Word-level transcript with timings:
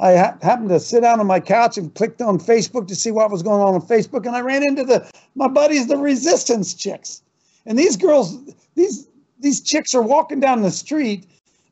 I 0.00 0.16
ha- 0.16 0.36
happened 0.42 0.70
to 0.70 0.80
sit 0.80 1.02
down 1.02 1.20
on 1.20 1.26
my 1.26 1.40
couch 1.40 1.78
and 1.78 1.94
clicked 1.94 2.20
on 2.20 2.38
Facebook 2.38 2.88
to 2.88 2.96
see 2.96 3.10
what 3.10 3.30
was 3.30 3.42
going 3.42 3.60
on 3.60 3.74
on 3.74 3.82
Facebook, 3.82 4.26
and 4.26 4.34
I 4.36 4.40
ran 4.40 4.62
into 4.62 4.84
the 4.84 5.10
my 5.34 5.48
buddies, 5.48 5.86
the 5.86 5.96
Resistance 5.96 6.74
chicks, 6.74 7.22
and 7.66 7.78
these 7.78 7.96
girls, 7.96 8.38
these 8.74 9.08
these 9.40 9.60
chicks 9.60 9.94
are 9.94 10.02
walking 10.02 10.40
down 10.40 10.62
the 10.62 10.70
street 10.70 11.26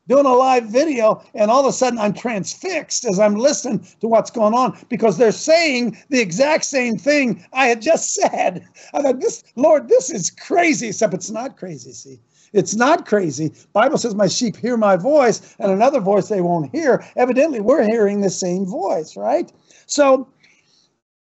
doing 0.07 0.25
a 0.25 0.33
live 0.33 0.65
video, 0.65 1.23
and 1.35 1.49
all 1.49 1.61
of 1.61 1.65
a 1.65 1.71
sudden 1.71 1.99
I'm 1.99 2.13
transfixed 2.13 3.05
as 3.05 3.19
I'm 3.19 3.35
listening 3.35 3.85
to 4.01 4.07
what's 4.07 4.31
going 4.31 4.53
on 4.53 4.77
because 4.89 5.17
they're 5.17 5.31
saying 5.31 5.97
the 6.09 6.19
exact 6.19 6.65
same 6.65 6.97
thing 6.97 7.45
I 7.53 7.67
had 7.67 7.81
just 7.81 8.13
said. 8.13 8.67
I 8.93 9.01
thought, 9.01 9.21
this 9.21 9.43
Lord, 9.55 9.87
this 9.87 10.09
is 10.09 10.29
crazy, 10.29 10.87
except 10.87 11.13
it's 11.13 11.29
not 11.31 11.55
crazy. 11.55 11.93
See, 11.93 12.19
it's 12.53 12.75
not 12.75 13.05
crazy. 13.05 13.53
Bible 13.73 13.97
says, 13.97 14.15
"My 14.15 14.27
sheep 14.27 14.57
hear 14.57 14.77
my 14.77 14.95
voice, 14.97 15.55
and 15.59 15.71
another 15.71 15.99
voice 15.99 16.27
they 16.27 16.41
won't 16.41 16.71
hear." 16.71 17.03
Evidently, 17.15 17.59
we're 17.59 17.83
hearing 17.83 18.21
the 18.21 18.29
same 18.29 18.65
voice, 18.65 19.15
right? 19.15 19.51
So. 19.85 20.27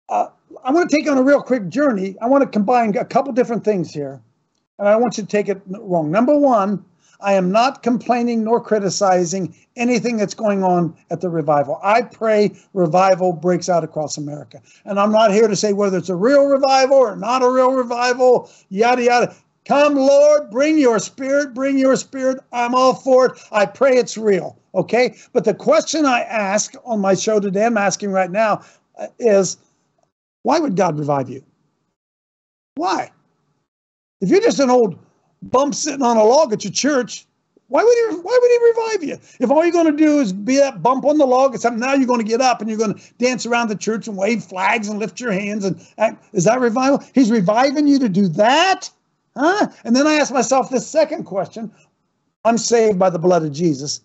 Uh, 0.09 0.27
I 0.63 0.71
want 0.71 0.89
to 0.89 0.95
take 0.95 1.07
on 1.07 1.17
a 1.17 1.23
real 1.23 1.41
quick 1.41 1.69
journey. 1.69 2.15
I 2.19 2.25
want 2.25 2.43
to 2.43 2.49
combine 2.49 2.97
a 2.97 3.05
couple 3.05 3.31
different 3.33 3.63
things 3.63 3.91
here, 3.91 4.19
and 4.79 4.87
I 4.87 4.95
want 4.95 5.17
you 5.17 5.23
to 5.23 5.29
take 5.29 5.47
it 5.47 5.61
wrong. 5.67 6.09
Number 6.09 6.35
one, 6.35 6.83
I 7.21 7.33
am 7.33 7.51
not 7.51 7.83
complaining 7.83 8.43
nor 8.45 8.61
criticizing 8.61 9.53
anything 9.75 10.15
that's 10.17 10.33
going 10.33 10.63
on 10.63 10.95
at 11.11 11.19
the 11.19 11.29
revival. 11.29 11.79
I 11.83 12.01
pray 12.01 12.55
revival 12.73 13.33
breaks 13.33 13.67
out 13.67 13.83
across 13.83 14.17
America. 14.17 14.61
And 14.85 14.99
I'm 14.99 15.11
not 15.11 15.31
here 15.31 15.47
to 15.47 15.55
say 15.55 15.73
whether 15.73 15.97
it's 15.97 16.09
a 16.09 16.15
real 16.15 16.45
revival 16.45 16.97
or 16.97 17.15
not 17.17 17.43
a 17.43 17.49
real 17.49 17.73
revival, 17.73 18.49
yada, 18.69 19.03
yada. 19.03 19.35
Come, 19.69 19.93
Lord, 19.93 20.49
bring 20.49 20.79
your 20.79 20.97
spirit, 20.97 21.53
bring 21.53 21.77
your 21.77 21.95
spirit. 21.95 22.39
I'm 22.51 22.73
all 22.73 22.95
for 22.95 23.27
it. 23.27 23.39
I 23.51 23.67
pray 23.67 23.97
it's 23.97 24.17
real. 24.17 24.57
Okay. 24.73 25.15
But 25.31 25.43
the 25.43 25.53
question 25.53 26.07
I 26.07 26.21
ask 26.21 26.73
on 26.85 26.99
my 26.99 27.13
show 27.13 27.39
today, 27.39 27.67
I'm 27.67 27.77
asking 27.77 28.09
right 28.09 28.31
now, 28.31 28.63
uh, 28.97 29.05
is 29.19 29.57
why 30.41 30.57
would 30.57 30.75
God 30.75 30.97
revive 30.97 31.29
you? 31.29 31.43
Why? 32.77 33.11
If 34.21 34.29
you're 34.29 34.41
just 34.41 34.59
an 34.59 34.71
old 34.71 34.97
bump 35.43 35.75
sitting 35.75 36.01
on 36.01 36.17
a 36.17 36.23
log 36.23 36.51
at 36.51 36.63
your 36.63 36.73
church, 36.73 37.27
why 37.67 37.83
would 37.83 37.95
he? 37.95 38.21
Why 38.23 38.39
would 38.41 38.51
he 38.51 38.81
revive 38.81 39.03
you? 39.03 39.19
If 39.39 39.51
all 39.51 39.63
you're 39.63 39.71
going 39.71 39.95
to 39.95 40.03
do 40.03 40.19
is 40.19 40.33
be 40.33 40.57
that 40.57 40.81
bump 40.81 41.05
on 41.05 41.19
the 41.19 41.27
log, 41.27 41.53
except 41.53 41.75
now 41.75 41.93
you're 41.93 42.07
going 42.07 42.21
to 42.21 42.27
get 42.27 42.41
up 42.41 42.59
and 42.59 42.69
you're 42.71 42.79
going 42.79 42.95
to 42.95 43.13
dance 43.19 43.45
around 43.45 43.67
the 43.67 43.75
church 43.75 44.07
and 44.07 44.17
wave 44.17 44.43
flags 44.43 44.87
and 44.89 44.97
lift 44.97 45.19
your 45.19 45.31
hands 45.31 45.63
and 45.63 45.79
act, 45.99 46.25
is 46.33 46.45
that 46.45 46.59
revival? 46.59 47.03
He's 47.13 47.29
reviving 47.29 47.87
you 47.87 47.99
to 47.99 48.09
do 48.09 48.27
that, 48.29 48.89
huh? 49.35 49.67
And 49.83 49.95
then 49.95 50.07
I 50.07 50.15
ask 50.15 50.33
myself 50.33 50.69
this 50.69 50.87
second 50.87 51.23
question: 51.25 51.71
I'm 52.45 52.57
saved 52.57 52.97
by 52.99 53.09
the 53.09 53.19
blood 53.19 53.43
of 53.43 53.51
Jesus. 53.51 54.01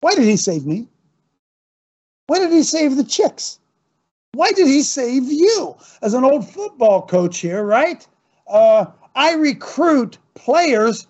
Why 0.00 0.14
did 0.14 0.24
he 0.24 0.36
save 0.36 0.66
me? 0.66 0.88
Why 2.26 2.38
did 2.38 2.52
he 2.52 2.62
save 2.62 2.96
the 2.96 3.04
chicks? 3.04 3.58
Why 4.32 4.50
did 4.52 4.66
he 4.66 4.82
save 4.82 5.24
you? 5.24 5.76
As 6.02 6.14
an 6.14 6.24
old 6.24 6.48
football 6.48 7.06
coach 7.06 7.38
here, 7.38 7.64
right? 7.64 8.06
Uh, 8.46 8.86
I 9.14 9.32
recruit 9.34 10.18
players 10.34 11.06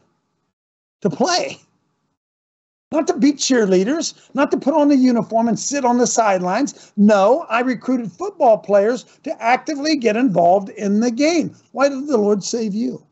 to 1.00 1.10
play. 1.10 1.60
Not 2.92 3.08
to 3.08 3.18
be 3.18 3.32
cheerleaders, 3.32 4.14
not 4.34 4.50
to 4.52 4.56
put 4.56 4.74
on 4.74 4.88
the 4.88 4.96
uniform 4.96 5.48
and 5.48 5.58
sit 5.58 5.84
on 5.84 5.98
the 5.98 6.06
sidelines. 6.06 6.92
No, 6.96 7.44
I 7.48 7.60
recruited 7.60 8.12
football 8.12 8.58
players 8.58 9.04
to 9.24 9.42
actively 9.42 9.96
get 9.96 10.16
involved 10.16 10.68
in 10.70 11.00
the 11.00 11.10
game. 11.10 11.54
Why 11.72 11.88
did 11.88 12.06
the 12.06 12.16
Lord 12.16 12.44
save 12.44 12.74
you? 12.74 13.05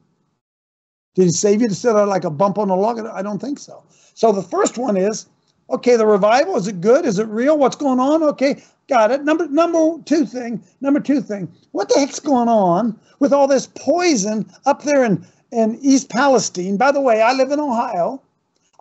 Did 1.15 1.25
he 1.25 1.31
save 1.31 1.63
you 1.63 1.69
to 1.69 1.75
sit 1.75 1.95
on 1.95 2.09
like 2.09 2.25
a 2.25 2.31
bump 2.31 2.59
on 2.59 2.69
the 2.69 2.77
log? 2.77 2.99
I 2.99 3.23
don't 3.23 3.41
think 3.41 3.59
so. 3.59 3.83
So 4.15 4.33
the 4.33 4.43
first 4.43 4.79
one 4.79 4.97
is 4.97 5.27
okay, 5.71 5.97
the 5.97 6.07
revival, 6.07 6.57
is 6.57 6.67
it 6.67 6.81
good? 6.81 7.05
Is 7.05 7.19
it 7.19 7.27
real? 7.29 7.57
What's 7.57 7.77
going 7.77 8.01
on? 8.01 8.23
Okay, 8.23 8.63
got 8.89 9.11
it. 9.11 9.25
Number 9.25 9.47
number 9.49 10.03
two 10.05 10.27
thing, 10.27 10.63
number 10.81 11.01
two 11.01 11.21
thing. 11.21 11.49
What 11.73 11.89
the 11.89 11.99
heck's 11.99 12.21
going 12.21 12.49
on 12.49 12.99
with 13.19 13.33
all 13.33 13.49
this 13.49 13.67
poison 13.67 14.51
up 14.67 14.83
there 14.83 15.05
in 15.05 15.27
in 15.53 15.79
East 15.83 16.11
Palestine. 16.11 16.77
By 16.77 16.91
the 16.93 17.01
way, 17.01 17.23
I 17.23 17.33
live 17.33 17.51
in 17.53 17.61
Ohio. 17.61 18.21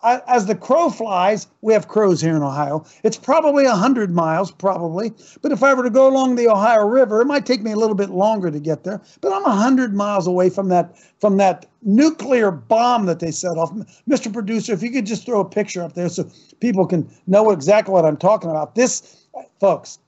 I, 0.04 0.20
as 0.26 0.44
the 0.44 0.54
crow 0.54 0.90
flies, 0.90 1.46
we 1.62 1.72
have 1.72 1.88
crows 1.88 2.20
here 2.20 2.36
in 2.36 2.42
Ohio. 2.42 2.84
It's 3.02 3.16
probably 3.16 3.64
100 3.64 4.14
miles, 4.14 4.52
probably. 4.52 5.12
But 5.40 5.50
if 5.50 5.62
I 5.62 5.72
were 5.72 5.82
to 5.82 5.90
go 5.90 6.06
along 6.06 6.36
the 6.36 6.46
Ohio 6.46 6.86
River, 6.86 7.22
it 7.22 7.24
might 7.24 7.46
take 7.46 7.62
me 7.62 7.72
a 7.72 7.76
little 7.76 7.96
bit 7.96 8.10
longer 8.10 8.50
to 8.50 8.60
get 8.60 8.84
there. 8.84 9.00
But 9.22 9.32
I'm 9.32 9.42
100 9.44 9.94
miles 9.94 10.26
away 10.26 10.50
from 10.50 10.68
that 10.68 10.94
from 11.20 11.38
that 11.38 11.64
nuclear 11.82 12.50
bomb 12.50 13.06
that 13.06 13.20
they 13.20 13.30
set 13.30 13.56
off. 13.56 13.72
Mr. 14.08 14.30
Producer, 14.30 14.74
if 14.74 14.82
you 14.82 14.90
could 14.90 15.06
just 15.06 15.24
throw 15.24 15.40
a 15.40 15.44
picture 15.44 15.82
up 15.82 15.94
there 15.94 16.10
so 16.10 16.28
people 16.60 16.86
can 16.86 17.08
know 17.26 17.50
exactly 17.50 17.92
what 17.92 18.04
I'm 18.04 18.18
talking 18.18 18.50
about. 18.50 18.74
This, 18.74 19.26
uh, 19.34 19.42
folks, 19.58 19.98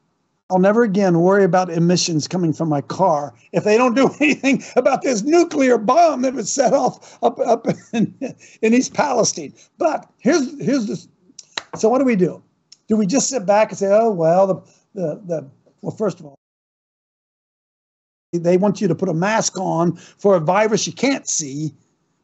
I'll 0.49 0.61
never 0.61 0.85
again 0.85 1.19
worry 1.21 1.43
about 1.43 1.71
emissions 1.71 2.29
coming 2.29 2.53
from 2.53 2.69
my 2.69 2.81
car 2.81 3.35
if 3.53 3.65
they 3.65 3.77
don't 3.77 3.95
do 3.95 4.09
anything 4.21 4.63
about 4.77 5.03
this 5.03 5.23
nuclear 5.23 5.77
bomb 5.77 6.23
that 6.23 6.35
was 6.35 6.53
set 6.53 6.73
off 6.73 7.19
up 7.23 7.39
up 7.41 7.67
in, 7.93 8.15
in 8.63 8.75
East 8.75 8.95
Palestine. 8.95 9.53
But 9.79 10.09
here's 10.19 10.59
here's 10.63 10.87
this. 10.87 11.09
So 11.77 11.89
what 11.89 11.99
do 11.99 12.05
we 12.05 12.17
do? 12.17 12.43
Do 12.89 12.97
we 12.97 13.07
just 13.07 13.29
sit 13.29 13.45
back 13.45 13.71
and 13.71 13.79
say, 13.79 13.89
"Oh 13.91 14.11
well, 14.11 14.47
the 14.47 14.55
the, 14.95 15.21
the 15.27 15.51
well, 15.83 15.95
first 15.97 16.21
of 16.21 16.27
all, 16.27 16.37
they 18.33 18.57
want 18.57 18.81
you 18.81 18.87
to 18.89 18.95
put 18.95 19.09
a 19.09 19.15
mask 19.15 19.59
on 19.59 19.97
for 19.97 20.37
a 20.37 20.41
virus 20.41 20.87
you 20.87 20.93
can't 20.93 21.29
see 21.29 21.75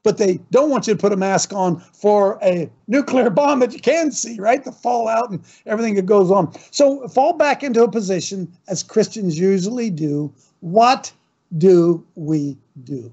but 0.02 0.18
they 0.18 0.40
don't 0.50 0.70
want 0.70 0.86
you 0.86 0.94
to 0.94 0.98
put 0.98 1.12
a 1.12 1.16
mask 1.16 1.52
on 1.52 1.80
for 1.80 2.38
a 2.42 2.70
nuclear 2.88 3.30
bomb 3.38 3.60
that 3.60 3.72
you 3.72 3.80
can 3.80 4.10
see, 4.10 4.38
right? 4.38 4.64
The 4.64 4.72
fallout 4.72 5.30
and 5.30 5.42
everything 5.66 5.94
that 5.94 6.06
goes 6.06 6.30
on. 6.30 6.52
So 6.70 7.06
fall 7.08 7.34
back 7.34 7.62
into 7.62 7.82
a 7.82 7.90
position, 7.90 8.52
as 8.68 8.82
Christians 8.82 9.38
usually 9.38 9.90
do. 9.90 10.32
What 10.60 11.12
do 11.58 12.04
we 12.14 12.56
do? 12.84 13.12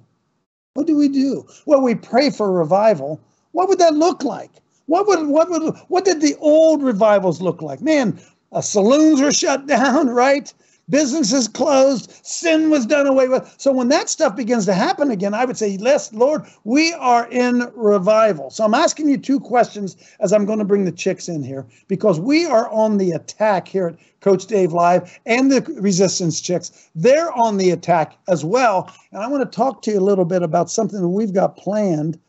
What 0.74 0.88
do 0.88 0.96
we 0.96 1.10
do? 1.10 1.46
Well, 1.66 1.82
we 1.82 1.96
pray 1.96 2.30
for 2.30 2.52
revival. 2.52 3.20
What 3.52 3.68
would 3.70 3.80
that 3.80 3.96
look 3.96 4.24
like? 4.24 4.52
What 4.86 5.08
would 5.08 5.28
what 5.28 5.50
would 5.50 5.76
what 5.88 6.06
did 6.06 6.22
the 6.22 6.36
old 6.40 6.82
revivals 6.82 7.42
look 7.42 7.62
like? 7.62 7.82
Man, 7.82 8.20
uh, 8.52 8.62
saloons 8.62 9.22
were 9.22 9.32
shut 9.32 9.68
down, 9.68 10.10
right? 10.10 10.54
Businesses 10.90 11.48
closed, 11.48 12.12
sin 12.24 12.70
was 12.70 12.86
done 12.86 13.08
away 13.08 13.28
with. 13.28 13.54
So 13.58 13.72
when 13.72 13.90
that 13.90 14.10
stuff 14.10 14.36
begins 14.36 14.66
to 14.66 14.74
happen 14.74 15.12
again, 15.12 15.34
I 15.34 15.46
would 15.46 15.58
say, 15.58 15.70
yes, 15.70 16.12
Lord, 16.14 16.46
we 16.64 16.94
are 16.94 17.30
in 17.30 17.72
revival. 17.76 18.50
So 18.50 18.64
I'm 18.64 18.74
asking 18.74 19.10
you 19.10 19.18
two 19.18 19.40
questions 19.40 19.96
as 20.20 20.34
I'm 20.34 20.46
going 20.46 20.60
to 20.60 20.66
bring 20.66 20.86
the 20.86 20.92
chicks 20.92 21.30
in 21.30 21.44
here 21.44 21.66
because 21.88 22.20
we 22.20 22.46
are 22.46 22.70
on 22.70 22.98
the 22.98 23.12
attack 23.12 23.68
here 23.68 23.88
at 23.88 23.98
Coach 24.20 24.48
Dave 24.48 24.74
Live 24.74 25.20
and 25.26 25.52
the 25.52 25.62
Resistance 25.80 26.42
Chicks. 26.42 26.90
They're 26.96 27.32
on 27.34 27.58
the 27.58 27.72
attack 27.72 28.18
as 28.28 28.44
well. 28.44 28.92
And 29.12 29.22
I 29.22 29.28
want 29.28 29.50
to 29.50 29.56
talk 29.56 29.82
to 29.84 29.92
you 29.92 30.00
a 30.00 30.02
little 30.02 30.26
bit 30.26 30.44
about 30.44 30.70
something 30.70 31.02
that 31.02 31.08
we've 31.08 31.34
got 31.34 31.58
planned 31.58 32.20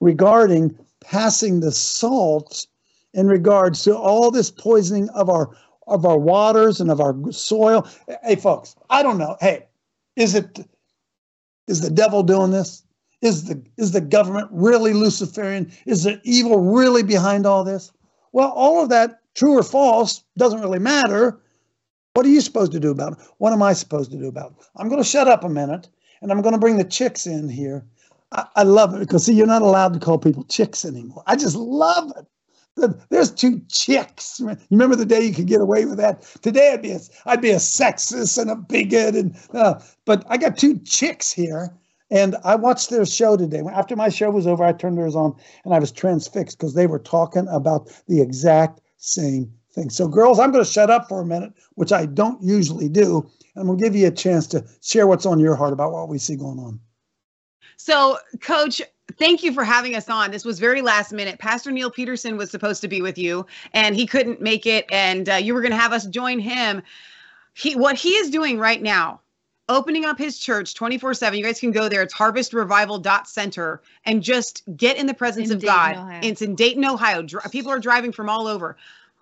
regarding 0.00 0.76
passing 1.00 1.60
the 1.60 1.72
salt 1.72 2.66
in 3.14 3.26
regards 3.26 3.82
to 3.84 3.96
all 3.96 4.30
this 4.30 4.50
poisoning 4.50 5.08
of 5.10 5.30
our 5.30 5.50
of 5.88 6.04
our 6.04 6.18
waters 6.18 6.80
and 6.80 6.90
of 6.90 7.00
our 7.00 7.14
soil. 7.32 7.86
Hey, 8.22 8.36
folks, 8.36 8.76
I 8.90 9.02
don't 9.02 9.18
know. 9.18 9.36
Hey, 9.40 9.66
is 10.16 10.34
it 10.34 10.66
is 11.66 11.80
the 11.80 11.90
devil 11.90 12.22
doing 12.22 12.50
this? 12.50 12.82
Is 13.20 13.44
the 13.44 13.62
is 13.76 13.92
the 13.92 14.00
government 14.00 14.48
really 14.52 14.92
Luciferian? 14.92 15.72
Is 15.86 16.04
the 16.04 16.20
evil 16.24 16.60
really 16.60 17.02
behind 17.02 17.46
all 17.46 17.64
this? 17.64 17.92
Well, 18.32 18.50
all 18.50 18.82
of 18.82 18.90
that, 18.90 19.20
true 19.34 19.58
or 19.58 19.62
false, 19.62 20.22
doesn't 20.36 20.60
really 20.60 20.78
matter. 20.78 21.40
What 22.14 22.26
are 22.26 22.30
you 22.30 22.40
supposed 22.40 22.72
to 22.72 22.80
do 22.80 22.90
about 22.90 23.12
it? 23.12 23.18
What 23.38 23.52
am 23.52 23.62
I 23.62 23.72
supposed 23.72 24.10
to 24.10 24.18
do 24.18 24.28
about 24.28 24.52
it? 24.52 24.66
I'm 24.76 24.88
going 24.88 25.02
to 25.02 25.08
shut 25.08 25.28
up 25.28 25.44
a 25.44 25.48
minute 25.48 25.88
and 26.20 26.30
I'm 26.30 26.42
going 26.42 26.52
to 26.52 26.60
bring 26.60 26.76
the 26.76 26.84
chicks 26.84 27.26
in 27.26 27.48
here. 27.48 27.86
I, 28.32 28.46
I 28.56 28.62
love 28.64 28.94
it 28.94 29.00
because 29.00 29.24
see, 29.24 29.34
you're 29.34 29.46
not 29.46 29.62
allowed 29.62 29.94
to 29.94 30.00
call 30.00 30.18
people 30.18 30.44
chicks 30.44 30.84
anymore. 30.84 31.22
I 31.26 31.36
just 31.36 31.56
love 31.56 32.12
it. 32.16 32.26
There's 33.10 33.30
two 33.30 33.60
chicks. 33.68 34.40
You 34.40 34.56
remember 34.70 34.96
the 34.96 35.06
day 35.06 35.24
you 35.24 35.34
could 35.34 35.46
get 35.46 35.60
away 35.60 35.84
with 35.84 35.98
that? 35.98 36.22
Today 36.42 36.72
I'd 36.72 36.82
be 36.82 36.92
a, 36.92 37.00
I'd 37.26 37.40
be 37.40 37.50
a 37.50 37.56
sexist 37.56 38.40
and 38.40 38.50
a 38.50 38.56
bigot, 38.56 39.14
and 39.14 39.36
uh, 39.52 39.80
but 40.04 40.24
I 40.28 40.36
got 40.36 40.56
two 40.56 40.78
chicks 40.80 41.32
here, 41.32 41.76
and 42.10 42.36
I 42.44 42.54
watched 42.54 42.90
their 42.90 43.04
show 43.04 43.36
today. 43.36 43.62
After 43.72 43.96
my 43.96 44.08
show 44.08 44.30
was 44.30 44.46
over, 44.46 44.64
I 44.64 44.72
turned 44.72 44.98
theirs 44.98 45.16
on, 45.16 45.34
and 45.64 45.74
I 45.74 45.78
was 45.78 45.92
transfixed 45.92 46.58
because 46.58 46.74
they 46.74 46.86
were 46.86 46.98
talking 46.98 47.46
about 47.48 47.90
the 48.06 48.20
exact 48.20 48.80
same 48.96 49.52
thing. 49.72 49.90
So, 49.90 50.08
girls, 50.08 50.38
I'm 50.38 50.50
going 50.50 50.64
to 50.64 50.70
shut 50.70 50.90
up 50.90 51.08
for 51.08 51.20
a 51.20 51.26
minute, 51.26 51.52
which 51.74 51.92
I 51.92 52.06
don't 52.06 52.42
usually 52.42 52.88
do, 52.88 53.28
and 53.54 53.68
we'll 53.68 53.76
give 53.76 53.94
you 53.94 54.06
a 54.06 54.12
chance 54.12 54.46
to 54.48 54.64
share 54.82 55.06
what's 55.06 55.26
on 55.26 55.38
your 55.38 55.54
heart 55.54 55.72
about 55.72 55.92
what 55.92 56.08
we 56.08 56.18
see 56.18 56.36
going 56.36 56.58
on. 56.58 56.80
So, 57.76 58.18
Coach, 58.40 58.82
thank 59.16 59.42
you 59.42 59.52
for 59.52 59.64
having 59.64 59.94
us 59.94 60.08
on. 60.08 60.30
This 60.30 60.44
was 60.44 60.58
very 60.58 60.82
last 60.82 61.12
minute. 61.12 61.38
Pastor 61.38 61.70
Neil 61.70 61.90
Peterson 61.90 62.36
was 62.36 62.50
supposed 62.50 62.80
to 62.82 62.88
be 62.88 63.00
with 63.00 63.18
you, 63.18 63.46
and 63.72 63.96
he 63.96 64.06
couldn't 64.06 64.40
make 64.40 64.66
it, 64.66 64.86
and 64.90 65.28
uh, 65.28 65.34
you 65.34 65.54
were 65.54 65.60
going 65.60 65.72
to 65.72 65.78
have 65.78 65.92
us 65.92 66.06
join 66.06 66.38
him. 66.38 66.82
He 67.54 67.74
what 67.74 67.96
he 67.96 68.10
is 68.10 68.30
doing 68.30 68.58
right 68.58 68.80
now, 68.80 69.20
opening 69.68 70.04
up 70.04 70.18
his 70.18 70.38
church 70.38 70.74
24 70.74 71.14
7. 71.14 71.38
You 71.38 71.44
guys 71.44 71.60
can 71.60 71.72
go 71.72 71.88
there. 71.88 72.02
It's 72.02 72.14
harvestrevival.center 72.14 73.82
and 74.04 74.22
just 74.22 74.62
get 74.76 74.96
in 74.96 75.06
the 75.06 75.14
presence 75.14 75.50
In 75.50 75.56
of 75.56 75.60
Dayton, 75.60 75.74
God. 75.74 75.96
Ohio. 75.96 76.20
It's 76.22 76.42
in 76.42 76.54
Dayton, 76.54 76.84
Ohio. 76.84 77.22
Dri- 77.22 77.40
people 77.50 77.72
are 77.72 77.80
driving 77.80 78.12
from 78.12 78.28
all 78.28 78.46
over. 78.46 78.76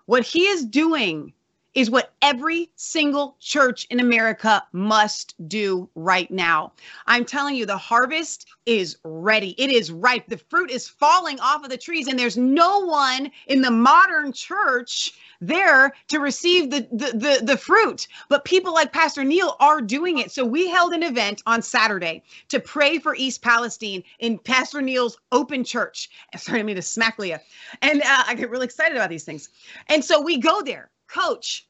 What 0.05 0.23
he 0.23 0.45
is 0.47 0.65
doing 0.65 1.33
is 1.77 1.91
what 1.91 2.11
every 2.23 2.71
single 2.75 3.37
church 3.39 3.85
in 3.91 3.99
America 3.99 4.63
must 4.71 5.35
do 5.47 5.87
right 5.93 6.31
now. 6.31 6.73
I'm 7.05 7.23
telling 7.23 7.53
you, 7.53 7.67
the 7.67 7.77
harvest 7.77 8.47
is 8.65 8.97
ready. 9.03 9.53
It 9.59 9.69
is 9.69 9.91
ripe. 9.91 10.25
The 10.27 10.39
fruit 10.39 10.71
is 10.71 10.87
falling 10.87 11.39
off 11.39 11.63
of 11.63 11.69
the 11.69 11.77
trees, 11.77 12.07
and 12.07 12.17
there's 12.17 12.35
no 12.35 12.79
one 12.79 13.29
in 13.45 13.61
the 13.61 13.69
modern 13.69 14.33
church 14.33 15.13
there 15.39 15.93
to 16.07 16.19
receive 16.19 16.71
the, 16.71 16.87
the 16.91 17.11
the 17.15 17.45
the, 17.45 17.57
fruit 17.57 18.07
but 18.27 18.43
people 18.43 18.73
like 18.73 18.91
pastor 18.91 19.23
neil 19.23 19.55
are 19.59 19.81
doing 19.81 20.17
it 20.17 20.31
so 20.31 20.43
we 20.43 20.67
held 20.67 20.93
an 20.93 21.03
event 21.03 21.43
on 21.45 21.61
saturday 21.61 22.23
to 22.49 22.59
pray 22.59 22.97
for 22.97 23.13
east 23.15 23.43
palestine 23.43 24.01
in 24.17 24.39
pastor 24.39 24.81
neil's 24.81 25.19
open 25.31 25.63
church 25.63 26.09
sorry 26.37 26.59
i 26.59 26.63
mean 26.63 26.75
to 26.75 26.81
smack 26.81 27.19
leah 27.19 27.39
and 27.83 28.01
uh, 28.01 28.23
i 28.25 28.33
get 28.33 28.49
really 28.49 28.65
excited 28.65 28.97
about 28.97 29.11
these 29.11 29.25
things 29.25 29.49
and 29.89 30.03
so 30.03 30.19
we 30.19 30.39
go 30.39 30.63
there 30.63 30.89
coach 31.07 31.66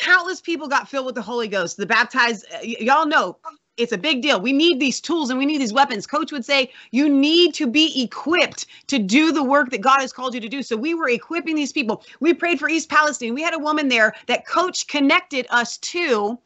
countless 0.00 0.40
people 0.40 0.66
got 0.68 0.88
filled 0.88 1.06
with 1.06 1.14
the 1.14 1.22
Holy 1.22 1.48
Ghost. 1.48 1.76
The 1.76 1.86
baptized, 1.86 2.46
uh, 2.52 2.58
y- 2.62 2.76
y'all 2.80 3.06
know 3.06 3.36
it's 3.76 3.92
a 3.92 3.98
big 3.98 4.22
deal. 4.22 4.40
We 4.40 4.52
need 4.52 4.80
these 4.80 5.00
tools 5.00 5.30
and 5.30 5.38
we 5.38 5.46
need 5.46 5.60
these 5.60 5.72
weapons. 5.72 6.06
Coach 6.06 6.32
would 6.32 6.44
say 6.44 6.70
you 6.90 7.08
need 7.08 7.54
to 7.54 7.66
be 7.66 8.02
equipped 8.02 8.66
to 8.88 8.98
do 8.98 9.32
the 9.32 9.42
work 9.42 9.70
that 9.70 9.80
God 9.80 10.00
has 10.00 10.12
called 10.12 10.34
you 10.34 10.40
to 10.40 10.48
do. 10.48 10.62
So 10.62 10.76
we 10.76 10.94
were 10.94 11.08
equipping 11.08 11.54
these 11.56 11.72
people. 11.72 12.02
We 12.20 12.34
prayed 12.34 12.58
for 12.58 12.68
East 12.68 12.88
Palestine. 12.88 13.34
We 13.34 13.42
had 13.42 13.54
a 13.54 13.58
woman 13.58 13.88
there 13.88 14.14
that 14.26 14.46
coach 14.46 14.86
connected 14.86 15.46
us 15.50 15.78
to 15.78 16.38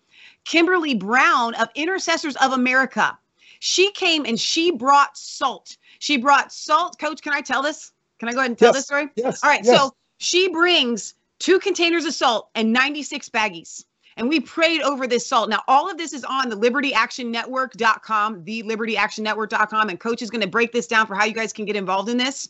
Kimberly 0.44 0.94
Brown 0.94 1.54
of 1.54 1.68
Intercessors 1.74 2.36
of 2.36 2.52
America. 2.52 3.16
She 3.60 3.90
came 3.92 4.26
and 4.26 4.38
she 4.38 4.70
brought 4.70 5.16
salt. 5.16 5.76
She 5.98 6.18
brought 6.18 6.52
salt. 6.52 6.98
Coach, 6.98 7.22
can 7.22 7.32
I 7.32 7.40
tell 7.40 7.62
this? 7.62 7.92
Can 8.18 8.28
I 8.28 8.32
go 8.32 8.38
ahead 8.40 8.50
and 8.50 8.58
tell 8.58 8.68
Yes. 8.68 8.74
this 8.76 8.84
story? 8.84 9.08
Yes. 9.16 9.42
All 9.42 9.50
right. 9.50 9.64
yes. 9.64 9.76
So 9.76 9.92
she 10.18 10.48
brings 10.50 11.14
two 11.44 11.58
containers 11.58 12.06
of 12.06 12.14
salt 12.14 12.48
and 12.54 12.72
96 12.72 13.28
baggies. 13.28 13.84
And 14.16 14.30
we 14.30 14.40
prayed 14.40 14.80
over 14.80 15.06
this 15.06 15.26
salt. 15.26 15.50
Now, 15.50 15.62
all 15.68 15.90
of 15.90 15.98
this 15.98 16.14
is 16.14 16.24
on 16.24 16.48
the 16.48 16.56
libertyactionnetwork.com, 16.56 18.44
the 18.44 18.62
libertyactionnetwork.com. 18.62 19.90
And 19.90 20.00
coach 20.00 20.22
is 20.22 20.30
going 20.30 20.40
to 20.40 20.48
break 20.48 20.72
this 20.72 20.86
down 20.86 21.06
for 21.06 21.14
how 21.14 21.26
you 21.26 21.34
guys 21.34 21.52
can 21.52 21.66
get 21.66 21.76
involved 21.76 22.08
in 22.08 22.16
this. 22.16 22.48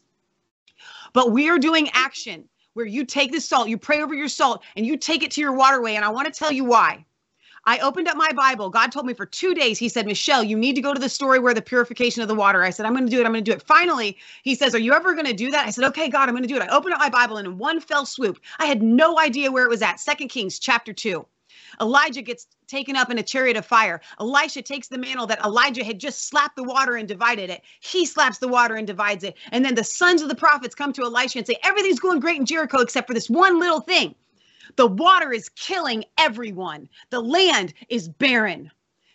But 1.13 1.33
we 1.33 1.49
are 1.49 1.59
doing 1.59 1.91
action 1.93 2.49
where 2.75 2.87
you 2.87 3.05
take 3.05 3.33
this 3.33 3.49
salt, 3.49 3.69
you 3.69 3.79
pray 3.79 4.01
over 4.01 4.15
your 4.15 4.29
salt, 4.29 4.63
and 4.77 4.87
you 4.87 4.97
take 4.97 5.25
it 5.25 5.33
to 5.33 5.41
your 5.41 5.55
waterway. 5.55 5.97
And 5.97 6.05
I 6.05 6.09
want 6.11 6.33
to 6.33 6.39
tell 6.39 6.53
you 6.53 6.65
why. 6.65 7.05
I 7.67 7.79
opened 7.79 8.09
up 8.09 8.17
my 8.17 8.31
Bible. 8.33 8.69
God 8.69 8.93
told 8.93 9.07
me 9.07 9.15
for 9.15 9.27
two 9.27 9.55
days, 9.55 9.79
He 9.79 9.89
said, 9.89 10.07
Michelle, 10.07 10.45
you 10.45 10.57
need 10.57 10.75
to 10.75 10.83
go 10.83 10.93
to 10.93 11.01
the 11.01 11.09
story 11.09 11.39
where 11.39 11.55
the 11.55 11.63
purification 11.63 12.23
of 12.23 12.29
the 12.29 12.35
water. 12.35 12.63
I 12.63 12.71
said, 12.71 12.87
I'm 12.87 12.93
going 12.93 13.07
to 13.07 13.11
do 13.11 13.21
it. 13.21 13.27
I'm 13.27 13.33
going 13.33 13.45
to 13.45 13.51
do 13.51 13.57
it. 13.57 13.63
Finally, 13.63 14.19
He 14.43 14.55
says, 14.55 14.75
Are 14.75 14.79
you 14.79 14.93
ever 14.93 15.15
going 15.15 15.27
to 15.27 15.33
do 15.33 15.51
that? 15.51 15.67
I 15.67 15.71
said, 15.71 15.85
Okay, 15.85 16.09
God, 16.09 16.29
I'm 16.29 16.35
going 16.35 16.43
to 16.43 16.49
do 16.49 16.57
it. 16.57 16.63
I 16.63 16.69
opened 16.69 16.95
up 16.95 17.01
my 17.01 17.09
Bible 17.09 17.39
and 17.39 17.47
in 17.47 17.59
one 17.59 17.81
fell 17.81 18.07
swoop, 18.07 18.39
I 18.59 18.67
had 18.67 18.83
no 18.83 19.19
idea 19.19 19.51
where 19.51 19.65
it 19.65 19.71
was 19.71 19.83
at. 19.83 20.01
Second 20.01 20.29
Kings 20.29 20.59
chapter 20.59 20.93
2. 20.93 21.27
Elijah 21.81 22.23
gets 22.23 22.47
taken 22.67 22.97
up 22.97 23.11
in 23.11 23.19
a 23.19 23.23
chariot 23.23 23.57
of 23.57 23.67
fire. 23.67 24.01
Elisha 24.21 24.63
takes 24.63 24.89
the 24.89 24.99
mantle 24.99 25.27
that 25.27 25.45
Elijah 25.45 25.85
had 25.85 25.99
just 25.99 26.29
slapped 26.29 26.57
the 26.57 26.63
water 26.63 26.97
and 26.97 27.09
divided 27.09 27.51
it. 27.51 27.63
He 27.81 28.07
slaps 28.07 28.39
the 28.39 28.49
water 28.49 28.77
and 28.77 28.87
divides 28.87 29.25
it. 29.25 29.37
And 29.53 29.65
then 29.65 29.75
the 29.75 29.85
sons 29.85 30.23
of 30.23 30.29
the 30.29 30.35
prophets 30.35 30.75
come 30.75 30.93
to 30.93 31.03
Elisha 31.03 31.39
and 31.39 31.47
say, 31.47 31.57
Everything's 31.63 32.01
going 32.01 32.21
great 32.21 32.39
in 32.39 32.47
Jericho 32.47 32.81
except 32.81 33.07
for 33.07 33.15
this 33.15 33.31
one 33.31 33.59
little 33.59 33.81
thing. 33.81 34.15
The 34.77 34.87
water 34.87 35.33
is 35.33 35.49
killing 35.51 36.05
everyone. 36.19 36.89
The 37.11 37.21
land 37.21 37.75
is 37.89 38.09
barren. 38.09 38.71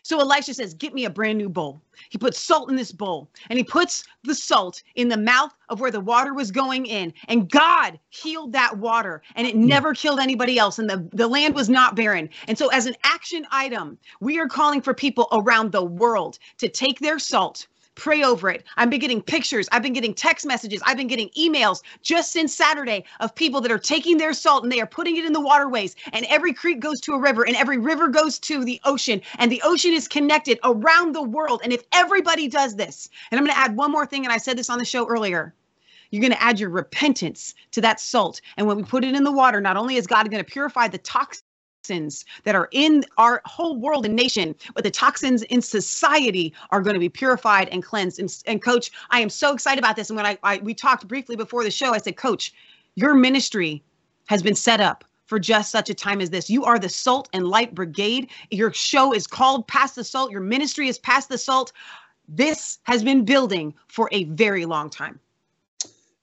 So 0.10 0.20
Elisha 0.20 0.56
says, 0.56 0.74
Get 0.74 0.96
me 0.96 1.06
a 1.06 1.10
brand 1.10 1.38
new 1.38 1.50
bowl. 1.50 1.82
He 2.10 2.18
puts 2.18 2.40
salt 2.40 2.72
in 2.72 2.76
this 2.76 2.92
bowl 2.92 3.30
and 3.52 3.60
he 3.60 3.64
puts 3.64 4.04
the 4.24 4.34
salt 4.34 4.82
in 4.96 5.08
the 5.08 5.18
mouth 5.18 5.54
of 5.70 5.80
where 5.80 5.92
the 5.92 6.00
water 6.00 6.34
was 6.34 6.50
going 6.50 6.88
in. 6.88 7.14
And 7.28 7.48
God 7.48 8.00
healed 8.10 8.54
that 8.54 8.78
water 8.78 9.22
and 9.36 9.46
it 9.46 9.54
hmm. 9.54 9.68
never 9.68 9.94
killed 9.94 10.20
anybody 10.20 10.58
else. 10.58 10.80
And 10.80 10.90
the, 10.90 11.08
the 11.14 11.28
land 11.28 11.54
was 11.54 11.70
not 11.70 11.96
barren. 11.96 12.28
And 12.48 12.58
so, 12.58 12.70
as 12.70 12.88
an 12.88 12.96
action 13.04 13.46
item, 13.52 14.00
we 14.20 14.40
are 14.40 14.48
calling 14.48 14.82
for 14.82 14.96
people 14.96 15.28
around 15.32 15.72
the 15.72 15.86
world 15.86 16.40
to 16.58 16.70
take 16.70 16.98
their 17.00 17.20
salt. 17.20 17.68
Pray 17.96 18.24
over 18.24 18.50
it. 18.50 18.64
I've 18.78 18.90
been 18.90 19.00
getting 19.00 19.22
pictures. 19.22 19.68
I've 19.72 19.84
been 19.84 19.94
getting 19.94 20.14
text 20.14 20.46
messages. 20.46 20.82
I've 20.86 20.96
been 20.96 21.08
getting 21.08 21.30
emails 21.38 21.82
just 22.02 22.32
since 22.32 22.56
Saturday 22.56 23.04
of 23.20 23.36
people 23.36 23.60
that 23.62 23.72
are 23.72 23.80
taking 23.80 24.18
their 24.18 24.34
salt 24.34 24.64
and 24.64 24.72
they 24.72 24.80
are 24.80 24.88
putting 24.88 25.18
it 25.18 25.26
in 25.26 25.34
the 25.34 25.42
waterways. 25.42 25.96
And 26.14 26.26
every 26.30 26.54
creek 26.54 26.80
goes 26.80 27.02
to 27.02 27.14
a 27.14 27.20
river 27.20 27.46
and 27.46 27.58
every 27.58 27.78
river 27.78 28.08
goes 28.08 28.40
to 28.40 28.64
the 28.64 28.80
ocean. 28.86 29.22
And 29.38 29.52
the 29.52 29.62
ocean 29.66 29.92
is 29.92 30.08
connected 30.08 30.60
around 30.64 31.14
the 31.14 31.22
world. 31.22 31.62
And 31.64 31.74
if 31.74 31.84
everybody 31.92 32.48
does 32.48 32.76
this, 32.76 33.10
and 33.32 33.38
I'm 33.38 33.46
going 33.46 33.56
to 33.56 33.62
add 33.62 33.76
one 33.76 33.92
more 33.92 34.06
thing, 34.06 34.24
and 34.24 34.32
I 34.32 34.38
said 34.38 34.58
this 34.58 34.70
on 34.70 34.80
the 34.80 34.86
show 34.86 35.06
earlier. 35.08 35.54
You're 36.12 36.22
going 36.22 36.32
to 36.32 36.42
add 36.42 36.60
your 36.60 36.70
repentance 36.70 37.54
to 37.72 37.82
that 37.82 38.00
salt. 38.00 38.42
And 38.58 38.66
when 38.66 38.78
we 38.78 38.84
put 38.84 39.04
it 39.04 39.14
in 39.14 39.24
the 39.24 39.32
water, 39.32 39.62
not 39.62 39.78
only 39.78 39.96
is 39.96 40.08
God 40.08 40.30
going 40.32 40.44
to 40.44 40.52
purify 40.52 40.88
the 40.88 40.98
toxins 40.98 41.44
that 42.44 42.56
are 42.56 42.70
in 42.72 43.04
our 43.18 43.42
whole 43.46 43.78
world 43.78 44.06
and 44.06 44.16
nation, 44.16 44.56
but 44.76 44.84
the 44.84 44.92
toxins 44.92 45.44
in 45.44 45.62
society 45.62 46.54
are 46.70 46.82
going 46.82 46.94
to 46.94 47.00
be 47.00 47.10
purified 47.10 47.68
and 47.70 47.84
cleansed. 47.84 48.20
And, 48.20 48.36
and 48.46 48.62
coach, 48.62 48.92
I 49.10 49.22
am 49.22 49.30
so 49.30 49.54
excited 49.54 49.80
about 49.80 49.96
this. 49.96 50.10
And 50.10 50.18
when 50.18 50.26
I, 50.26 50.38
I 50.44 50.58
we 50.60 50.74
talked 50.74 51.08
briefly 51.08 51.36
before 51.36 51.64
the 51.64 51.72
show, 51.72 51.94
I 51.94 51.98
said, 51.98 52.16
Coach, 52.16 52.54
your 52.96 53.16
ministry 53.16 53.84
has 54.28 54.44
been 54.44 54.56
set 54.56 54.80
up 54.80 55.04
for 55.26 55.40
just 55.40 55.72
such 55.72 55.90
a 55.90 55.94
time 55.94 56.22
as 56.22 56.30
this. 56.30 56.50
You 56.50 56.66
are 56.66 56.80
the 56.80 56.90
Salt 56.90 57.30
and 57.34 57.48
Light 57.48 57.74
Brigade. 57.76 58.30
Your 58.52 58.74
show 58.74 59.14
is 59.14 59.28
called 59.28 59.68
Pass 59.68 59.94
the 59.94 60.04
Salt. 60.04 60.32
Your 60.32 60.42
ministry 60.42 60.88
is 60.88 60.98
Pass 60.98 61.28
the 61.28 61.38
Salt. 61.38 61.72
This 62.28 62.80
has 62.84 63.04
been 63.04 63.26
building 63.26 63.74
for 63.88 64.10
a 64.12 64.26
very 64.26 64.66
long 64.66 64.90
time. 64.90 65.20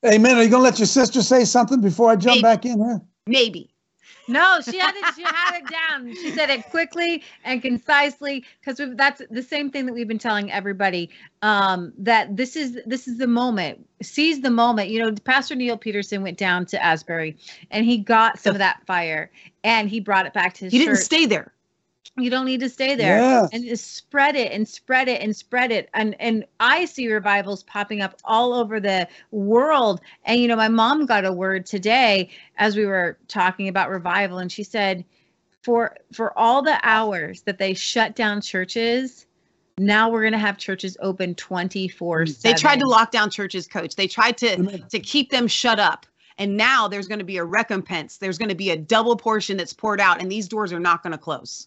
Amen. 0.04 0.36
Are 0.36 0.42
you 0.42 0.50
going 0.50 0.60
to 0.60 0.64
let 0.70 0.78
your 0.78 0.86
sister 0.86 1.22
say 1.22 1.44
something 1.44 1.80
before 1.80 2.10
I 2.10 2.16
jump 2.16 2.36
Maybe. 2.36 2.42
back 2.42 2.64
in 2.64 2.78
here? 2.78 3.00
Maybe. 3.26 3.70
No, 4.28 4.60
she 4.68 4.78
had 4.78 4.94
it. 4.96 5.14
She 5.14 5.22
had 5.22 5.58
it 5.58 5.70
down. 5.70 6.14
She 6.14 6.30
said 6.32 6.50
it 6.50 6.68
quickly 6.70 7.22
and 7.44 7.62
concisely 7.62 8.44
because 8.60 8.80
that's 8.96 9.22
the 9.30 9.42
same 9.42 9.70
thing 9.70 9.86
that 9.86 9.92
we've 9.92 10.08
been 10.08 10.18
telling 10.18 10.50
everybody. 10.50 11.10
Um, 11.42 11.92
that 11.98 12.36
this 12.36 12.56
is 12.56 12.78
this 12.86 13.06
is 13.06 13.18
the 13.18 13.26
moment. 13.26 13.86
Seize 14.02 14.40
the 14.40 14.50
moment. 14.50 14.90
You 14.90 15.02
know, 15.02 15.12
Pastor 15.24 15.54
Neil 15.54 15.76
Peterson 15.76 16.22
went 16.22 16.38
down 16.38 16.66
to 16.66 16.82
Asbury 16.82 17.36
and 17.70 17.84
he 17.84 17.98
got 17.98 18.38
some 18.38 18.54
of 18.54 18.58
that 18.58 18.84
fire 18.86 19.30
and 19.64 19.88
he 19.88 20.00
brought 20.00 20.26
it 20.26 20.32
back 20.32 20.54
to 20.54 20.64
his 20.64 20.72
He 20.72 20.78
didn't 20.78 20.96
stay 20.96 21.26
there. 21.26 21.52
You 22.18 22.30
don't 22.30 22.46
need 22.46 22.60
to 22.60 22.68
stay 22.68 22.94
there. 22.94 23.18
Yes. 23.18 23.50
And 23.52 23.64
just 23.64 23.94
spread 23.94 24.36
it 24.36 24.50
and 24.52 24.66
spread 24.66 25.08
it 25.08 25.20
and 25.20 25.36
spread 25.36 25.70
it. 25.70 25.90
And 25.92 26.16
and 26.18 26.46
I 26.60 26.86
see 26.86 27.12
revivals 27.12 27.62
popping 27.64 28.00
up 28.00 28.18
all 28.24 28.54
over 28.54 28.80
the 28.80 29.06
world. 29.32 30.00
And 30.24 30.40
you 30.40 30.48
know, 30.48 30.56
my 30.56 30.68
mom 30.68 31.04
got 31.04 31.26
a 31.26 31.32
word 31.32 31.66
today 31.66 32.30
as 32.56 32.74
we 32.74 32.86
were 32.86 33.18
talking 33.28 33.68
about 33.68 33.90
revival, 33.90 34.38
and 34.38 34.50
she 34.50 34.62
said, 34.62 35.04
for 35.62 35.96
for 36.12 36.36
all 36.38 36.62
the 36.62 36.78
hours 36.82 37.42
that 37.42 37.58
they 37.58 37.74
shut 37.74 38.16
down 38.16 38.40
churches, 38.40 39.26
now 39.76 40.08
we're 40.08 40.24
gonna 40.24 40.38
have 40.38 40.56
churches 40.56 40.96
open 41.00 41.34
24 41.34 42.24
mm. 42.24 42.40
They 42.40 42.54
tried 42.54 42.80
to 42.80 42.86
lock 42.86 43.10
down 43.10 43.28
churches, 43.28 43.66
coach. 43.66 43.94
They 43.94 44.06
tried 44.06 44.38
to 44.38 44.54
Amen. 44.54 44.84
to 44.88 45.00
keep 45.00 45.30
them 45.30 45.46
shut 45.46 45.78
up. 45.78 46.06
And 46.38 46.56
now 46.56 46.86
there's 46.86 47.08
going 47.08 47.18
to 47.18 47.24
be 47.24 47.38
a 47.38 47.44
recompense. 47.44 48.18
There's 48.18 48.36
going 48.36 48.50
to 48.50 48.54
be 48.54 48.70
a 48.70 48.76
double 48.76 49.16
portion 49.16 49.56
that's 49.56 49.72
poured 49.72 50.02
out, 50.02 50.20
and 50.20 50.30
these 50.30 50.48
doors 50.48 50.70
are 50.70 50.78
not 50.78 51.02
going 51.02 51.12
to 51.12 51.18
close. 51.18 51.66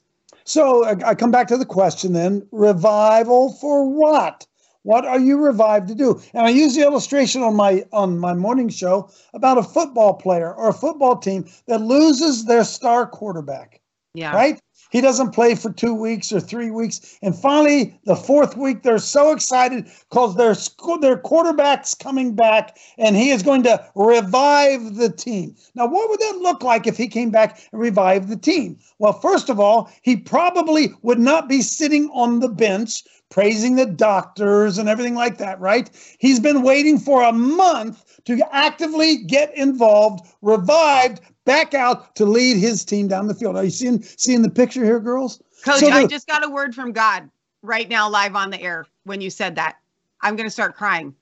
So 0.50 0.84
I, 0.84 1.10
I 1.10 1.16
come 1.16 1.30
back 1.30 1.48
to 1.50 1.58
the 1.58 1.66
question 1.66 2.14
then 2.14 2.48
revival 2.52 3.54
for 3.54 3.88
what? 3.88 4.48
What 4.82 5.06
are 5.06 5.20
you 5.20 5.38
revived 5.38 5.88
to 5.90 5.96
do? 5.96 6.20
And 6.34 6.44
I 6.44 6.50
use 6.50 6.74
the 6.74 6.82
illustration 6.82 7.44
on 7.44 7.56
my 7.56 7.86
on 7.94 8.18
my 8.18 8.34
morning 8.34 8.70
show 8.70 9.12
about 9.36 9.60
a 9.60 9.64
football 9.64 10.16
player 10.16 10.52
or 10.56 10.70
a 10.70 10.74
football 10.74 11.18
team 11.18 11.46
that 11.68 11.82
loses 11.82 12.46
their 12.46 12.64
star 12.64 13.06
quarterback. 13.06 13.80
Yeah. 14.16 14.34
right? 14.34 14.60
He 14.90 15.02
doesn't 15.02 15.32
play 15.32 15.56
for 15.56 15.72
two 15.72 15.94
weeks 15.94 16.32
or 16.32 16.40
three 16.40 16.72
weeks, 16.72 17.18
and 17.22 17.36
finally, 17.36 18.00
the 18.06 18.16
fourth 18.16 18.58
week, 18.58 18.84
they're 18.84 18.98
so 18.98 19.32
excited 19.32 19.86
because 20.10 20.36
their 20.36 20.56
their 21.02 21.18
quarterback's 21.18 21.94
coming 21.94 22.36
back, 22.36 22.78
and 22.98 23.16
he 23.16 23.30
is 23.30 23.44
going 23.44 23.64
to 23.64 23.86
revive 23.96 24.96
the 24.96 25.10
team. 25.10 25.56
Now, 25.76 25.88
what 25.88 26.10
would 26.10 26.20
that 26.20 26.40
look 26.42 26.64
like 26.64 26.88
if 26.88 26.98
he 26.98 27.08
came 27.08 27.30
back 27.30 27.62
and 27.72 27.80
revived 27.80 28.30
the 28.30 28.38
team? 28.38 28.80
Well, 28.98 29.14
first 29.14 29.50
of 29.50 29.60
all, 29.60 29.92
he 30.02 30.16
probably 30.16 30.94
would 31.04 31.20
not 31.20 31.48
be 31.48 31.62
sitting 31.62 32.10
on 32.14 32.40
the 32.40 32.50
bench 32.50 33.04
praising 33.30 33.76
the 33.76 33.86
doctors 33.86 34.78
and 34.78 34.90
everything 34.90 35.16
like 35.16 35.38
that, 35.38 35.60
right? 35.60 35.90
He's 36.18 36.40
been 36.40 36.64
waiting 36.64 36.98
for 36.98 37.22
a 37.22 37.32
month 37.32 38.04
to 38.26 38.40
actively 38.52 39.18
get 39.18 39.56
involved, 39.56 40.28
revived, 40.42 41.22
back 41.50 41.74
out 41.74 42.16
to 42.16 42.26
lead 42.26 42.58
his 42.58 42.86
team 42.86 43.08
down 43.08 43.26
the 43.26 43.34
field. 43.34 43.58
Are 43.58 43.64
you 43.64 43.72
seeing 43.72 44.04
seeing 44.04 44.44
the 44.44 44.50
picture 44.52 44.86
here, 44.86 45.00
girls? 45.00 45.42
Coach, 45.66 45.80
So 45.80 45.90
I 45.90 46.06
just 46.06 46.28
got 46.28 46.46
a 46.46 46.50
word 46.50 46.76
from 46.76 46.92
God 46.92 47.28
right 47.64 47.90
now, 47.90 48.08
live 48.08 48.36
on 48.36 48.52
the 48.52 48.62
air 48.62 48.86
when 49.06 49.20
you 49.20 49.32
said 49.32 49.56
that. 49.56 49.78
I'm 50.22 50.36
going 50.36 50.46
to 50.48 50.52
start 50.52 50.76
crying. 50.76 51.16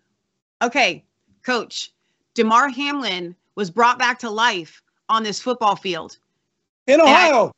Okay, 0.61 1.05
coach, 1.45 1.93
Damar 2.33 2.67
Hamlin 2.67 3.35
was 3.55 3.71
brought 3.71 3.97
back 3.97 4.19
to 4.19 4.29
life 4.29 4.81
on 5.07 5.23
this 5.23 5.39
football 5.39 5.77
field 5.77 6.17
In 6.87 6.99
I- 6.99 7.03
Ohio. 7.03 7.51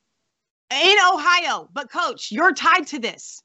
in 0.72 0.96
Ohio. 1.12 1.70
But, 1.74 1.92
coach, 1.92 2.32
you're 2.32 2.54
tied 2.54 2.86
to 2.88 3.00
this 3.00 3.42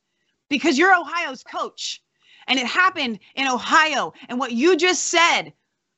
because 0.51 0.77
you're 0.77 0.95
Ohio's 0.95 1.43
coach. 1.43 2.03
And 2.47 2.59
it 2.59 2.67
happened 2.67 3.21
in 3.37 3.49
Ohio. 3.49 4.13
And 4.29 4.39
what 4.39 4.53
you 4.53 4.77
just 4.77 5.07
said 5.07 5.53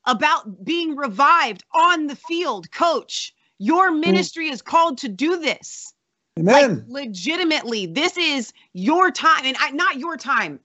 about 0.07 0.63
being 0.63 0.95
revived 0.95 1.63
on 1.75 2.07
the 2.07 2.15
field, 2.15 2.71
coach, 2.71 3.35
Your 3.59 3.91
mm. 3.91 3.99
ministry 3.99 4.49
is 4.49 4.61
called 4.61 4.97
to 4.99 5.09
do 5.09 5.37
this. 5.37 5.93
Amen. 6.39 6.85
Like 6.87 7.05
legitimately, 7.05 7.87
this 7.87 8.15
is 8.17 8.53
your 8.73 9.11
time, 9.11 9.45
and 9.45 9.57
I, 9.59 9.71
not 9.71 9.97
your 9.97 10.17
time, 10.17 10.59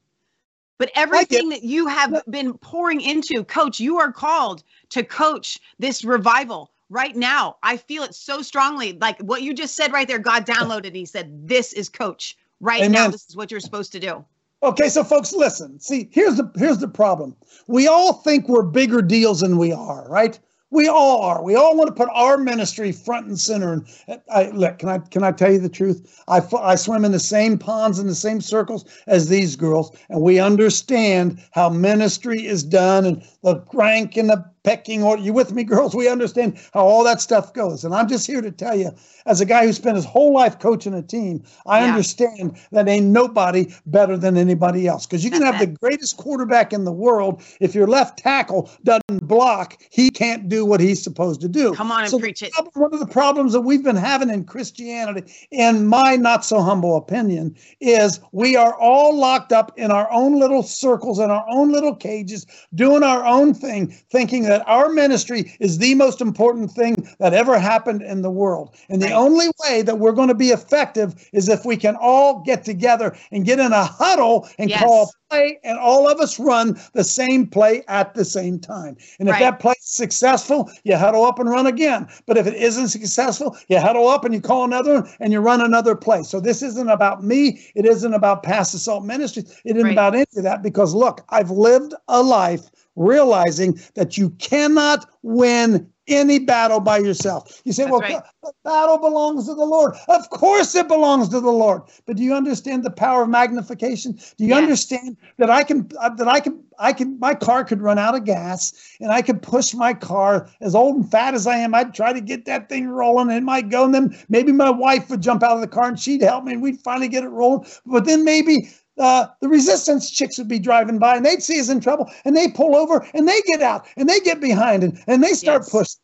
but 0.79 0.91
everything 0.95 1.49
that 1.49 1.63
you 1.63 1.87
have 1.87 2.23
been 2.29 2.55
pouring 2.59 3.01
into, 3.01 3.45
Coach. 3.45 3.81
You 3.81 3.99
are 3.99 4.13
called 4.13 4.63
to 4.91 5.03
coach 5.03 5.59
this 5.79 6.05
revival 6.05 6.71
right 6.91 7.17
now. 7.17 7.57
I 7.63 7.79
feel 7.79 8.03
it 8.03 8.15
so 8.15 8.43
strongly. 8.43 8.93
Like 8.93 9.19
what 9.21 9.43
you 9.43 9.55
just 9.55 9.75
said 9.75 9.93
right 9.93 10.07
there, 10.07 10.19
God 10.19 10.47
downloaded. 10.47 10.89
And 10.89 10.97
he 10.97 11.07
said, 11.07 11.49
"This 11.49 11.73
is 11.73 11.89
Coach 11.89 12.37
right 12.61 12.83
Amen. 12.83 12.93
now. 12.93 13.09
This 13.09 13.27
is 13.29 13.37
what 13.37 13.51
you're 13.51 13.61
supposed 13.61 13.93
to 13.93 14.01
do." 14.01 14.25
Okay, 14.63 14.89
so 14.89 15.03
folks, 15.03 15.33
listen. 15.33 15.81
See, 15.81 16.09
here's 16.13 16.37
the 16.37 16.51
here's 16.57 16.79
the 16.79 16.89
problem. 16.89 17.35
We 17.67 17.89
all 17.89 18.13
think 18.13 18.49
we're 18.49 18.63
bigger 18.63 19.03
deals 19.03 19.41
than 19.41 19.59
we 19.59 19.73
are, 19.73 20.09
right? 20.09 20.39
We 20.71 20.89
all 20.89 21.21
are. 21.23 21.43
We 21.43 21.55
all 21.57 21.77
want 21.77 21.89
to 21.89 21.95
put 21.95 22.09
our 22.15 22.39
ministry 22.39 22.93
front 22.93 23.27
and 23.27 23.39
center. 23.39 23.73
And 23.73 23.87
uh, 24.09 24.17
I, 24.31 24.51
look, 24.51 24.79
can 24.79 24.89
I 24.89 24.99
can 24.99 25.25
I 25.25 25.33
tell 25.33 25.53
you 25.53 25.59
the 25.59 25.69
truth? 25.69 26.23
I, 26.29 26.41
I 26.61 26.77
swim 26.77 27.05
in 27.05 27.11
the 27.11 27.19
same 27.19 27.59
ponds 27.59 27.99
in 27.99 28.07
the 28.07 28.15
same 28.15 28.41
circles 28.41 28.85
as 29.09 29.29
these 29.29 29.57
girls, 29.57 29.95
and 30.09 30.23
we 30.23 30.39
understand 30.39 31.43
how 31.51 31.69
ministry 31.69 32.47
is 32.47 32.63
done 32.63 33.05
and 33.05 33.23
the 33.43 33.63
rank 33.75 34.17
and 34.17 34.31
the 34.31 34.52
pecking 34.65 35.03
order. 35.03 35.23
You 35.23 35.33
with 35.33 35.53
me, 35.53 35.65
girls? 35.65 35.95
We 35.95 36.09
understand 36.09 36.59
how 36.73 36.85
all 36.85 37.05
that 37.05 37.21
stuff 37.21 37.53
goes. 37.53 37.85
And 37.85 37.95
I'm 37.95 38.09
just 38.09 38.27
here 38.27 38.41
to 38.41 38.51
tell 38.51 38.77
you, 38.77 38.91
as 39.27 39.41
a 39.41 39.45
guy 39.45 39.67
who 39.67 39.73
spent 39.73 39.97
his 39.97 40.05
whole 40.05 40.33
life 40.33 40.59
coaching 40.59 40.95
a 40.95 41.03
team, 41.03 41.43
I 41.67 41.81
Yeah. 41.81 41.89
understand 41.89 42.57
that 42.73 42.89
ain't 42.89 43.07
nobody 43.07 43.73
better 43.87 44.17
than 44.17 44.37
anybody 44.37 44.87
else. 44.87 45.07
Because 45.07 45.25
you 45.25 45.31
can 45.31 45.43
have 45.43 45.59
the 45.59 45.67
greatest 45.67 46.17
quarterback 46.17 46.73
in 46.73 46.85
the 46.85 46.93
world. 46.93 47.43
If 47.61 47.75
your 47.75 47.87
left 47.87 48.19
tackle 48.19 48.71
doesn't 48.85 49.27
block, 49.27 49.79
he 49.91 50.11
can't 50.11 50.49
do 50.49 50.65
what 50.65 50.81
he's 50.81 51.03
supposed 51.03 51.41
to 51.43 51.49
do. 51.49 51.75
Come 51.75 51.91
on 51.93 52.03
and 52.03 52.11
So 52.11 52.19
preach 52.19 52.43
it. 52.43 52.53
One 52.75 52.93
of 52.93 53.01
the 53.01 53.07
problems 53.07 53.53
that 53.53 53.61
we've 53.63 53.83
been 53.83 53.97
having 53.97 54.31
in 54.31 54.45
Christianity, 54.45 55.33
in 55.51 55.87
my 55.87 56.17
not 56.17 56.45
so 56.45 56.61
humble 56.61 56.97
opinion, 56.97 57.55
is 57.81 58.21
we 58.33 58.57
are 58.57 58.75
all 58.75 59.17
locked 59.17 59.53
up 59.53 59.73
in 59.77 59.91
our 59.91 60.11
own 60.11 60.39
little 60.39 60.63
circles, 60.63 61.19
in 61.19 61.31
our 61.31 61.45
own 61.49 61.73
little 61.73 61.95
cages, 61.95 62.47
doing 62.75 63.03
our 63.03 63.25
own 63.25 63.55
thing, 63.55 63.89
thinking 64.11 64.45
that 64.53 64.69
our 64.69 64.91
ministry 64.91 65.57
is 65.61 65.79
the 65.79 65.95
most 65.95 66.21
important 66.21 66.71
thing 66.71 66.95
that 67.19 67.33
ever 67.33 67.59
happened 67.59 68.03
in 68.03 68.21
the 68.21 68.31
world. 68.31 68.75
And 68.91 69.01
the 69.01 69.11
only 69.13 69.47
way 69.65 69.81
that 69.81 69.99
we're 69.99 70.13
going 70.13 70.29
to 70.29 70.35
be 70.35 70.49
effective 70.51 71.15
is 71.33 71.49
if 71.49 71.65
we 71.65 71.75
can 71.75 71.97
all 71.99 72.41
get 72.43 72.63
together 72.63 73.17
and 73.31 73.47
get 73.47 73.59
in 73.59 73.73
a 73.73 73.85
huddle 73.85 74.47
and 74.59 74.69
Yes. 74.69 74.83
call 74.83 75.05
a 75.05 75.07
play, 75.31 75.59
and 75.65 75.79
all 75.79 76.07
of 76.07 76.21
us 76.21 76.39
run 76.39 76.79
the 76.93 77.03
same 77.03 77.47
play 77.47 77.83
at 77.89 78.13
the 78.13 78.27
same 78.27 78.59
time. 78.59 78.95
And 79.19 79.31
if 79.31 79.33
Right. 79.33 79.41
that 79.41 79.59
play 79.59 79.73
is 79.73 79.89
successful, 79.89 80.71
you 80.85 80.97
huddle 80.99 81.25
up 81.25 81.39
and 81.39 81.49
run 81.49 81.67
again. 81.67 82.07
But 82.27 82.37
if 82.37 82.47
it 82.47 82.55
isn't 82.55 82.89
successful, 82.89 83.57
you 83.69 83.79
huddle 83.81 84.07
up 84.09 84.27
and 84.27 84.35
you 84.35 84.43
call 84.43 84.65
another 84.65 84.95
one 85.01 85.09
and 85.21 85.33
you 85.33 85.41
run 85.41 85.63
another 85.63 85.95
play. 85.95 86.25
So 86.25 86.41
this 86.41 86.61
isn't 86.63 86.91
about 86.91 87.25
me. 87.25 87.63
It 87.75 87.87
isn't 87.87 88.13
about 88.13 88.43
Past 88.43 88.75
Assault 88.75 89.05
Ministries. 89.05 89.51
It 89.65 89.77
isn't 89.77 89.85
Right. 89.85 89.93
about 89.93 90.15
any 90.15 90.27
of 90.37 90.43
that 90.43 90.63
because 90.63 90.93
look, 90.93 91.25
I've 91.31 91.51
lived 91.51 91.95
a 92.09 92.23
life 92.23 92.69
realizing 92.97 93.79
that 93.95 94.17
you 94.19 94.31
cannot 94.31 95.07
win 95.23 95.89
any 96.09 96.41
battle 96.41 96.81
by 96.81 96.99
yourself. 96.99 97.63
You 97.65 97.73
say, 97.73 97.85
That's 97.85 97.93
well, 97.93 98.01
right. 98.01 98.23
the 98.43 98.53
battle 98.65 98.99
belongs 98.99 99.47
to 99.47 99.55
the 99.55 99.65
Lord. 99.65 99.95
Of 100.09 100.29
course 100.31 100.75
it 100.75 100.89
belongs 100.89 101.29
to 101.29 101.41
the 101.41 101.51
Lord. 101.53 101.83
But 102.07 102.17
do 102.17 102.25
you 102.25 102.35
understand 102.35 102.83
the 102.85 102.91
power 102.91 103.23
of 103.23 103.29
magnification? 103.29 104.19
Do 104.37 104.45
you 104.45 104.51
Yes. 104.51 104.59
understand 104.59 105.17
that 105.39 105.49
I 105.49 105.63
can 105.63 105.89
uh, 106.01 106.11
that 106.17 106.27
I 106.27 106.41
can 106.41 106.63
I 106.79 106.93
can 106.93 107.19
my 107.21 107.35
car 107.35 107.65
could 107.65 107.81
run 107.81 107.99
out 108.01 108.17
of 108.17 108.25
gas 108.25 108.73
and 109.01 109.13
I 109.13 109.23
could 109.23 109.43
push 109.43 109.75
my 109.75 109.95
car 109.95 110.49
as 110.61 110.75
old 110.75 110.97
and 110.97 111.09
fat 111.11 111.35
as 111.35 111.47
I 111.47 111.57
am. 111.59 111.73
I'd 111.73 111.95
try 111.95 112.13
to 112.13 112.21
get 112.21 112.47
that 112.47 112.69
thing 112.69 112.89
rolling 112.89 113.29
and 113.29 113.39
it 113.39 113.45
might 113.45 113.69
go 113.71 113.85
and 113.85 113.95
then 113.95 114.19
maybe 114.29 114.51
my 114.51 114.71
wife 114.71 115.09
would 115.09 115.23
jump 115.23 115.45
out 115.45 115.55
of 115.55 115.61
the 115.61 115.69
car 115.69 115.87
and 115.89 115.99
she'd 115.99 116.23
help 116.23 116.45
me 116.45 116.53
and 116.55 116.63
we'd 116.63 116.81
finally 116.81 117.09
get 117.09 117.23
it 117.23 117.29
rolling. 117.29 117.65
But 117.87 118.07
then 118.07 118.25
maybe 118.25 118.69
uh, 118.99 119.27
the 119.41 119.49
resistance 119.49 120.11
chicks 120.11 120.39
would 120.39 120.49
be 120.49 120.59
driving 120.59 120.99
by 120.99 121.17
and 121.17 121.25
they'd 121.25 121.43
see 121.43 121.59
us 121.61 121.69
in 121.69 121.81
trouble 121.81 122.11
and 122.25 122.37
they 122.37 122.49
pull 122.49 122.77
over 122.77 123.07
and 123.15 123.27
they 123.29 123.41
get 123.47 123.63
out 123.63 123.87
and 123.97 124.09
they 124.09 124.21
get 124.21 124.41
behind 124.41 124.85
and, 124.85 125.03
and 125.07 125.23
they 125.23 125.33
start 125.33 125.63
Yes. 125.63 125.71
pushing. 125.71 125.99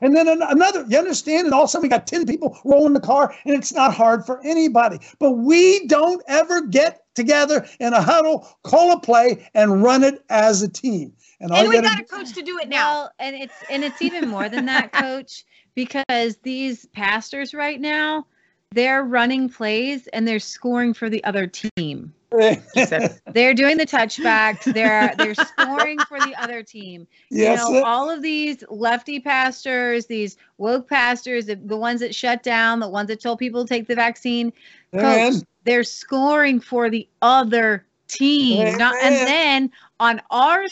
And 0.00 0.14
then 0.16 0.26
an- 0.28 0.42
another, 0.42 0.84
you 0.88 0.98
understand? 0.98 1.46
And 1.46 1.54
all 1.54 1.62
of 1.62 1.68
a 1.68 1.70
sudden 1.70 1.84
we 1.84 1.88
got 1.88 2.06
10 2.06 2.26
people 2.26 2.58
rolling 2.64 2.94
the 2.94 3.00
car 3.00 3.34
and 3.44 3.54
it's 3.54 3.72
not 3.72 3.94
hard 3.94 4.26
for 4.26 4.40
anybody. 4.44 4.98
But 5.18 5.32
we 5.32 5.86
don't 5.86 6.22
ever 6.26 6.62
get 6.62 7.04
together 7.14 7.66
in 7.78 7.92
a 7.92 8.02
huddle, 8.02 8.46
call 8.64 8.92
a 8.92 9.00
play, 9.00 9.48
and 9.54 9.82
run 9.82 10.02
it 10.02 10.24
as 10.30 10.62
a 10.62 10.68
team. 10.68 11.12
And, 11.40 11.52
all 11.52 11.58
And 11.58 11.66
you 11.66 11.70
we 11.70 11.82
gotta 11.82 11.96
got 11.96 12.04
a 12.04 12.04
coach 12.04 12.32
to 12.34 12.42
do 12.42 12.58
it 12.58 12.68
now. 12.68 12.92
Well, 12.92 13.12
and 13.18 13.36
it's 13.36 13.62
and 13.70 13.84
it's 13.84 14.02
even 14.02 14.28
more 14.28 14.48
than 14.48 14.66
that, 14.66 14.92
coach, 14.92 15.44
because 15.74 16.36
these 16.42 16.86
pastors 16.86 17.54
right 17.54 17.80
now, 17.80 18.26
they're 18.74 19.04
running 19.04 19.48
plays 19.48 20.06
and 20.08 20.26
they're 20.26 20.40
scoring 20.40 20.92
for 20.92 21.08
the 21.08 21.22
other 21.24 21.46
team. 21.46 22.12
They're 22.34 23.54
doing 23.54 23.76
the 23.76 23.86
touchbacks. 23.86 24.64
They're 24.74 25.14
they're 25.16 25.36
scoring 25.36 26.00
for 26.08 26.18
the 26.18 26.34
other 26.36 26.64
team. 26.64 27.06
yes, 27.30 27.62
you 27.64 27.74
know, 27.74 27.84
all 27.84 28.10
of 28.10 28.22
these 28.22 28.64
lefty 28.68 29.20
pastors, 29.20 30.06
these 30.06 30.36
woke 30.58 30.88
pastors, 30.88 31.46
the, 31.46 31.54
the 31.54 31.76
ones 31.76 32.00
that 32.00 32.12
shut 32.12 32.42
down, 32.42 32.80
the 32.80 32.88
ones 32.88 33.06
that 33.06 33.20
told 33.20 33.38
people 33.38 33.64
to 33.64 33.68
take 33.68 33.86
the 33.86 33.94
vaccine, 33.94 34.52
coach, 34.92 35.34
they're 35.62 35.84
scoring 35.84 36.58
for 36.58 36.90
the 36.90 37.08
other 37.22 37.86
team. 38.08 38.76
Not, 38.78 38.96
and 39.00 39.14
then 39.14 39.70
on 40.00 40.20
our 40.32 40.64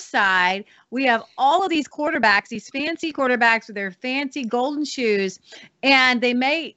side, 0.00 0.64
we 0.90 1.04
have 1.04 1.22
all 1.36 1.62
of 1.62 1.70
these 1.70 1.86
quarterbacks, 1.88 2.48
these 2.48 2.68
fancy 2.70 3.12
quarterbacks 3.12 3.66
with 3.66 3.76
their 3.76 3.90
fancy 3.90 4.44
golden 4.44 4.84
shoes, 4.84 5.38
and 5.82 6.20
they 6.20 6.34
may 6.34 6.74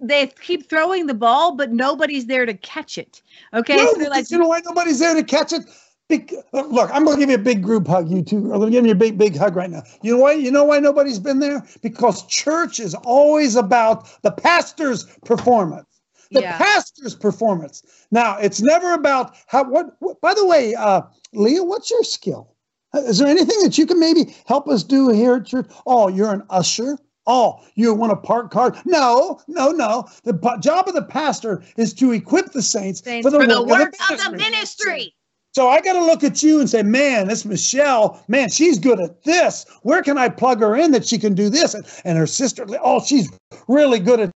they 0.00 0.26
keep 0.40 0.68
throwing 0.68 1.06
the 1.06 1.14
ball, 1.14 1.54
but 1.54 1.72
nobody's 1.72 2.26
there 2.26 2.46
to 2.46 2.54
catch 2.54 2.98
it. 2.98 3.22
Okay, 3.54 3.76
No, 3.76 3.92
so 3.92 4.08
like, 4.08 4.30
you 4.30 4.38
know 4.38 4.48
why 4.48 4.60
nobody's 4.64 4.98
there 4.98 5.14
to 5.14 5.22
catch 5.22 5.52
it? 5.52 5.64
Look, 6.52 6.90
I'm 6.92 7.04
going 7.04 7.16
to 7.16 7.20
give 7.20 7.30
you 7.30 7.36
a 7.36 7.38
big 7.38 7.62
group 7.62 7.86
hug, 7.86 8.10
you 8.10 8.22
two. 8.22 8.36
I'm 8.52 8.58
going 8.58 8.70
to 8.70 8.70
give 8.70 8.84
you 8.84 8.92
a 8.92 8.96
big, 8.96 9.16
big 9.16 9.34
hug 9.34 9.56
right 9.56 9.70
now. 9.70 9.82
You 10.02 10.14
know 10.16 10.22
why? 10.22 10.32
You 10.32 10.50
know 10.50 10.64
why 10.64 10.78
nobody's 10.78 11.18
been 11.18 11.38
there? 11.38 11.64
Because 11.80 12.26
church 12.26 12.80
is 12.80 12.94
always 12.94 13.56
about 13.56 14.06
the 14.22 14.30
pastor's 14.30 15.04
performance. 15.24 15.86
The 16.30 16.42
Yeah. 16.42 16.58
pastor's 16.58 17.14
performance. 17.14 17.82
Now, 18.10 18.36
it's 18.36 18.60
never 18.60 18.92
about 18.92 19.36
how. 19.46 19.64
What? 19.64 19.96
what 20.00 20.20
by 20.20 20.34
the 20.34 20.46
way, 20.46 20.74
uh, 20.74 21.02
Leah, 21.32 21.64
what's 21.64 21.90
your 21.90 22.04
skill? 22.04 22.54
Is 22.94 23.18
there 23.18 23.28
anything 23.28 23.58
that 23.62 23.78
you 23.78 23.86
can 23.86 23.98
maybe 23.98 24.34
help 24.46 24.68
us 24.68 24.82
do 24.82 25.08
here 25.08 25.36
at 25.36 25.46
church? 25.46 25.66
Oh, 25.86 26.08
you're 26.08 26.32
an 26.32 26.42
usher. 26.50 26.98
Oh, 27.26 27.60
you 27.74 27.94
want 27.94 28.10
to 28.10 28.16
park 28.16 28.50
car? 28.50 28.74
No, 28.84 29.40
no, 29.46 29.70
no. 29.70 30.08
The 30.24 30.34
p- 30.34 30.58
job 30.60 30.88
of 30.88 30.94
the 30.94 31.02
pastor 31.02 31.62
is 31.76 31.94
to 31.94 32.12
equip 32.12 32.52
the 32.52 32.62
saints, 32.62 33.02
Saints 33.02 33.26
for 33.26 33.30
the 33.30 33.38
for 33.38 33.46
the 33.46 33.62
work, 33.62 33.78
work 33.78 33.94
of 34.10 34.18
the 34.18 34.36
ministry. 34.36 35.14
So 35.54 35.68
I 35.68 35.80
got 35.80 35.92
to 35.92 36.04
look 36.04 36.24
at 36.24 36.42
you 36.42 36.60
and 36.60 36.68
say, 36.68 36.82
man, 36.82 37.28
this 37.28 37.44
Michelle, 37.44 38.22
man, 38.26 38.48
she's 38.48 38.78
good 38.78 39.00
at 39.00 39.22
this. 39.22 39.66
Where 39.82 40.02
can 40.02 40.18
I 40.18 40.30
plug 40.30 40.60
her 40.60 40.74
in 40.74 40.92
that 40.92 41.06
she 41.06 41.18
can 41.18 41.34
do 41.34 41.48
this? 41.48 41.74
And, 41.74 41.86
and 42.04 42.18
her 42.18 42.26
sister, 42.26 42.66
oh, 42.82 43.04
she's 43.04 43.30
really 43.68 43.98
good 43.98 44.20
at 44.20 44.30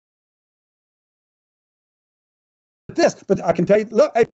this. 2.88 3.14
But 3.26 3.42
I 3.44 3.52
can 3.52 3.64
tell 3.64 3.78
you, 3.78 3.86
look, 3.90 4.12
hey, 4.14 4.26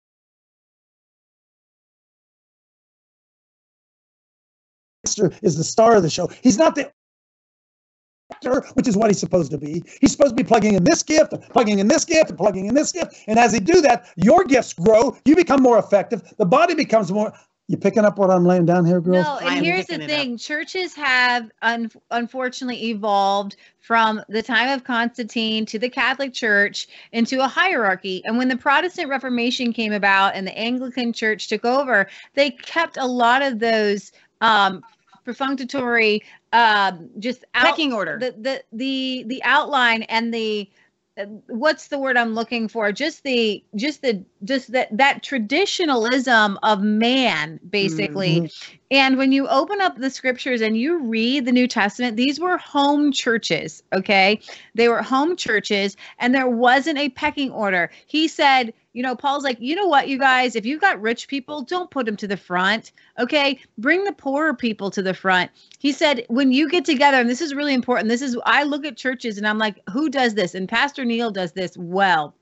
pastor 5.10 5.32
is 5.42 5.58
the 5.58 5.63
star 5.63 5.96
of 5.96 6.04
the 6.04 6.10
show. 6.10 6.28
He's 6.42 6.58
not 6.58 6.75
the 6.75 6.92
actor, 8.32 8.62
which 8.74 8.88
is 8.88 8.96
what 8.96 9.10
he's 9.10 9.20
supposed 9.20 9.51
to 9.51 9.58
be. 9.58 9.84
He's 10.01 10.12
supposed 10.12 10.32
to 10.32 10.36
be 10.36 10.44
plugging 10.44 10.75
in 10.75 10.84
this 10.84 11.04
gift, 11.04 11.34
plugging 11.50 11.80
in 11.80 11.88
this 11.88 12.06
gift, 12.06 12.38
plugging 12.38 12.68
in 12.68 12.75
this 12.75 12.92
gift. 12.92 13.16
And 13.28 13.39
as 13.39 13.54
he 13.54 13.60
do 13.60 13.82
that, 13.82 14.08
your 14.16 14.44
gifts 14.44 14.74
grow. 14.74 15.18
You 15.25 15.36
become 15.36 15.62
more 15.62 15.80
effective. 15.80 16.34
The 16.38 16.46
body 16.46 16.75
becomes 16.75 17.12
more. 17.12 17.34
You 17.68 17.78
picking 17.78 18.04
up 18.04 18.18
what 18.18 18.32
I'm 18.32 18.46
laying 18.46 18.66
down 18.66 18.84
here, 18.84 19.00
girls? 19.00 19.25
No, 19.25 19.38
I 19.42 19.51
am 19.51 19.58
and 19.58 19.66
here's 19.66 19.86
the 19.86 19.94
picking 19.94 20.10
it 20.10 20.12
up. 20.12 20.20
thing: 20.22 20.38
churches 20.38 20.96
have 20.96 21.51
un- 21.62 21.92
unfortunately 22.10 22.89
evolved 22.89 23.58
from 23.80 24.24
the 24.28 24.42
time 24.42 24.70
of 24.70 24.84
Constantine 24.84 25.68
to 25.68 25.78
the 25.78 25.88
Catholic 25.88 26.34
Church 26.34 26.88
into 27.12 27.42
a 27.44 27.48
hierarchy. 27.48 28.24
And 28.25 28.39
when 28.39 28.48
the 28.48 28.58
Protestant 28.58 29.08
Reformation 29.08 29.72
came 29.72 29.94
about 29.94 30.34
and 30.34 30.48
the 30.48 30.58
Anglican 30.58 31.13
Church 31.13 31.48
took 31.48 31.63
over, 31.63 32.08
they 32.34 32.50
kept 32.50 32.98
a 32.98 33.06
lot 33.06 33.44
of 33.44 33.60
those 33.60 34.13
um, 34.42 34.84
perfunctory, 35.30 36.24
um, 36.54 37.10
just 37.20 37.46
out, 37.54 37.66
Pecking 37.66 37.94
order. 37.94 38.18
the 38.20 38.32
the 38.32 38.64
the 38.72 39.24
the 39.28 39.44
outline 39.44 40.04
and 40.04 40.34
the 40.34 40.70
uh, 41.20 41.26
what's 41.48 41.90
the 41.90 42.00
word 42.00 42.18
I'm 42.18 42.34
looking 42.34 42.68
for? 42.68 42.92
Just 42.92 43.24
the 43.24 43.64
just 43.76 44.02
the 44.02 44.24
just 44.44 44.72
that 44.72 44.96
that 44.98 45.22
traditionalism 45.22 46.58
of 46.64 46.82
man, 46.82 47.60
basically. 47.70 48.42
Mm-hmm. 48.42 48.76
And 48.92 49.18
when 49.18 49.32
you 49.32 49.48
open 49.48 49.82
up 49.82 49.98
the 49.98 50.10
scriptures 50.10 50.62
and 50.62 50.76
you 50.76 50.98
read 51.00 51.46
the 51.46 51.52
New 51.52 51.68
Testament, 51.68 52.18
these 52.18 52.40
were 52.40 52.58
home 52.58 53.12
churches, 53.12 53.84
okay? 53.94 54.40
They 54.74 54.90
were 54.90 55.04
home 55.04 55.36
churches, 55.36 55.96
and 56.18 56.34
there 56.34 56.50
wasn't 56.50 56.98
a 56.98 57.10
pecking 57.10 57.52
order. 57.52 57.92
He 58.08 58.28
said, 58.28 58.74
you 58.93 59.03
know, 59.03 59.15
Paul's 59.15 59.43
like, 59.43 59.58
you 59.60 59.75
know 59.75 59.86
what, 59.86 60.08
you 60.08 60.17
guys, 60.17 60.55
if 60.55 60.65
you've 60.65 60.81
got 60.81 61.00
rich 61.00 61.27
people, 61.27 61.62
don't 61.62 61.91
put 61.91 62.05
them 62.05 62.15
to 62.17 62.27
the 62.27 62.38
front. 62.38 62.91
Okay. 63.19 63.60
Bring 63.77 64.03
the 64.03 64.13
poorer 64.13 64.53
people 64.53 64.89
to 64.91 65.03
the 65.03 65.13
front. 65.13 65.51
He 65.77 65.91
said, 65.91 66.25
when 66.27 66.51
you 66.51 66.69
get 66.69 66.86
together, 66.86 67.17
and 67.17 67.29
this 67.29 67.41
is 67.41 67.53
really 67.53 67.75
important, 67.75 68.10
this 68.10 68.24
is, 68.24 68.38
I 68.46 68.63
look 68.63 68.86
at 68.86 68.98
churches 68.98 69.38
and 69.38 69.48
I'm 69.48 69.60
like, 69.60 69.79
who 69.91 70.10
does 70.10 70.34
this? 70.34 70.55
And 70.55 70.67
Pastor 70.67 71.05
Neil 71.05 71.29
does 71.29 71.51
this 71.51 71.77
well. 71.77 72.34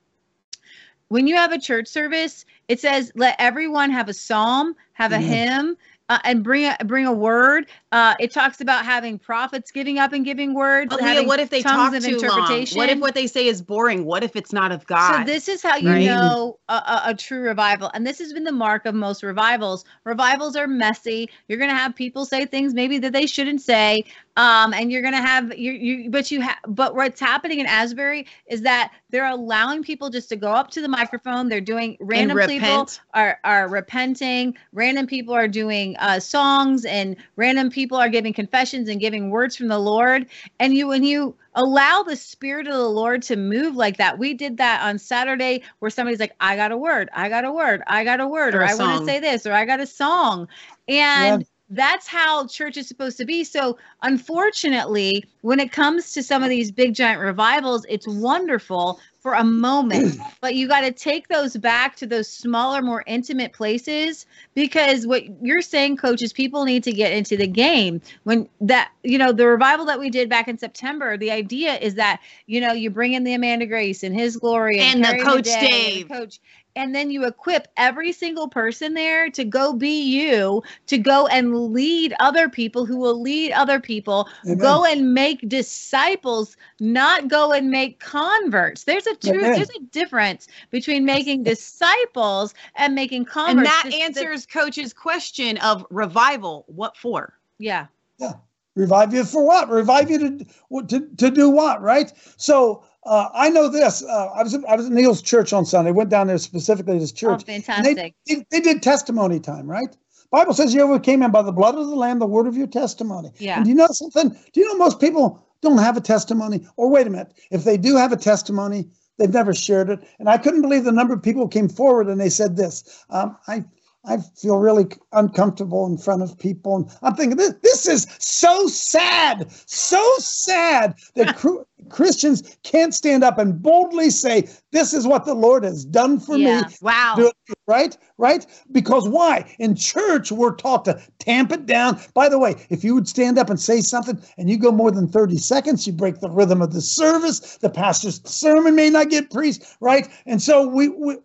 When 1.09 1.27
you 1.27 1.35
have 1.35 1.51
a 1.51 1.59
church 1.59 1.87
service, 1.87 2.45
it 2.67 2.79
says, 2.79 3.11
let 3.15 3.35
everyone 3.39 3.91
have 3.91 4.09
a 4.09 4.13
psalm, 4.13 4.75
have 4.93 5.11
a 5.11 5.15
mm-hmm. 5.15 5.27
hymn, 5.27 5.77
uh, 6.09 6.19
and 6.23 6.43
bring 6.43 6.65
a 6.65 6.77
bring 6.85 7.05
a 7.05 7.11
word. 7.11 7.67
Uh, 7.91 8.15
it 8.19 8.31
talks 8.31 8.61
about 8.61 8.85
having 8.85 9.19
prophets 9.19 9.71
giving 9.71 9.99
up 9.99 10.13
and 10.13 10.23
giving 10.23 10.53
words. 10.53 10.89
But 10.89 11.01
Leah, 11.01 11.23
what 11.23 11.39
if 11.39 11.49
they 11.49 11.61
talk 11.61 11.91
too 12.01 12.19
long? 12.19 12.65
What 12.73 12.89
if 12.89 12.99
what 12.99 13.13
they 13.13 13.27
say 13.27 13.47
is 13.47 13.61
boring? 13.61 14.05
What 14.05 14.23
if 14.23 14.35
it's 14.35 14.53
not 14.53 14.71
of 14.71 14.85
God? 14.85 15.17
So 15.17 15.23
this 15.25 15.47
is 15.49 15.61
how 15.61 15.75
you 15.75 15.89
right? 15.89 16.05
know 16.05 16.59
a, 16.69 16.73
a, 16.73 17.01
a, 17.07 17.15
true 17.15 17.41
revival, 17.41 17.91
and 17.93 18.07
this 18.07 18.19
has 18.19 18.33
been 18.33 18.43
the 18.43 18.51
mark 18.51 18.85
of 18.85 18.95
most 18.95 19.23
revivals. 19.23 19.83
Revivals 20.05 20.55
are 20.55 20.67
messy. 20.67 21.29
You're 21.47 21.59
going 21.59 21.69
to 21.69 21.75
have 21.75 21.95
people 21.95 22.25
say 22.25 22.45
things 22.45 22.73
maybe 22.73 22.99
that 22.99 23.13
they 23.13 23.25
shouldn't 23.25 23.61
say, 23.61 24.03
um, 24.37 24.73
and 24.73 24.91
you're 24.91 25.01
going 25.01 25.13
to 25.13 25.21
have 25.21 25.57
you 25.57 25.73
you. 25.73 26.09
But 26.09 26.31
you 26.31 26.41
have 26.41 26.57
but 26.67 26.95
what's 26.95 27.19
happening 27.19 27.59
in 27.59 27.65
Asbury 27.65 28.27
is 28.47 28.61
that 28.61 28.91
they're 29.09 29.29
allowing 29.29 29.83
people 29.83 30.09
just 30.09 30.29
to 30.29 30.35
go 30.35 30.51
up 30.51 30.69
to 30.71 30.81
the 30.81 30.87
microphone. 30.87 31.49
They're 31.49 31.61
doing 31.61 31.97
random 31.99 32.37
people 32.39 32.89
are 33.13 33.39
are 33.43 33.67
repenting. 33.67 34.57
Random 34.73 35.07
people 35.07 35.33
are 35.33 35.47
doing 35.47 35.95
uh, 35.99 36.19
songs, 36.19 36.85
and 36.85 37.15
random 37.35 37.69
people 37.69 37.97
are 37.97 38.09
giving 38.09 38.33
confessions 38.33 38.89
and 38.89 38.99
giving 38.99 39.29
words 39.29 39.55
from 39.55 39.67
the 39.67 39.79
Lord. 39.79 40.27
And 40.59 40.73
you 40.73 40.87
when 40.87 41.03
you 41.03 41.35
allow 41.57 42.03
the 42.03 42.15
spirit 42.15 42.67
of 42.67 42.73
the 42.73 42.89
Lord 42.89 43.23
to 43.23 43.35
move 43.35 43.75
like 43.75 43.97
that. 43.97 44.19
We 44.19 44.33
did 44.35 44.57
that 44.57 44.83
on 44.83 44.99
Saturday 44.99 45.63
where 45.79 45.89
somebody's 45.89 46.19
like, 46.19 46.35
I 46.39 46.55
got 46.55 46.71
a 46.71 46.77
word, 46.77 47.09
I 47.13 47.29
got 47.29 47.45
a 47.45 47.51
word, 47.51 47.81
I 47.87 48.03
got 48.03 48.19
a 48.19 48.27
word, 48.27 48.53
or, 48.53 48.59
or 48.59 48.63
I 48.63 48.75
want 48.75 48.91
to 48.91 49.03
say 49.03 49.19
this, 49.19 49.45
or 49.45 49.53
I 49.53 49.65
got 49.65 49.79
a 49.79 49.87
song. 49.87 50.47
And 50.87 51.45
that's 51.69 52.07
how 52.07 52.47
church 52.47 52.77
is 52.77 52.87
supposed 52.87 53.17
to 53.17 53.25
be. 53.25 53.43
So, 53.43 53.77
unfortunately, 54.01 55.23
when 55.41 55.59
it 55.59 55.71
comes 55.71 56.11
to 56.13 56.23
some 56.23 56.43
of 56.43 56.49
these 56.49 56.71
big 56.71 56.93
giant 56.93 57.21
revivals, 57.21 57.85
it's 57.89 58.07
wonderful 58.07 58.99
for 59.19 59.33
a 59.33 59.43
moment, 59.43 60.17
but 60.41 60.55
you 60.55 60.69
got 60.69 60.81
to 60.81 60.91
take 60.91 61.27
those 61.27 61.57
back 61.57 61.97
to 61.97 62.07
those 62.07 62.29
smaller, 62.29 62.81
more 62.81 63.03
intimate 63.07 63.51
places 63.51 64.25
because 64.55 65.05
what 65.05 65.23
you're 65.41 65.61
saying, 65.61 65.97
coaches, 65.97 66.31
people 66.31 66.63
need 66.63 66.83
to 66.83 66.93
get 66.93 67.11
into 67.11 67.35
the 67.35 67.47
game. 67.47 67.99
When 68.23 68.47
that, 68.61 68.91
you 69.03 69.17
know, 69.17 69.33
the 69.33 69.47
revival 69.47 69.85
that 69.87 69.99
we 69.99 70.09
did 70.09 70.29
back 70.29 70.47
in 70.47 70.57
September, 70.57 71.17
the 71.17 71.31
idea 71.31 71.75
is 71.75 71.95
that, 71.95 72.21
you 72.45 72.61
know, 72.61 72.71
you 72.71 72.89
bring 72.89 73.13
in 73.13 73.25
the 73.25 73.33
Amanda 73.33 73.65
Grace 73.65 74.03
and 74.03 74.15
his 74.15 74.37
glory 74.37 74.79
and, 74.79 75.05
and 75.05 75.19
the 75.19 75.23
coach 75.23 75.43
Dave. 75.43 76.07
The 76.07 76.13
coach 76.15 76.39
and 76.77 76.93
then 76.93 77.09
you 77.09 77.25
equip 77.25 77.67
every 77.75 78.13
single 78.13 78.47
person 78.47 78.93
there 78.93 79.29
to 79.31 79.43
go 79.43 79.73
be 79.73 80.01
you 80.03 80.61
to 80.85 80.97
go 80.97 81.25
and 81.27 81.73
lead 81.73 82.13
other 82.19 82.47
people 82.47 82.85
who 82.85 82.97
will 82.97 83.19
lead 83.19 83.51
other 83.51 83.79
people. 83.79 84.29
Amen. 84.45 84.57
go 84.57 84.85
and 84.85 85.13
make 85.13 85.49
disciples 85.49 86.55
not 86.79 87.27
go 87.27 87.51
and 87.51 87.71
make 87.71 87.99
converts. 87.99 88.83
There's 88.83 89.07
a 89.07 89.15
true 89.15 89.41
there's 89.41 89.69
a 89.71 89.79
difference 89.91 90.47
between 90.69 91.03
making 91.03 91.43
disciples 91.43 92.53
and 92.75 92.93
making 92.93 93.25
converts. 93.25 93.57
and 93.57 93.91
that 93.91 93.97
answers 93.99 94.45
the, 94.45 94.51
coach's 94.51 94.93
question 94.93 95.57
of 95.57 95.85
revival 95.89 96.63
what 96.67 96.95
for? 96.95 97.33
Yeah. 97.57 97.87
Yeah. 98.19 98.33
Revive 98.75 99.11
you 99.11 99.23
for 99.23 99.43
what? 99.43 99.69
Revive 99.69 100.11
you 100.11 100.19
to 100.19 100.45
to, 100.87 101.07
to 101.17 101.31
do 101.31 101.49
what 101.49 101.81
right? 101.81 102.13
So 102.37 102.83
uh, 103.07 103.29
I 103.33 103.49
know 103.49 103.69
this. 103.69 104.03
Uh, 104.03 104.29
I 104.35 104.43
was 104.43 104.53
I 104.53 104.75
was 104.75 104.87
at 104.87 104.91
Neil's 104.91 105.21
church 105.21 105.53
on 105.53 105.65
Sunday. 105.65 105.91
Went 105.91 106.09
down 106.09 106.27
there 106.27 106.37
specifically 106.37 106.95
to 106.95 106.99
his 106.99 107.11
church. 107.11 107.41
Oh, 107.43 107.45
fantastic! 107.45 107.95
They, 107.95 108.35
they, 108.35 108.45
they, 108.51 108.59
did 108.59 108.83
testimony 108.83 109.39
time, 109.39 109.69
right? 109.69 109.95
Bible 110.31 110.53
says 110.53 110.73
you 110.73 110.81
overcame 110.81 111.23
him 111.23 111.31
by 111.31 111.41
the 111.41 111.53
blood 111.53 111.75
of 111.75 111.87
the 111.87 111.95
Lamb, 111.95 112.19
the 112.19 112.25
word 112.25 112.47
of 112.47 112.57
your 112.57 112.67
testimony. 112.67 113.31
Yeah. 113.37 113.57
And 113.57 113.63
do 113.63 113.69
you 113.69 113.75
know 113.75 113.87
something? 113.87 114.37
Do 114.51 114.59
you 114.59 114.67
know 114.67 114.77
most 114.77 114.99
people 114.99 115.47
don't 115.61 115.77
have 115.77 115.95
a 115.95 116.01
testimony? 116.01 116.67
Or 116.75 116.89
wait 116.89 117.07
a 117.07 117.09
minute, 117.09 117.33
if 117.49 117.63
they 117.63 117.77
do 117.77 117.95
have 117.95 118.11
a 118.11 118.17
testimony, 118.17 118.89
they've 119.17 119.33
never 119.33 119.53
shared 119.53 119.89
it. 119.89 119.99
And 120.19 120.29
I 120.29 120.37
couldn't 120.37 120.61
believe 120.61 120.83
the 120.83 120.91
number 120.91 121.13
of 121.13 121.23
people 121.23 121.47
came 121.47 121.69
forward 121.69 122.07
and 122.07 122.19
they 122.19 122.29
said 122.29 122.57
this. 122.57 123.05
Um, 123.09 123.37
I 123.47 123.63
I 124.05 124.17
feel 124.17 124.57
really 124.57 124.87
uncomfortable 125.11 125.85
in 125.85 125.97
front 125.97 126.21
of 126.21 126.37
people. 126.37 126.77
And 126.77 126.97
I'm 127.01 127.15
thinking, 127.15 127.37
this, 127.37 127.53
this 127.61 127.87
is 127.87 128.07
so 128.19 128.67
sad, 128.67 129.51
so 129.51 130.01
sad 130.19 130.95
that 131.15 131.35
Christians 131.89 132.57
can't 132.63 132.93
stand 132.93 133.23
up 133.23 133.37
and 133.37 133.61
boldly 133.61 134.09
say, 134.09 134.47
This 134.71 134.93
is 134.93 135.05
what 135.05 135.25
the 135.25 135.33
Lord 135.33 135.63
has 135.63 135.83
done 135.83 136.19
for 136.19 136.37
yeah. 136.37 136.61
me. 136.61 136.67
Wow. 136.81 137.31
right? 137.67 137.97
Right? 138.17 138.45
Because 138.71 139.07
why? 139.07 139.53
In 139.59 139.75
church, 139.75 140.31
we're 140.31 140.55
taught 140.55 140.85
to 140.85 140.99
tamp 141.19 141.51
it 141.51 141.65
down. 141.65 141.99
By 142.13 142.29
the 142.29 142.39
way, 142.39 142.55
if 142.69 142.83
you 142.83 142.95
would 142.95 143.07
stand 143.07 143.37
up 143.37 143.49
and 143.49 143.59
say 143.59 143.81
something 143.81 144.21
and 144.37 144.49
you 144.49 144.57
go 144.57 144.71
more 144.71 144.91
than 144.91 145.07
30 145.07 145.37
seconds, 145.37 145.85
you 145.85 145.93
break 145.93 146.19
the 146.19 146.29
rhythm 146.29 146.61
of 146.61 146.73
the 146.73 146.81
service. 146.81 147.57
The 147.57 147.69
pastor's 147.69 148.21
sermon 148.29 148.75
may 148.75 148.89
not 148.89 149.09
get 149.09 149.31
preached, 149.31 149.63
right? 149.81 150.07
And 150.25 150.41
so 150.41 150.67
we, 150.67 150.89
we 150.89 151.17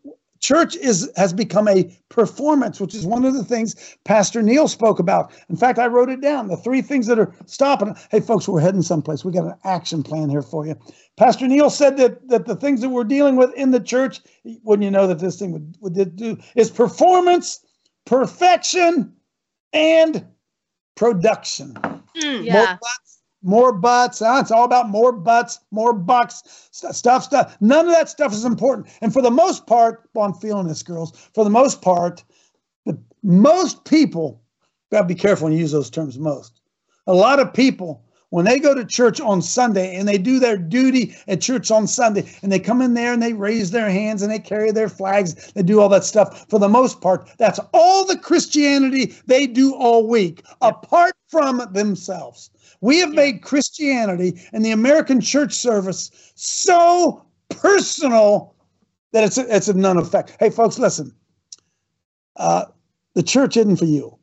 church 0.43 0.77
is 0.77 1.11
has 1.17 1.33
become 1.33 1.69
a 1.69 1.97
performance 2.09 2.81
which 2.81 2.95
is 2.95 3.07
one 3.07 3.25
of 3.25 3.33
the 3.33 3.45
things 3.45 3.97
pastor 4.05 4.43
neil 4.43 4.69
spoke 4.69 4.99
about. 4.99 5.33
In 5.49 5.57
fact 5.57 5.79
i 5.79 5.87
wrote 5.87 6.11
it 6.11 6.21
down 6.21 6.49
the 6.49 6.57
three 6.57 6.83
things 6.83 7.07
that 7.07 7.19
are 7.19 7.33
stopping. 7.47 7.97
Hey 8.11 8.21
folks 8.21 8.47
we're 8.47 8.61
heading 8.61 8.83
someplace. 8.83 9.25
We 9.25 9.33
got 9.33 9.45
an 9.45 9.55
action 9.65 10.03
plan 10.03 10.29
here 10.29 10.43
for 10.43 10.67
you. 10.67 10.77
Pastor 11.17 11.47
neil 11.47 11.71
said 11.71 11.97
that 11.97 12.29
that 12.29 12.47
the 12.47 12.57
things 12.57 12.81
that 12.83 12.91
we're 12.91 13.05
dealing 13.05 13.37
with 13.37 13.55
in 13.55 13.71
the 13.71 13.81
church 13.81 14.21
wouldn't 14.65 14.85
you 14.85 14.91
know 14.91 15.07
that 15.07 15.21
this 15.21 15.39
thing 15.39 15.53
would, 15.53 15.77
would 15.81 16.17
do 16.17 16.37
is 16.57 16.71
performance 16.71 17.65
perfection 18.05 19.15
and 19.73 20.27
production. 20.97 21.75
Mm, 22.17 22.45
yeah 22.45 22.77
more 23.43 23.73
butts. 23.73 24.21
Huh? 24.21 24.39
It's 24.41 24.51
all 24.51 24.65
about 24.65 24.89
more 24.89 25.13
butts, 25.13 25.61
more 25.71 25.93
bucks, 25.93 26.43
stuff, 26.71 27.25
stuff. 27.25 27.57
None 27.61 27.87
of 27.87 27.93
that 27.93 28.09
stuff 28.09 28.33
is 28.33 28.45
important. 28.45 28.89
And 29.01 29.13
for 29.13 29.23
the 29.23 29.31
most 29.31 29.67
part, 29.67 30.09
well, 30.15 30.25
I'm 30.25 30.35
feeling 30.35 30.69
this, 30.69 30.83
girls. 30.83 31.13
For 31.35 31.45
the 31.45 31.51
most 31.51 31.83
part, 31.83 32.25
the, 32.87 32.99
most 33.23 33.85
people, 33.85 34.43
gotta 34.91 35.07
be 35.07 35.15
careful 35.15 35.51
you 35.51 35.59
use 35.59 35.73
those 35.73 35.91
terms. 35.91 36.19
Most, 36.19 36.61
a 37.07 37.15
lot 37.15 37.41
of 37.41 37.53
people, 37.53 38.05
when 38.33 38.47
they 38.47 38.59
go 38.59 38.75
to 38.75 38.83
church 38.83 39.21
on 39.21 39.43
Sunday 39.43 39.95
and 39.95 40.09
they 40.09 40.17
do 40.17 40.39
their 40.39 40.57
duty 40.57 41.15
at 41.29 41.43
church 41.43 41.71
on 41.71 41.87
Sunday, 41.87 42.27
and 42.43 42.51
they 42.51 42.59
come 42.59 42.81
in 42.81 42.95
there 42.95 43.13
and 43.13 43.23
they 43.23 43.35
raise 43.35 43.73
their 43.73 43.91
hands 43.91 44.23
and 44.23 44.33
they 44.33 44.39
carry 44.39 44.71
their 44.71 44.89
flags, 44.89 45.53
they 45.53 45.63
do 45.63 45.81
all 45.81 45.91
that 45.91 46.03
stuff. 46.03 46.47
For 46.49 46.59
the 46.59 46.69
most 46.69 47.03
part, 47.03 47.29
that's 47.37 47.61
all 47.75 48.07
the 48.07 48.17
Christianity 48.17 49.15
they 49.27 49.47
do 49.47 49.75
all 49.75 50.09
week, 50.09 50.43
apart 50.63 51.13
from 51.29 51.63
themselves. 51.75 52.49
We 52.81 53.01
have 53.01 53.11
made 53.11 53.43
Christianity 53.43 54.41
and 54.55 54.65
the 54.65 54.71
American 54.71 55.21
church 55.21 55.53
service 55.53 56.11
so 56.35 57.27
personal 57.51 58.55
that 59.13 59.25
it's 59.25 59.37
a, 59.37 59.55
it's 59.55 59.69
of 59.69 59.77
none 59.77 59.99
effect. 59.99 60.39
Hey, 60.41 60.49
folks, 60.49 60.79
listen. 60.79 61.15
Uh, 62.37 62.65
the 63.13 63.23
church 63.23 63.59
isn't 63.59 63.77
for 63.77 63.85
you. 63.85 64.19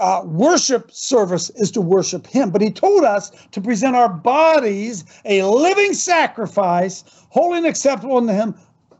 Uh, 0.00 0.22
worship 0.24 0.90
service 0.90 1.50
is 1.50 1.70
to 1.70 1.80
worship 1.80 2.26
Him, 2.26 2.50
but 2.50 2.60
He 2.60 2.70
told 2.70 3.04
us 3.04 3.30
to 3.52 3.60
present 3.60 3.94
our 3.94 4.08
bodies 4.08 5.04
a 5.24 5.42
living 5.44 5.92
sacrifice, 5.92 7.04
holy 7.28 7.58
and 7.58 7.66
acceptable 7.66 8.16
unto 8.16 8.32
Him, 8.32 8.54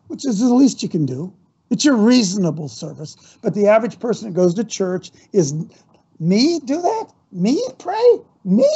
which 0.07 0.25
is 0.25 0.39
the 0.39 0.55
least 0.55 0.83
you 0.83 0.89
can 0.89 1.05
do. 1.05 1.33
It's 1.71 1.85
your 1.85 1.97
reasonable 1.97 2.69
service. 2.69 3.17
But 3.43 3.55
the 3.55 3.67
average 3.67 3.99
person 3.99 4.29
that 4.29 4.37
goes 4.37 4.55
to 4.55 4.65
church 4.65 5.11
is 5.33 5.55
me 6.21 6.61
do 6.61 6.81
that? 6.81 7.09
Me 7.33 7.61
pray? 7.79 8.21
Me? 8.45 8.71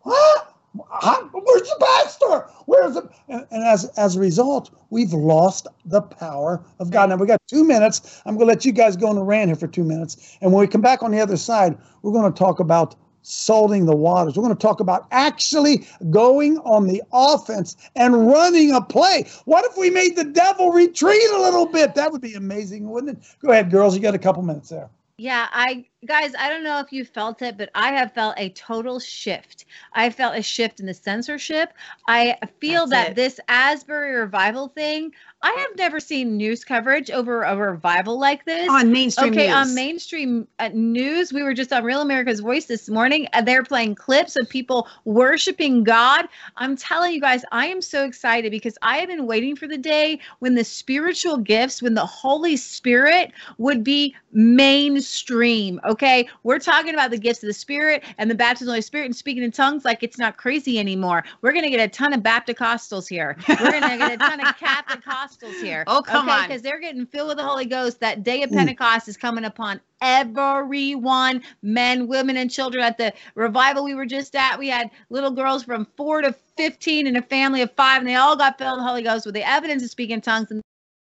What? 0.00 0.51
Where's 0.74 1.68
the 1.68 1.76
pastor? 1.80 2.46
Where's 2.66 2.94
the 2.94 3.08
and, 3.28 3.46
and, 3.50 3.64
as 3.64 3.84
as 3.96 4.16
a 4.16 4.20
result, 4.20 4.70
we've 4.90 5.12
lost 5.12 5.66
the 5.84 6.00
power 6.00 6.64
of 6.78 6.90
God. 6.90 7.10
Now 7.10 7.16
we 7.16 7.26
got 7.26 7.40
two 7.46 7.64
minutes. 7.64 8.22
I'm 8.24 8.34
gonna 8.34 8.46
let 8.46 8.64
you 8.64 8.72
guys 8.72 8.96
go 8.96 9.08
on 9.08 9.18
a 9.18 9.24
rant 9.24 9.48
here 9.48 9.56
for 9.56 9.66
two 9.66 9.84
minutes. 9.84 10.38
And 10.40 10.52
when 10.52 10.60
we 10.60 10.66
come 10.66 10.80
back 10.80 11.02
on 11.02 11.10
the 11.10 11.20
other 11.20 11.36
side, 11.36 11.76
we're 12.02 12.12
gonna 12.12 12.30
talk 12.30 12.58
about 12.60 12.96
salting 13.22 13.86
the 13.86 13.96
waters. 13.96 14.36
We're 14.36 14.48
to 14.48 14.54
talk 14.54 14.80
about 14.80 15.06
actually 15.10 15.86
going 16.10 16.58
on 16.58 16.86
the 16.86 17.02
offense 17.12 17.76
and 17.96 18.26
running 18.26 18.72
a 18.72 18.80
play. 18.80 19.26
What 19.44 19.64
if 19.64 19.76
we 19.76 19.90
made 19.90 20.16
the 20.16 20.24
devil 20.24 20.72
retreat 20.72 21.22
a 21.34 21.40
little 21.40 21.66
bit? 21.66 21.94
That 21.94 22.12
would 22.12 22.20
be 22.20 22.34
amazing, 22.34 22.90
wouldn't 22.90 23.18
it? 23.18 23.36
Go 23.40 23.52
ahead, 23.52 23.70
girls. 23.70 23.94
You 23.94 24.02
got 24.02 24.14
a 24.14 24.18
couple 24.18 24.42
minutes 24.42 24.68
there. 24.68 24.90
Yeah, 25.16 25.46
I 25.52 25.86
guys, 26.04 26.32
I 26.38 26.48
don't 26.48 26.64
know 26.64 26.80
if 26.80 26.92
you 26.92 27.04
felt 27.04 27.42
it, 27.42 27.56
but 27.56 27.70
I 27.74 27.92
have 27.92 28.12
felt 28.12 28.34
a 28.36 28.48
total 28.50 28.98
shift. 28.98 29.66
I 29.92 30.10
felt 30.10 30.36
a 30.36 30.42
shift 30.42 30.80
in 30.80 30.86
the 30.86 30.94
censorship. 30.94 31.72
I 32.08 32.36
feel 32.60 32.86
That's 32.86 32.90
that 32.90 33.10
it. 33.10 33.14
this 33.16 33.40
Asbury 33.48 34.14
revival 34.14 34.68
thing, 34.68 35.12
I 35.44 35.50
have 35.50 35.76
never 35.76 35.98
seen 35.98 36.36
news 36.36 36.64
coverage 36.64 37.10
over 37.10 37.42
a 37.42 37.56
revival 37.56 38.18
like 38.18 38.44
this. 38.44 38.68
on 38.68 38.92
mainstream 38.92 39.32
okay, 39.32 39.46
news. 39.48 39.56
on 39.56 39.74
mainstream 39.74 40.48
uh, 40.60 40.70
news, 40.72 41.32
we 41.32 41.42
were 41.42 41.54
just 41.54 41.72
on 41.72 41.82
Real 41.82 42.00
America's 42.00 42.38
Voice 42.40 42.66
this 42.66 42.88
morning, 42.88 43.26
and 43.32 43.46
they're 43.46 43.64
playing 43.64 43.96
clips 43.96 44.36
of 44.36 44.48
people 44.48 44.86
worshiping 45.04 45.82
God. 45.82 46.28
I'm 46.56 46.76
telling 46.76 47.12
you 47.12 47.20
guys, 47.20 47.44
I 47.50 47.66
am 47.66 47.82
so 47.82 48.04
excited 48.04 48.50
because 48.52 48.78
I 48.82 48.98
have 48.98 49.08
been 49.08 49.26
waiting 49.26 49.56
for 49.56 49.66
the 49.66 49.78
day 49.78 50.20
when 50.38 50.54
the 50.54 50.64
spiritual 50.64 51.38
gifts, 51.38 51.82
when 51.82 51.94
the 51.94 52.06
Holy 52.06 52.56
Spirit 52.56 53.32
would 53.58 53.82
be 53.82 54.14
mainstream. 54.32 55.80
Okay, 55.92 56.26
we're 56.42 56.58
talking 56.58 56.94
about 56.94 57.10
the 57.10 57.18
gifts 57.18 57.42
of 57.42 57.48
the 57.48 57.52
Spirit 57.52 58.02
and 58.16 58.30
the 58.30 58.34
baptism 58.34 58.64
of 58.64 58.68
the 58.68 58.72
Holy 58.72 58.80
Spirit 58.80 59.04
and 59.04 59.14
speaking 59.14 59.42
in 59.42 59.52
tongues 59.52 59.84
like 59.84 60.02
it's 60.02 60.16
not 60.16 60.38
crazy 60.38 60.78
anymore. 60.78 61.22
We're 61.42 61.52
gonna 61.52 61.68
get 61.68 61.80
a 61.80 61.88
ton 61.88 62.14
of 62.14 62.22
Baptist 62.22 62.58
here. 63.10 63.36
We're 63.46 63.56
gonna 63.56 63.98
get 63.98 64.12
a 64.12 64.16
ton 64.16 64.40
of 64.40 64.56
Catholic 64.58 65.04
here. 65.60 65.84
Oh, 65.86 66.00
come 66.00 66.30
on. 66.30 66.48
Because 66.48 66.62
they're 66.62 66.80
getting 66.80 67.04
filled 67.04 67.28
with 67.28 67.36
the 67.36 67.44
Holy 67.44 67.66
Ghost. 67.66 68.00
That 68.00 68.22
day 68.22 68.42
of. 68.42 68.50
Pentecost 68.52 69.08
is 69.08 69.16
coming 69.18 69.44
upon 69.44 69.80
everyone 70.00 71.42
men, 71.62 72.06
women, 72.06 72.38
and 72.38 72.50
children. 72.50 72.82
At 72.82 72.96
the 72.96 73.12
revival 73.34 73.84
we 73.84 73.94
were 73.94 74.06
just 74.06 74.34
at, 74.34 74.58
we 74.58 74.68
had 74.68 74.90
little 75.10 75.30
girls 75.30 75.64
from 75.64 75.86
four 75.96 76.22
to 76.22 76.34
15 76.56 77.06
in 77.06 77.16
a 77.16 77.22
family 77.22 77.60
of 77.60 77.70
five, 77.72 77.98
and 77.98 78.08
they 78.08 78.14
all 78.14 78.36
got 78.36 78.56
filled 78.56 78.78
with 78.78 78.84
the 78.84 78.88
Holy 78.88 79.02
Ghost 79.02 79.26
with 79.26 79.34
the 79.34 79.46
evidence 79.46 79.82
of 79.82 79.90
speaking 79.90 80.14
in 80.14 80.20
tongues. 80.22 80.50
And 80.50 80.62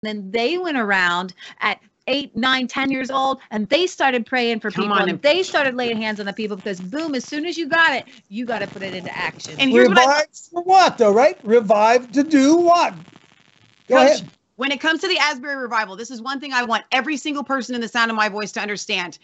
then 0.03 0.31
they 0.31 0.57
went 0.57 0.79
around 0.79 1.35
at 1.61 1.81
eight, 2.07 2.37
nine, 2.37 2.67
ten 2.69 2.91
years 2.91 3.11
old, 3.11 3.41
and 3.51 3.69
they 3.69 3.87
started 3.87 4.27
praying 4.27 4.61
for 4.61 4.71
Come 4.71 4.85
people, 4.85 4.95
on 4.95 5.01
and 5.03 5.11
and- 5.11 5.23
they 5.23 5.43
started 5.43 5.75
laying 5.75 6.01
hands 6.01 6.21
on 6.21 6.27
the 6.27 6.33
people 6.33 6.57
because, 6.57 6.81
boom, 6.81 7.15
as 7.15 7.25
soon 7.25 7.47
as 7.47 7.57
you 7.59 7.69
got 7.69 7.95
it, 7.95 8.07
you 8.29 8.47
got 8.47 8.61
to 8.61 8.67
put 8.69 8.83
it 8.83 8.95
into 8.95 9.17
action. 9.17 9.55
And 9.59 9.71
here's 9.71 9.89
what 9.89 9.99
I 9.99 10.07
Revive 10.07 10.27
for 10.53 10.63
what, 10.63 10.99
though, 10.99 11.13
right? 11.13 11.39
Revive 11.43 12.13
to 12.13 12.23
do 12.25 12.57
what? 12.57 12.95
Go 13.89 13.97
Coach, 13.97 14.07
ahead. 14.07 14.31
when 14.57 14.73
it 14.73 14.81
comes 14.81 15.01
to 15.01 15.09
the 15.09 15.19
Asbury 15.19 15.57
revival, 15.57 15.97
this 15.97 16.11
is 16.11 16.23
one 16.23 16.41
thing 16.41 16.53
I 16.53 16.65
want 16.65 16.85
every 16.93 17.17
single 17.17 17.45
person 17.45 17.75
in 17.75 17.81
the 17.81 17.89
sound 17.89 18.11
of 18.11 18.17
my 18.17 18.29
voice 18.29 18.53
to 18.53 18.61
understand. 18.61 19.19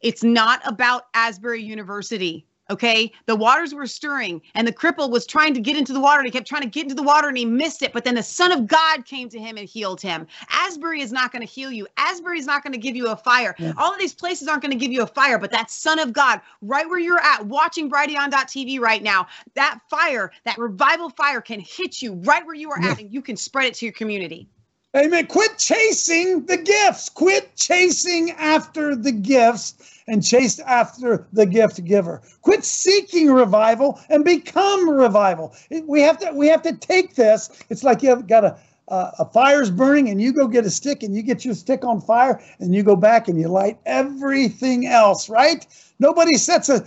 It's 0.00 0.22
not 0.24 0.60
about 0.66 1.06
Asbury 1.14 1.62
University. 1.62 2.46
Okay. 2.70 3.12
The 3.26 3.36
waters 3.36 3.74
were 3.74 3.86
stirring 3.86 4.40
and 4.54 4.66
the 4.66 4.72
cripple 4.72 5.10
was 5.10 5.26
trying 5.26 5.52
to 5.54 5.60
get 5.60 5.76
into 5.76 5.92
the 5.92 6.00
water 6.00 6.20
and 6.20 6.26
he 6.26 6.30
kept 6.30 6.46
trying 6.46 6.62
to 6.62 6.68
get 6.68 6.84
into 6.84 6.94
the 6.94 7.02
water 7.02 7.28
and 7.28 7.36
he 7.36 7.44
missed 7.44 7.82
it. 7.82 7.92
But 7.92 8.04
then 8.04 8.14
the 8.14 8.22
Son 8.22 8.52
of 8.52 8.66
God 8.66 9.04
came 9.04 9.28
to 9.30 9.38
him 9.38 9.56
and 9.58 9.68
healed 9.68 10.00
him. 10.00 10.26
Asbury 10.50 11.00
is 11.00 11.12
not 11.12 11.32
going 11.32 11.46
to 11.46 11.52
heal 11.52 11.72
you. 11.72 11.86
Asbury 11.96 12.38
is 12.38 12.46
not 12.46 12.62
going 12.62 12.72
to 12.72 12.78
give 12.78 12.94
you 12.96 13.08
a 13.08 13.16
fire. 13.16 13.54
Yeah. 13.58 13.72
All 13.76 13.92
of 13.92 13.98
these 13.98 14.14
places 14.14 14.48
aren't 14.48 14.62
going 14.62 14.70
to 14.70 14.78
give 14.78 14.92
you 14.92 15.02
a 15.02 15.06
fire, 15.06 15.38
but 15.38 15.50
that 15.50 15.70
Son 15.70 15.98
of 15.98 16.12
God, 16.12 16.40
right 16.62 16.88
where 16.88 16.98
you're 17.00 17.20
at, 17.20 17.44
watching 17.46 17.90
Brighteon.tv 17.90 18.78
right 18.80 19.02
now, 19.02 19.26
that 19.54 19.80
fire, 19.90 20.30
that 20.44 20.56
revival 20.56 21.10
fire 21.10 21.40
can 21.40 21.60
hit 21.60 22.00
you 22.00 22.14
right 22.14 22.46
where 22.46 22.54
you 22.54 22.70
are 22.70 22.80
Yeah. 22.80 22.92
at 22.92 23.00
and 23.00 23.12
you 23.12 23.22
can 23.22 23.36
spread 23.36 23.66
it 23.66 23.74
to 23.74 23.86
your 23.86 23.92
community. 23.92 24.48
Amen. 24.94 25.26
Quit 25.26 25.56
chasing 25.56 26.44
the 26.44 26.58
gifts. 26.58 27.08
Quit 27.08 27.56
chasing 27.56 28.32
after 28.32 28.94
the 28.94 29.12
gifts 29.12 29.74
and 30.06 30.22
chase 30.22 30.58
after 30.58 31.26
the 31.32 31.46
gift 31.46 31.82
giver. 31.84 32.20
Quit 32.42 32.62
seeking 32.62 33.32
revival 33.32 33.98
and 34.10 34.22
become 34.22 34.90
revival. 34.90 35.54
We 35.86 36.02
have 36.02 36.18
to 36.18 36.32
we 36.32 36.46
have 36.48 36.62
to 36.62 36.76
take 36.76 37.14
this. 37.14 37.48
It's 37.70 37.82
like 37.82 38.02
you 38.02 38.10
have 38.10 38.26
got 38.26 38.44
a 38.44 38.58
a, 38.88 39.12
a 39.20 39.24
fire's 39.24 39.70
burning 39.70 40.10
and 40.10 40.20
you 40.20 40.32
go 40.32 40.46
get 40.46 40.66
a 40.66 40.70
stick 40.70 41.02
and 41.02 41.16
you 41.16 41.22
get 41.22 41.44
your 41.44 41.54
stick 41.54 41.84
on 41.84 42.00
fire 42.00 42.42
and 42.58 42.74
you 42.74 42.82
go 42.82 42.94
back 42.96 43.28
and 43.28 43.40
you 43.40 43.48
light 43.48 43.78
everything 43.86 44.86
else, 44.86 45.28
right? 45.28 45.66
Nobody 45.98 46.34
sets 46.34 46.68
a, 46.68 46.84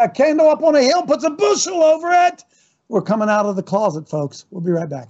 a 0.00 0.08
candle 0.08 0.48
up 0.48 0.62
on 0.62 0.76
a 0.76 0.82
hill, 0.82 1.02
puts 1.02 1.24
a 1.24 1.30
bushel 1.30 1.82
over 1.82 2.10
it. 2.10 2.44
We're 2.88 3.02
coming 3.02 3.28
out 3.28 3.46
of 3.46 3.56
the 3.56 3.62
closet, 3.62 4.08
folks. 4.08 4.44
We'll 4.50 4.60
be 4.60 4.70
right 4.70 4.88
back. 4.88 5.08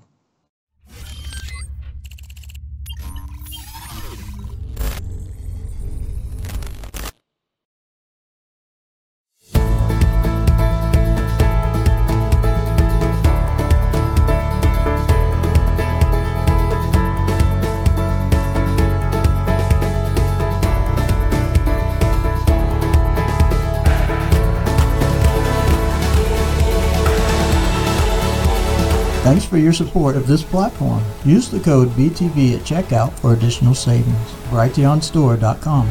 Thanks 29.32 29.46
for 29.46 29.56
your 29.56 29.72
support 29.72 30.14
of 30.14 30.26
this 30.26 30.42
platform. 30.42 31.02
Use 31.24 31.48
the 31.48 31.58
code 31.58 31.88
BTV 31.92 32.58
at 32.58 32.66
checkout 32.66 33.14
for 33.14 33.32
additional 33.32 33.74
savings. 33.74 34.30
Brighteonstore.com. 34.50 35.88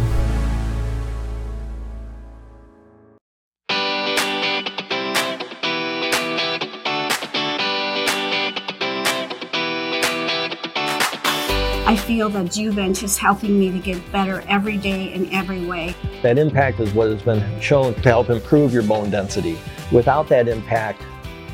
I 11.87 11.95
feel 11.95 12.29
that 12.29 12.45
Juvent 12.45 13.01
is 13.01 13.17
helping 13.17 13.59
me 13.59 13.71
to 13.71 13.79
get 13.79 14.11
better 14.11 14.43
every 14.47 14.77
day 14.77 15.11
in 15.15 15.33
every 15.33 15.65
way. 15.65 15.95
That 16.21 16.37
impact 16.37 16.79
is 16.79 16.93
what 16.93 17.09
has 17.09 17.23
been 17.23 17.59
shown 17.59 17.95
to 17.95 18.01
help 18.01 18.29
improve 18.29 18.71
your 18.71 18.83
bone 18.83 19.09
density. 19.09 19.57
Without 19.91 20.27
that 20.27 20.47
impact, 20.47 21.01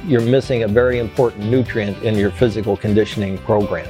you're 0.08 0.22
missing 0.22 0.64
a 0.64 0.68
very 0.68 1.00
important 1.00 1.46
nutrient 1.50 2.02
in 2.02 2.16
your 2.16 2.32
physical 2.32 2.78
conditioning 2.78 3.38
program. 3.40 3.88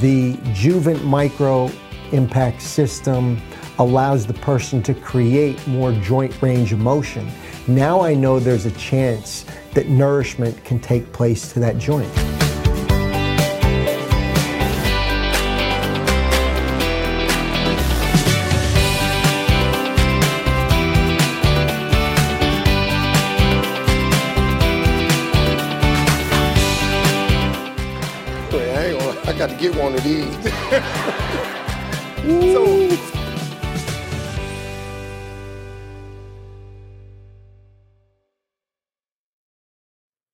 The 0.00 0.34
Juvent 0.52 1.04
Micro 1.04 1.70
Impact 2.10 2.60
System 2.60 3.40
allows 3.78 4.26
the 4.26 4.34
person 4.34 4.82
to 4.82 4.94
create 4.94 5.64
more 5.68 5.92
joint 5.92 6.42
range 6.42 6.72
of 6.72 6.80
motion. 6.80 7.30
Now 7.68 8.00
I 8.00 8.14
know 8.14 8.40
there's 8.40 8.66
a 8.66 8.72
chance 8.72 9.46
that 9.74 9.88
nourishment 9.88 10.62
can 10.64 10.80
take 10.80 11.12
place 11.12 11.52
to 11.52 11.60
that 11.60 11.78
joint. 11.78 12.10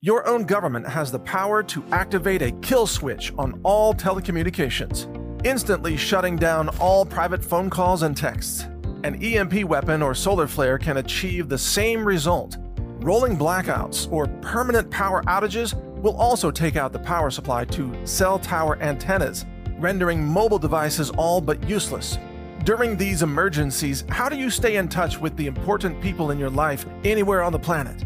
Your 0.06 0.24
own 0.28 0.44
government 0.44 0.86
has 0.86 1.10
the 1.10 1.18
power 1.18 1.64
to 1.64 1.84
activate 1.90 2.40
a 2.40 2.52
kill 2.62 2.86
switch 2.86 3.32
on 3.36 3.58
all 3.64 3.92
telecommunications, 3.92 5.08
instantly 5.44 5.96
shutting 5.96 6.36
down 6.36 6.68
all 6.78 7.04
private 7.04 7.44
phone 7.44 7.68
calls 7.68 8.02
and 8.02 8.16
texts. 8.16 8.68
An 9.02 9.20
EMP 9.20 9.64
weapon 9.64 10.02
or 10.02 10.14
solar 10.14 10.46
flare 10.46 10.78
can 10.78 10.98
achieve 10.98 11.48
the 11.48 11.58
same 11.58 12.04
result. 12.04 12.56
Rolling 13.00 13.36
blackouts 13.36 14.08
or 14.12 14.28
permanent 14.42 14.88
power 14.92 15.24
outages 15.24 15.74
will 16.00 16.14
also 16.18 16.52
take 16.52 16.76
out 16.76 16.92
the 16.92 17.00
power 17.00 17.28
supply 17.28 17.64
to 17.64 17.92
cell 18.06 18.38
tower 18.38 18.80
antennas, 18.80 19.44
rendering 19.76 20.24
mobile 20.24 20.60
devices 20.60 21.10
all 21.18 21.40
but 21.40 21.68
useless. 21.68 22.16
During 22.62 22.96
these 22.96 23.22
emergencies, 23.22 24.04
how 24.08 24.28
do 24.28 24.36
you 24.36 24.50
stay 24.50 24.76
in 24.76 24.86
touch 24.86 25.18
with 25.18 25.36
the 25.36 25.48
important 25.48 26.00
people 26.00 26.30
in 26.30 26.38
your 26.38 26.50
life 26.50 26.86
anywhere 27.02 27.42
on 27.42 27.50
the 27.50 27.58
planet? 27.58 28.04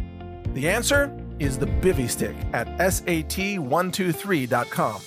The 0.55 0.67
answer 0.67 1.15
is 1.41 1.59
the 1.59 1.67
Bivy 1.67 2.09
Stick 2.09 2.37
at 2.53 2.69
SAT123.com. 2.79 5.01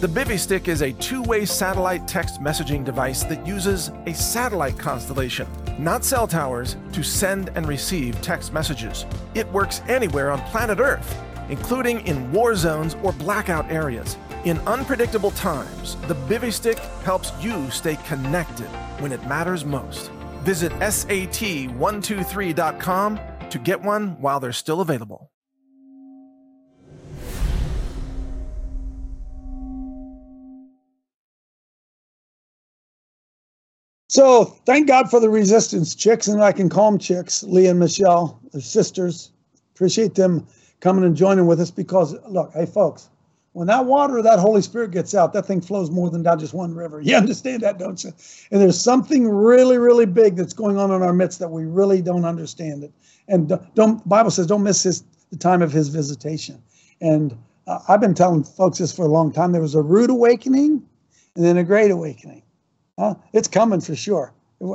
The 0.00 0.06
Bivy 0.06 0.38
Stick 0.38 0.68
is 0.68 0.82
a 0.82 0.92
two 0.92 1.22
way 1.22 1.44
satellite 1.44 2.06
text 2.06 2.40
messaging 2.40 2.84
device 2.84 3.24
that 3.24 3.44
uses 3.46 3.90
a 4.06 4.14
satellite 4.14 4.78
constellation, 4.78 5.48
not 5.78 6.04
cell 6.04 6.26
towers, 6.26 6.76
to 6.92 7.02
send 7.02 7.50
and 7.54 7.66
receive 7.66 8.20
text 8.22 8.52
messages. 8.52 9.06
It 9.34 9.50
works 9.52 9.82
anywhere 9.88 10.30
on 10.30 10.40
planet 10.42 10.78
Earth, 10.78 11.18
including 11.48 12.06
in 12.06 12.30
war 12.32 12.54
zones 12.54 12.94
or 13.02 13.12
blackout 13.12 13.70
areas. 13.70 14.16
In 14.44 14.58
unpredictable 14.60 15.32
times, 15.32 15.96
the 16.08 16.14
Bivy 16.14 16.50
Stick 16.52 16.78
helps 17.04 17.32
you 17.42 17.70
stay 17.70 17.96
connected 18.06 18.68
when 19.00 19.12
it 19.12 19.26
matters 19.26 19.66
most. 19.66 20.10
Visit 20.44 20.72
SAT123.com 20.72 23.20
to 23.50 23.58
get 23.58 23.82
one 23.82 24.18
while 24.20 24.40
they're 24.40 24.52
still 24.52 24.80
available. 24.80 25.30
So 34.10 34.56
thank 34.66 34.88
God 34.88 35.08
for 35.08 35.20
the 35.20 35.30
resistance 35.30 35.94
chicks, 35.94 36.26
and 36.26 36.42
I 36.42 36.50
can 36.50 36.68
call 36.68 36.90
them 36.90 36.98
chicks, 36.98 37.44
Lee 37.44 37.68
and 37.68 37.78
Michelle, 37.78 38.40
their 38.50 38.60
sisters. 38.60 39.30
Appreciate 39.72 40.16
them 40.16 40.48
coming 40.80 41.04
and 41.04 41.16
joining 41.16 41.46
with 41.46 41.60
us 41.60 41.70
because 41.70 42.16
look, 42.28 42.50
hey 42.52 42.66
folks, 42.66 43.08
when 43.52 43.68
that 43.68 43.84
water, 43.84 44.20
that 44.20 44.40
Holy 44.40 44.62
Spirit 44.62 44.90
gets 44.90 45.14
out, 45.14 45.32
that 45.34 45.46
thing 45.46 45.60
flows 45.60 45.92
more 45.92 46.10
than 46.10 46.24
down 46.24 46.40
just 46.40 46.52
one 46.52 46.74
river. 46.74 47.00
You 47.00 47.14
understand 47.22 47.62
that, 47.62 47.78
don't 47.78 48.02
you? 48.02 48.12
And 48.50 48.60
there's 48.60 48.80
something 48.80 49.28
really, 49.28 49.78
really 49.78 50.06
big 50.06 50.34
that's 50.34 50.54
going 50.54 50.76
on 50.76 50.90
in 50.90 51.02
our 51.02 51.12
midst 51.12 51.38
that 51.38 51.52
we 51.52 51.64
really 51.64 52.02
don't 52.02 52.24
understand 52.24 52.82
it. 52.82 52.92
And 53.28 53.60
don't, 53.76 54.08
Bible 54.08 54.32
says, 54.32 54.48
don't 54.48 54.64
miss 54.64 54.82
his, 54.82 55.04
the 55.30 55.36
time 55.36 55.62
of 55.62 55.70
his 55.70 55.86
visitation. 55.86 56.60
And 57.00 57.38
uh, 57.68 57.78
I've 57.88 58.00
been 58.00 58.14
telling 58.14 58.42
folks 58.42 58.78
this 58.78 58.92
for 58.92 59.04
a 59.04 59.08
long 59.08 59.32
time. 59.32 59.52
There 59.52 59.62
was 59.62 59.76
a 59.76 59.82
rude 59.82 60.10
awakening 60.10 60.84
and 61.36 61.44
then 61.44 61.56
a 61.58 61.62
great 61.62 61.92
awakening. 61.92 62.42
Huh? 63.00 63.14
It's 63.32 63.48
coming 63.48 63.80
for 63.80 63.96
sure. 63.96 64.34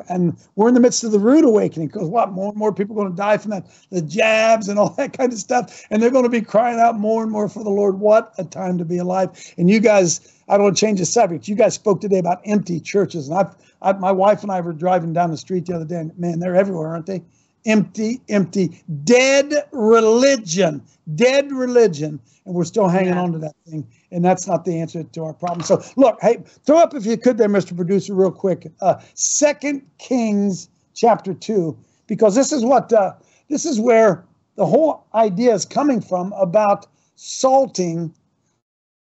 And 0.09 0.35
we're 0.55 0.67
in 0.67 0.73
the 0.73 0.79
midst 0.79 1.03
of 1.03 1.11
the 1.11 1.19
rude 1.19 1.45
awakening 1.45 1.89
because 1.89 2.09
what? 2.09 2.31
More 2.31 2.49
and 2.49 2.57
more 2.57 2.73
people 2.73 2.95
are 2.95 3.03
going 3.03 3.11
to 3.11 3.15
die 3.15 3.37
from 3.37 3.51
that, 3.51 3.67
the 3.91 4.01
jabs 4.01 4.67
and 4.67 4.79
all 4.79 4.89
that 4.97 5.15
kind 5.15 5.31
of 5.31 5.37
stuff. 5.37 5.85
And 5.91 6.01
they're 6.01 6.09
going 6.09 6.23
to 6.23 6.29
be 6.29 6.41
crying 6.41 6.79
out 6.79 6.97
more 6.97 7.21
and 7.21 7.31
more 7.31 7.47
for 7.47 7.63
the 7.63 7.69
Lord. 7.69 7.99
What 7.99 8.33
a 8.39 8.43
time 8.43 8.79
to 8.79 8.85
be 8.85 8.97
alive. 8.97 9.29
And 9.59 9.69
you 9.69 9.79
guys, 9.79 10.41
I 10.49 10.57
don't 10.57 10.63
want 10.63 10.77
to 10.77 10.81
change 10.81 10.97
the 10.97 11.05
subject. 11.05 11.47
You 11.47 11.53
guys 11.53 11.75
spoke 11.75 12.01
today 12.01 12.17
about 12.17 12.41
empty 12.45 12.79
churches. 12.79 13.29
And 13.29 13.37
I've, 13.37 13.55
I, 13.83 13.93
my 13.93 14.11
wife 14.11 14.41
and 14.41 14.51
I 14.51 14.59
were 14.59 14.73
driving 14.73 15.13
down 15.13 15.29
the 15.29 15.37
street 15.37 15.67
the 15.67 15.75
other 15.75 15.85
day. 15.85 15.99
And 15.99 16.17
man, 16.17 16.39
they're 16.39 16.55
everywhere, 16.55 16.87
aren't 16.87 17.05
they? 17.05 17.21
Empty, 17.65 18.21
empty, 18.29 18.83
dead 19.03 19.53
religion, 19.71 20.83
dead 21.15 21.51
religion. 21.51 22.19
And 22.45 22.53
we're 22.53 22.63
still 22.63 22.87
hanging 22.87 23.13
yeah. 23.13 23.21
on 23.21 23.31
to 23.31 23.39
that 23.39 23.55
thing 23.67 23.87
and 24.15 24.23
that's 24.23 24.47
not 24.47 24.63
the 24.63 24.79
answer 24.79 25.03
to 25.03 25.23
our 25.23 25.33
problem. 25.33 25.61
So 25.61 25.83
look, 25.97 26.17
hey, 26.21 26.41
throw 26.65 26.77
up 26.77 26.95
if 26.95 27.05
you 27.05 27.17
could 27.17 27.37
there, 27.37 27.49
Mr. 27.49 27.75
Producer, 27.75 28.13
real 28.13 28.31
quick. 28.31 28.71
Uh, 28.79 28.95
Second 29.13 29.81
Kings 29.97 30.69
chapter 30.93 31.33
two, 31.33 31.77
because 32.07 32.33
this 32.33 32.53
is 32.53 32.63
what 32.63 32.93
uh, 32.93 33.13
this 33.49 33.65
is 33.65 33.77
where 33.77 34.23
the 34.55 34.65
whole 34.65 35.05
idea 35.13 35.53
is 35.53 35.65
coming 35.65 35.99
from 35.99 36.31
about 36.33 36.87
salting. 37.17 38.13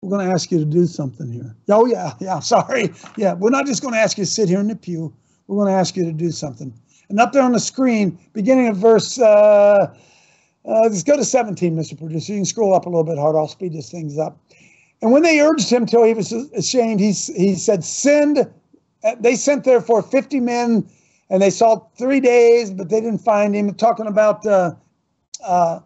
We're 0.04 0.12
going 0.12 0.28
to 0.28 0.32
ask 0.32 0.52
you 0.52 0.60
to 0.60 0.66
do 0.66 0.86
something 0.86 1.32
here. 1.32 1.56
Oh 1.70 1.88
yeah, 1.88 2.14
yeah. 2.20 2.40
Sorry, 2.54 2.94
yeah. 3.18 3.34
We're 3.34 3.50
not 3.50 3.66
just 3.66 3.82
going 3.82 3.96
to 3.96 4.00
ask 4.00 4.16
you 4.16 4.26
to 4.26 4.30
sit 4.30 4.48
here 4.48 4.60
in 4.60 4.68
the 4.68 4.76
pew. 4.76 5.12
We're 5.48 5.58
going 5.58 5.74
to 5.74 5.80
ask 5.80 5.98
you 5.98 6.06
to 6.06 6.14
do 6.14 6.30
something. 6.30 6.72
And 7.10 7.20
up 7.20 7.34
there 7.34 7.42
on 7.42 7.54
the 7.54 7.60
screen, 7.60 8.18
beginning 8.34 8.68
of 8.68 8.78
verse. 8.78 9.20
Uh, 9.20 9.94
uh, 10.66 10.82
let's 10.82 11.04
go 11.04 11.18
to 11.18 11.26
17, 11.26 11.76
Mr. 11.76 11.98
Producer. 11.98 12.34
You 12.34 12.40
can 12.40 12.46
scroll 12.46 12.76
up 12.76 12.86
a 12.86 12.90
little 12.90 13.04
bit 13.04 13.18
harder. 13.18 13.40
I'll 13.40 13.48
speed 13.48 13.74
these 13.74 13.90
things 13.90 14.18
up. 14.20 14.38
And 15.02 15.12
when 15.12 15.24
they 15.24 15.40
urged 15.40 15.70
him 15.70 15.86
till 15.86 16.04
he 16.04 16.14
was 16.14 16.32
ashamed, 16.32 17.00
he, 17.00 17.12
he 17.12 17.56
said, 17.56 17.84
Send. 17.84 18.40
Uh, 19.04 19.16
they 19.20 19.36
sent 19.36 19.64
therefore 19.64 20.04
50 20.04 20.40
men, 20.42 20.88
and 21.30 21.42
they 21.42 21.50
sought 21.50 21.98
three 21.98 22.20
days, 22.20 22.70
but 22.70 22.90
they 22.90 23.00
didn't 23.00 23.20
find 23.20 23.56
him. 23.56 23.74
Talking 23.74 24.08
about 24.08 24.46
uh, 24.46 24.76
uh, 25.44 25.80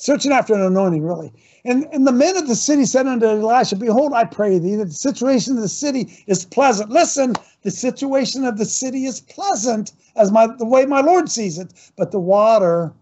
searching 0.00 0.32
after 0.32 0.54
an 0.54 0.62
anointing, 0.62 1.04
really. 1.04 1.32
And, 1.64 1.86
and 1.92 2.06
the 2.06 2.12
men 2.12 2.36
of 2.36 2.48
the 2.48 2.56
city 2.56 2.86
said 2.86 3.06
unto 3.06 3.26
Elisha, 3.26 3.76
Behold, 3.76 4.12
I 4.14 4.24
pray 4.24 4.58
thee, 4.58 4.76
that 4.76 4.86
the 4.86 4.92
situation 4.92 5.56
of 5.56 5.62
the 5.62 5.68
city 5.68 6.24
is 6.26 6.44
pleasant. 6.44 6.90
Listen, 6.90 7.34
the 7.62 7.70
situation 7.70 8.44
of 8.44 8.56
the 8.56 8.64
city 8.64 9.04
is 9.04 9.20
pleasant, 9.20 9.92
as 10.16 10.32
my 10.32 10.46
the 10.46 10.64
way 10.64 10.86
my 10.86 11.00
Lord 11.00 11.30
sees 11.30 11.58
it, 11.58 11.72
but 11.96 12.10
the 12.10 12.20
water 12.20 12.92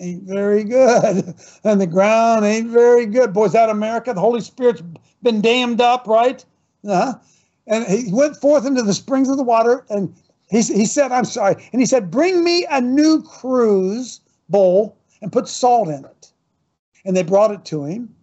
ain't 0.00 0.22
very 0.22 0.62
good. 0.64 1.34
And 1.64 1.80
the 1.80 1.86
ground 1.86 2.44
ain't 2.44 2.68
very 2.68 3.06
good. 3.06 3.32
Boys, 3.32 3.52
that 3.52 3.68
America, 3.70 4.14
the 4.14 4.20
Holy 4.20 4.40
Spirit's 4.40 4.82
been 5.22 5.40
dammed 5.40 5.80
up, 5.80 6.06
right? 6.06 6.44
Uh-huh. 6.86 7.14
And 7.66 7.84
he 7.86 8.12
went 8.12 8.36
forth 8.36 8.64
into 8.64 8.82
the 8.82 8.94
springs 8.94 9.28
of 9.28 9.36
the 9.36 9.42
water 9.42 9.84
and 9.90 10.14
he, 10.48 10.62
he 10.62 10.86
said, 10.86 11.10
I'm 11.10 11.24
sorry. 11.24 11.56
And 11.72 11.82
he 11.82 11.86
said, 11.86 12.10
Bring 12.10 12.44
me 12.44 12.66
a 12.70 12.80
new 12.80 13.22
cruse 13.22 14.20
bowl 14.48 14.96
and 15.20 15.32
put 15.32 15.48
salt 15.48 15.88
in 15.88 16.04
it. 16.04 16.30
And 17.06 17.16
they 17.16 17.22
brought 17.22 17.52
it 17.52 17.64
to 17.66 17.84
him. 17.84 18.14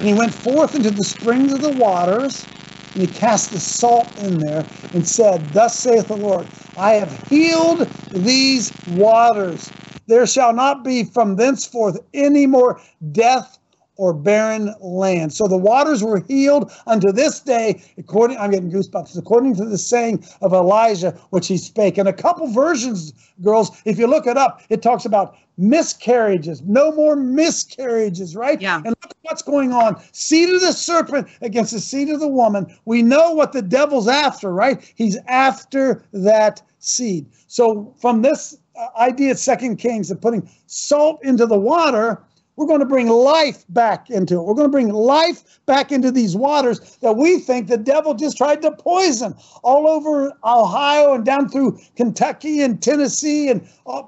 And 0.00 0.08
he 0.08 0.14
went 0.14 0.34
forth 0.34 0.74
into 0.74 0.90
the 0.90 1.04
springs 1.04 1.52
of 1.52 1.62
the 1.62 1.70
waters 1.70 2.48
and 2.94 3.02
he 3.02 3.08
cast 3.08 3.52
the 3.52 3.60
salt 3.60 4.12
in 4.18 4.40
there 4.40 4.68
and 4.92 5.06
said, 5.08 5.54
Thus 5.54 5.78
saith 5.78 6.08
the 6.08 6.16
Lord, 6.16 6.48
I 6.76 6.94
have 6.94 7.12
healed 7.12 7.90
these 8.10 8.72
waters 8.84 9.72
there 10.08 10.26
shall 10.26 10.52
not 10.52 10.82
be 10.82 11.04
from 11.04 11.36
thenceforth 11.36 11.98
any 12.12 12.46
more 12.46 12.80
death 13.12 13.58
or 14.02 14.12
barren 14.12 14.74
land. 14.80 15.32
So 15.32 15.46
the 15.46 15.56
waters 15.56 16.02
were 16.02 16.18
healed 16.26 16.72
unto 16.88 17.12
this 17.12 17.38
day, 17.38 17.80
according 17.96 18.36
I'm 18.36 18.50
getting 18.50 18.68
goosebumps, 18.68 19.16
according 19.16 19.54
to 19.54 19.64
the 19.64 19.78
saying 19.78 20.24
of 20.40 20.52
Elijah, 20.52 21.12
which 21.30 21.46
he 21.46 21.56
spake. 21.56 21.98
And 21.98 22.08
a 22.08 22.12
couple 22.12 22.48
versions, 22.48 23.12
girls, 23.42 23.70
if 23.84 24.00
you 24.00 24.08
look 24.08 24.26
it 24.26 24.36
up, 24.36 24.60
it 24.70 24.82
talks 24.82 25.04
about 25.04 25.36
miscarriages, 25.56 26.62
no 26.62 26.90
more 26.90 27.14
miscarriages, 27.14 28.34
right? 28.34 28.60
Yeah. 28.60 28.78
And 28.78 28.88
look 28.88 29.12
what's 29.20 29.42
going 29.42 29.72
on. 29.72 30.02
Seed 30.10 30.48
of 30.48 30.60
the 30.62 30.72
serpent 30.72 31.28
against 31.40 31.70
the 31.72 31.78
seed 31.78 32.08
of 32.08 32.18
the 32.18 32.26
woman. 32.26 32.76
We 32.86 33.02
know 33.02 33.30
what 33.30 33.52
the 33.52 33.62
devil's 33.62 34.08
after, 34.08 34.52
right? 34.52 34.82
He's 34.96 35.16
after 35.28 36.02
that 36.12 36.60
seed. 36.80 37.26
So 37.46 37.94
from 38.00 38.22
this 38.22 38.58
uh, 38.74 38.88
idea 38.98 39.30
at 39.30 39.38
Second 39.38 39.76
Kings 39.76 40.10
of 40.10 40.20
putting 40.20 40.50
salt 40.66 41.20
into 41.22 41.46
the 41.46 41.56
water, 41.58 42.20
we're 42.56 42.66
going 42.66 42.80
to 42.80 42.86
bring 42.86 43.08
life 43.08 43.64
back 43.70 44.10
into 44.10 44.34
it. 44.34 44.42
We're 44.42 44.54
going 44.54 44.68
to 44.68 44.72
bring 44.72 44.92
life 44.92 45.60
back 45.66 45.90
into 45.90 46.10
these 46.10 46.36
waters 46.36 46.98
that 47.00 47.16
we 47.16 47.38
think 47.38 47.68
the 47.68 47.76
devil 47.76 48.14
just 48.14 48.36
tried 48.36 48.62
to 48.62 48.72
poison 48.72 49.34
all 49.62 49.88
over 49.88 50.32
Ohio 50.44 51.14
and 51.14 51.24
down 51.24 51.48
through 51.48 51.78
Kentucky 51.96 52.60
and 52.60 52.82
Tennessee 52.82 53.48
and 53.48 53.66
uh, 53.86 54.02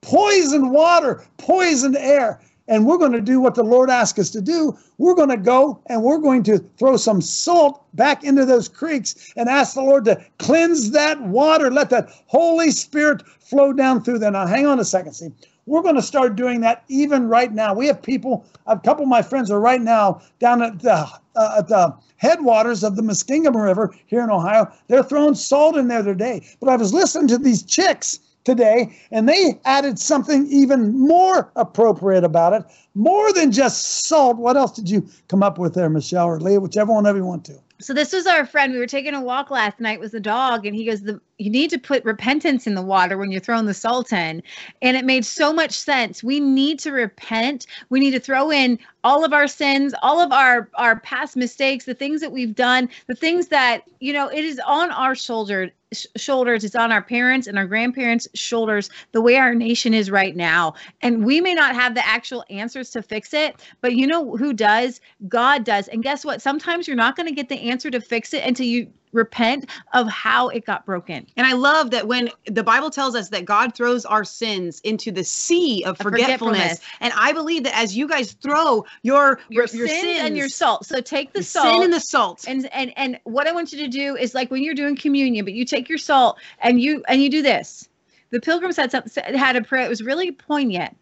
poisoned 0.00 0.70
water, 0.70 1.24
poisoned 1.38 1.96
air 1.96 2.40
and 2.66 2.86
we're 2.86 2.98
going 2.98 3.12
to 3.12 3.20
do 3.20 3.40
what 3.40 3.54
the 3.54 3.62
Lord 3.62 3.90
asked 3.90 4.18
us 4.18 4.30
to 4.30 4.40
do. 4.40 4.76
We're 4.98 5.14
going 5.14 5.28
to 5.28 5.36
go 5.36 5.80
and 5.86 6.02
we're 6.02 6.18
going 6.18 6.42
to 6.44 6.58
throw 6.78 6.96
some 6.96 7.20
salt 7.20 7.84
back 7.94 8.24
into 8.24 8.44
those 8.44 8.68
creeks 8.68 9.32
and 9.36 9.48
ask 9.48 9.74
the 9.74 9.82
Lord 9.82 10.04
to 10.06 10.24
cleanse 10.38 10.90
that 10.92 11.20
water. 11.22 11.70
Let 11.70 11.90
that 11.90 12.08
Holy 12.26 12.70
Spirit 12.70 13.26
flow 13.38 13.72
down 13.72 14.02
through 14.02 14.20
there. 14.20 14.30
Now, 14.30 14.46
hang 14.46 14.66
on 14.66 14.80
a 14.80 14.84
second. 14.84 15.12
See, 15.12 15.30
we're 15.66 15.82
going 15.82 15.94
to 15.94 16.02
start 16.02 16.36
doing 16.36 16.60
that 16.60 16.84
even 16.88 17.28
right 17.28 17.52
now. 17.52 17.74
We 17.74 17.86
have 17.86 18.02
people, 18.02 18.44
a 18.66 18.78
couple 18.78 19.04
of 19.04 19.08
my 19.08 19.22
friends 19.22 19.50
are 19.50 19.60
right 19.60 19.80
now 19.80 20.20
down 20.38 20.62
at 20.62 20.80
the, 20.80 21.08
uh, 21.36 21.56
at 21.58 21.68
the 21.68 21.94
headwaters 22.16 22.84
of 22.84 22.96
the 22.96 23.02
Muskingum 23.02 23.54
River 23.54 23.94
here 24.06 24.22
in 24.22 24.30
Ohio. 24.30 24.70
They're 24.88 25.02
throwing 25.02 25.34
salt 25.34 25.76
in 25.76 25.88
there 25.88 26.02
today. 26.02 26.46
But 26.60 26.68
I 26.68 26.76
was 26.76 26.92
listening 26.92 27.28
to 27.28 27.38
these 27.38 27.62
chicks 27.62 28.20
today, 28.44 28.94
and 29.10 29.28
they 29.28 29.58
added 29.64 29.98
something 29.98 30.46
even 30.48 30.98
more 30.98 31.50
appropriate 31.56 32.24
about 32.24 32.52
it, 32.52 32.62
more 32.94 33.32
than 33.32 33.50
just 33.50 34.06
salt. 34.06 34.36
What 34.36 34.56
else 34.56 34.72
did 34.72 34.88
you 34.88 35.08
come 35.28 35.42
up 35.42 35.58
with 35.58 35.74
there, 35.74 35.88
Michelle 35.88 36.26
or 36.26 36.40
Leah, 36.40 36.60
whichever 36.60 36.92
one 36.92 37.06
of 37.06 37.16
you 37.16 37.24
want 37.24 37.44
to? 37.46 37.58
So 37.84 37.92
this 37.92 38.14
was 38.14 38.26
our 38.26 38.46
friend. 38.46 38.72
We 38.72 38.78
were 38.78 38.86
taking 38.86 39.12
a 39.12 39.20
walk 39.20 39.50
last 39.50 39.78
night 39.78 40.00
with 40.00 40.12
the 40.12 40.20
dog, 40.20 40.64
and 40.64 40.74
he 40.74 40.86
goes, 40.86 41.02
"The 41.02 41.20
you 41.36 41.50
need 41.50 41.68
to 41.68 41.78
put 41.78 42.02
repentance 42.02 42.66
in 42.66 42.74
the 42.74 42.80
water 42.80 43.18
when 43.18 43.30
you're 43.30 43.42
throwing 43.42 43.66
the 43.66 43.74
salt 43.74 44.10
in." 44.10 44.42
And 44.80 44.96
it 44.96 45.04
made 45.04 45.26
so 45.26 45.52
much 45.52 45.72
sense. 45.72 46.24
We 46.24 46.40
need 46.40 46.78
to 46.78 46.92
repent. 46.92 47.66
We 47.90 48.00
need 48.00 48.12
to 48.12 48.20
throw 48.20 48.50
in 48.50 48.78
all 49.02 49.22
of 49.22 49.34
our 49.34 49.46
sins, 49.46 49.94
all 50.00 50.18
of 50.18 50.32
our 50.32 50.70
our 50.76 51.00
past 51.00 51.36
mistakes, 51.36 51.84
the 51.84 51.92
things 51.92 52.22
that 52.22 52.32
we've 52.32 52.54
done, 52.54 52.88
the 53.06 53.14
things 53.14 53.48
that 53.48 53.82
you 54.00 54.14
know. 54.14 54.28
It 54.28 54.46
is 54.46 54.58
on 54.66 54.90
our 54.90 55.14
shoulder 55.14 55.70
shoulders 56.16 56.64
it's 56.64 56.74
on 56.74 56.92
our 56.92 57.02
parents 57.02 57.46
and 57.46 57.58
our 57.58 57.66
grandparents 57.66 58.28
shoulders 58.34 58.90
the 59.12 59.20
way 59.20 59.36
our 59.36 59.54
nation 59.54 59.94
is 59.94 60.10
right 60.10 60.36
now. 60.36 60.74
And 61.02 61.24
we 61.24 61.40
may 61.40 61.54
not 61.54 61.74
have 61.74 61.94
the 61.94 62.06
actual 62.06 62.44
answers 62.50 62.90
to 62.90 63.02
fix 63.02 63.32
it 63.32 63.60
but 63.80 63.94
you 63.94 64.06
know 64.06 64.36
who 64.36 64.52
does? 64.52 65.00
God 65.28 65.64
does. 65.64 65.88
And 65.88 66.02
guess 66.02 66.24
what? 66.24 66.42
Sometimes 66.42 66.86
you're 66.86 66.96
not 66.96 67.16
going 67.16 67.28
to 67.28 67.34
get 67.34 67.48
the 67.48 67.70
answer 67.70 67.90
to 67.90 68.00
fix 68.00 68.34
it 68.34 68.44
until 68.44 68.66
you 68.66 68.90
repent 69.14 69.70
of 69.92 70.08
how 70.08 70.48
it 70.48 70.66
got 70.66 70.84
broken. 70.84 71.26
And 71.36 71.46
I 71.46 71.52
love 71.52 71.90
that 71.90 72.06
when 72.06 72.30
the 72.46 72.62
Bible 72.62 72.90
tells 72.90 73.14
us 73.14 73.28
that 73.30 73.44
God 73.44 73.74
throws 73.74 74.04
our 74.04 74.24
sins 74.24 74.80
into 74.80 75.10
the 75.10 75.24
sea 75.24 75.84
of 75.84 75.96
forgetfulness. 75.98 76.58
forgetfulness. 76.58 76.80
And 77.00 77.12
I 77.16 77.32
believe 77.32 77.64
that 77.64 77.76
as 77.76 77.96
you 77.96 78.08
guys 78.08 78.32
throw 78.32 78.84
your 79.02 79.40
your, 79.48 79.66
your, 79.72 79.88
sins, 79.88 80.00
sins, 80.00 80.20
and 80.20 80.36
your 80.36 80.48
salt. 80.48 80.86
So 80.86 81.00
take 81.00 81.32
the 81.32 81.42
salt 81.42 81.74
sin 81.74 81.84
and 81.84 81.92
the 81.92 82.00
salt. 82.00 82.44
And 82.46 82.68
and 82.72 82.92
and 82.96 83.18
what 83.24 83.46
I 83.46 83.52
want 83.52 83.72
you 83.72 83.78
to 83.78 83.88
do 83.88 84.16
is 84.16 84.34
like 84.34 84.50
when 84.50 84.62
you're 84.62 84.74
doing 84.74 84.96
communion, 84.96 85.44
but 85.44 85.54
you 85.54 85.64
take 85.64 85.88
your 85.88 85.98
salt 85.98 86.38
and 86.60 86.80
you 86.80 87.02
and 87.08 87.22
you 87.22 87.30
do 87.30 87.42
this. 87.42 87.88
The 88.30 88.40
pilgrims 88.40 88.76
had 88.76 88.90
some, 88.90 89.04
had 89.34 89.54
a 89.54 89.62
prayer. 89.62 89.86
It 89.86 89.88
was 89.88 90.02
really 90.02 90.32
poignant. 90.32 90.96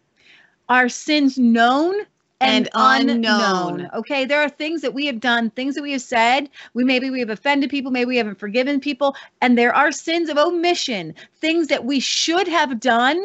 Our 0.69 0.87
sins 0.87 1.37
known 1.37 1.95
and, 2.43 2.69
unknown. 2.73 3.79
unknown. 3.79 3.89
Okay, 3.93 4.25
there 4.25 4.41
are 4.41 4.49
things 4.49 4.81
that 4.81 4.93
we 4.93 5.05
have 5.05 5.19
done, 5.19 5.49
things 5.51 5.75
that 5.75 5.83
we 5.83 5.91
have 5.93 6.01
said. 6.01 6.49
We 6.73 6.83
maybe 6.83 7.09
we 7.09 7.19
have 7.19 7.29
offended 7.29 7.69
people, 7.69 7.91
maybe 7.91 8.09
we 8.09 8.17
haven't 8.17 8.39
forgiven 8.39 8.79
people, 8.79 9.15
and 9.41 9.57
there 9.57 9.75
are 9.75 9.91
sins 9.91 10.29
of 10.29 10.37
omission, 10.37 11.13
things 11.35 11.67
that 11.67 11.85
we 11.85 11.99
should 11.99 12.47
have 12.47 12.79
done 12.79 13.21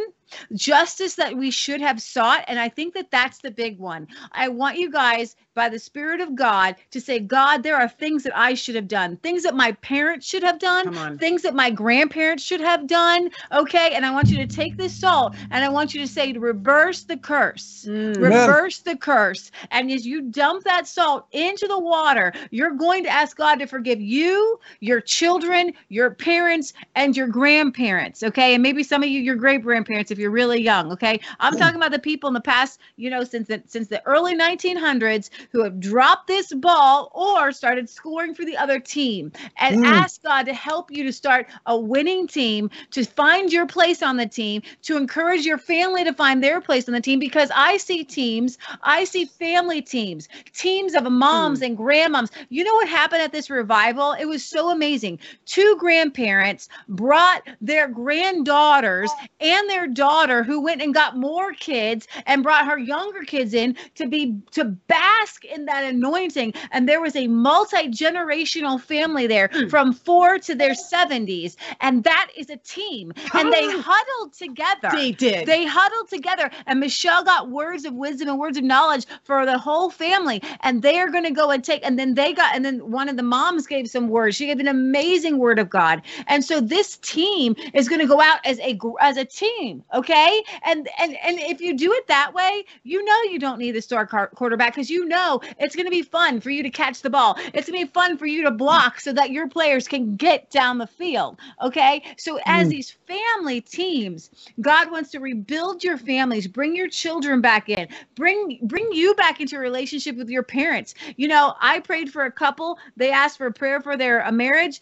justice 0.54 1.14
that 1.14 1.36
we 1.36 1.50
should 1.50 1.80
have 1.80 2.00
sought. 2.00 2.44
And 2.48 2.58
I 2.58 2.68
think 2.68 2.94
that 2.94 3.10
that's 3.10 3.38
the 3.38 3.50
big 3.50 3.78
one. 3.78 4.06
I 4.32 4.48
want 4.48 4.78
you 4.78 4.90
guys, 4.90 5.36
by 5.58 5.68
the 5.68 5.78
Spirit 5.78 6.20
of 6.20 6.36
God, 6.36 6.76
to 6.92 7.00
say, 7.00 7.18
God, 7.18 7.64
there 7.64 7.74
are 7.74 7.88
things 7.88 8.22
that 8.22 8.36
I 8.38 8.54
should 8.54 8.76
have 8.76 8.86
done, 8.86 9.16
things 9.16 9.42
that 9.42 9.56
my 9.56 9.72
parents 9.72 10.24
should 10.24 10.44
have 10.44 10.60
done, 10.60 11.18
things 11.18 11.42
that 11.42 11.52
my 11.52 11.68
grandparents 11.68 12.44
should 12.44 12.60
have 12.60 12.86
done. 12.86 13.28
Okay. 13.50 13.90
And 13.94 14.06
I 14.06 14.12
want 14.12 14.28
you 14.28 14.36
to 14.36 14.46
take 14.46 14.76
this 14.76 14.94
salt 14.94 15.34
and 15.50 15.64
I 15.64 15.68
want 15.68 15.94
you 15.94 16.00
to 16.00 16.06
say, 16.06 16.32
reverse 16.32 17.02
the 17.02 17.16
curse, 17.16 17.86
Mm. 17.88 18.16
reverse 18.22 18.78
the 18.78 18.96
curse. 18.96 19.50
And 19.72 19.90
as 19.90 20.06
you 20.06 20.22
dump 20.22 20.62
that 20.62 20.86
salt 20.86 21.26
into 21.32 21.66
the 21.66 21.78
water, 21.78 22.32
you're 22.50 22.76
going 22.86 23.02
to 23.02 23.10
ask 23.10 23.36
God 23.36 23.56
to 23.58 23.66
forgive 23.66 24.00
you, 24.00 24.60
your 24.78 25.00
children, 25.00 25.72
your 25.88 26.10
parents, 26.12 26.72
and 26.94 27.16
your 27.16 27.26
grandparents. 27.26 28.22
Okay. 28.22 28.54
And 28.54 28.62
maybe 28.62 28.84
some 28.84 29.02
of 29.02 29.08
you, 29.08 29.20
your 29.20 29.34
great 29.34 29.62
grandparents, 29.62 30.12
if 30.12 30.18
you're 30.18 30.30
really 30.30 30.62
young. 30.62 30.92
Okay. 30.92 31.18
I'm 31.40 31.56
talking 31.56 31.76
about 31.76 31.90
the 31.90 31.98
people 31.98 32.28
in 32.28 32.34
the 32.34 32.40
past, 32.40 32.78
you 32.96 33.10
know, 33.10 33.24
since 33.24 33.48
the, 33.48 33.60
since 33.66 33.88
the 33.88 34.00
early 34.06 34.36
1900s 34.36 35.30
who 35.50 35.62
have 35.62 35.80
dropped 35.80 36.26
this 36.26 36.52
ball 36.54 37.10
or 37.14 37.52
started 37.52 37.88
scoring 37.88 38.34
for 38.34 38.44
the 38.44 38.56
other 38.56 38.78
team 38.80 39.32
and 39.58 39.74
Mm. 39.74 39.82
ask 39.84 40.22
God 40.22 40.44
to 40.46 40.54
help 40.54 40.90
you 40.90 41.04
to 41.04 41.12
start 41.12 41.46
a 41.66 41.78
winning 41.78 42.26
team, 42.26 42.70
to 42.90 43.04
find 43.04 43.52
your 43.52 43.66
place 43.66 44.02
on 44.02 44.16
the 44.16 44.26
team, 44.26 44.62
to 44.82 44.96
encourage 44.96 45.44
your 45.44 45.58
family 45.58 46.04
to 46.04 46.12
find 46.12 46.42
their 46.42 46.60
place 46.60 46.88
on 46.88 46.94
the 46.94 47.00
team. 47.00 47.18
Because 47.18 47.50
I 47.54 47.76
see 47.76 48.04
teams, 48.04 48.58
I 48.82 49.04
see 49.04 49.24
family 49.26 49.82
teams, 49.82 50.28
teams 50.52 50.94
of 50.94 51.10
moms 51.10 51.62
and 51.62 51.76
grandmoms. 51.76 52.30
You 52.48 52.64
know 52.64 52.74
what 52.74 52.88
happened 52.88 53.22
at 53.22 53.32
this 53.32 53.50
revival? 53.50 54.12
It 54.12 54.26
was 54.26 54.44
so 54.44 54.70
amazing. 54.70 55.18
Two 55.46 55.76
grandparents 55.78 56.68
brought 56.88 57.42
their 57.60 57.88
granddaughters 57.88 59.16
and 59.40 59.68
their 59.68 59.86
daughter, 59.86 60.42
who 60.42 60.60
went 60.60 60.82
and 60.82 60.94
got 60.94 61.16
more 61.16 61.52
kids 61.52 62.06
and 62.26 62.42
brought 62.42 62.66
her 62.66 62.78
younger 62.78 63.22
kids 63.22 63.54
in 63.54 63.76
to 63.94 64.06
be 64.06 64.36
to 64.52 64.64
bask 64.64 65.27
in 65.44 65.64
that 65.66 65.84
anointing. 65.84 66.54
And 66.70 66.88
there 66.88 67.00
was 67.00 67.16
a 67.16 67.26
multi-generational 67.26 68.80
family 68.80 69.26
there 69.26 69.50
hmm. 69.52 69.68
from 69.68 69.92
four 69.92 70.38
to 70.40 70.54
their 70.54 70.72
70s. 70.74 71.56
And 71.80 72.04
that 72.04 72.28
is 72.36 72.50
a 72.50 72.56
team. 72.56 73.12
And 73.34 73.52
they 73.52 73.66
huddled 73.70 74.32
together. 74.32 74.90
They 74.92 75.12
did. 75.12 75.46
They 75.46 75.66
huddled 75.66 76.08
together. 76.08 76.50
And 76.66 76.80
Michelle 76.80 77.24
got 77.24 77.50
words 77.50 77.84
of 77.84 77.94
wisdom 77.94 78.28
and 78.28 78.38
words 78.38 78.58
of 78.58 78.64
knowledge 78.64 79.06
for 79.24 79.46
the 79.46 79.58
whole 79.58 79.90
family. 79.90 80.42
And 80.60 80.82
they 80.82 80.98
are 80.98 81.10
going 81.10 81.24
to 81.24 81.30
go 81.30 81.50
and 81.50 81.64
take, 81.64 81.84
and 81.84 81.98
then 81.98 82.14
they 82.14 82.32
got, 82.32 82.54
and 82.54 82.64
then 82.64 82.90
one 82.90 83.08
of 83.08 83.16
the 83.16 83.22
moms 83.22 83.66
gave 83.66 83.88
some 83.88 84.08
words. 84.08 84.36
She 84.36 84.46
gave 84.46 84.60
an 84.60 84.68
amazing 84.68 85.38
word 85.38 85.58
of 85.58 85.70
God. 85.70 86.02
And 86.26 86.44
so 86.44 86.60
this 86.60 86.96
team 86.98 87.54
is 87.74 87.88
going 87.88 88.00
to 88.00 88.06
go 88.06 88.20
out 88.20 88.38
as 88.44 88.58
a 88.60 88.78
as 89.00 89.16
a 89.16 89.24
team, 89.24 89.82
okay? 89.94 90.42
And 90.64 90.88
and 90.98 91.16
and 91.22 91.38
if 91.38 91.60
you 91.60 91.76
do 91.76 91.92
it 91.92 92.06
that 92.06 92.32
way, 92.34 92.64
you 92.84 93.04
know 93.04 93.22
you 93.30 93.38
don't 93.38 93.58
need 93.58 93.72
the 93.72 93.82
star 93.82 94.06
quarterback 94.06 94.74
because 94.74 94.90
you 94.90 95.04
know 95.06 95.17
it's 95.26 95.58
going 95.58 95.72
to 95.72 95.90
be 95.90 96.02
fun 96.02 96.40
for 96.40 96.50
you 96.50 96.62
to 96.62 96.70
catch 96.70 97.02
the 97.02 97.10
ball. 97.10 97.36
It's 97.54 97.68
going 97.68 97.80
to 97.80 97.86
be 97.86 97.92
fun 97.92 98.16
for 98.16 98.26
you 98.26 98.42
to 98.44 98.50
block 98.50 99.00
so 99.00 99.12
that 99.12 99.30
your 99.30 99.48
players 99.48 99.86
can 99.88 100.16
get 100.16 100.50
down 100.50 100.78
the 100.78 100.86
field, 100.86 101.38
okay? 101.62 102.02
So 102.16 102.38
as 102.46 102.68
Mm. 102.68 102.70
these 102.70 102.90
family 103.06 103.60
teams, 103.60 104.30
God 104.60 104.90
wants 104.90 105.10
to 105.12 105.18
rebuild 105.20 105.82
your 105.82 105.96
families, 105.98 106.46
bring 106.46 106.74
your 106.76 106.88
children 106.88 107.40
back 107.40 107.68
in, 107.68 107.88
bring 108.14 108.58
bring 108.62 108.88
you 108.92 109.14
back 109.14 109.40
into 109.40 109.56
a 109.56 109.60
relationship 109.60 110.16
with 110.16 110.28
your 110.28 110.42
parents. 110.42 110.94
You 111.16 111.28
know, 111.28 111.54
I 111.60 111.80
prayed 111.80 112.10
for 112.12 112.24
a 112.24 112.32
couple. 112.32 112.78
They 112.96 113.10
asked 113.10 113.38
for 113.38 113.46
a 113.46 113.52
prayer 113.52 113.80
for 113.80 113.96
their 113.96 114.20
a 114.20 114.32
marriage. 114.32 114.80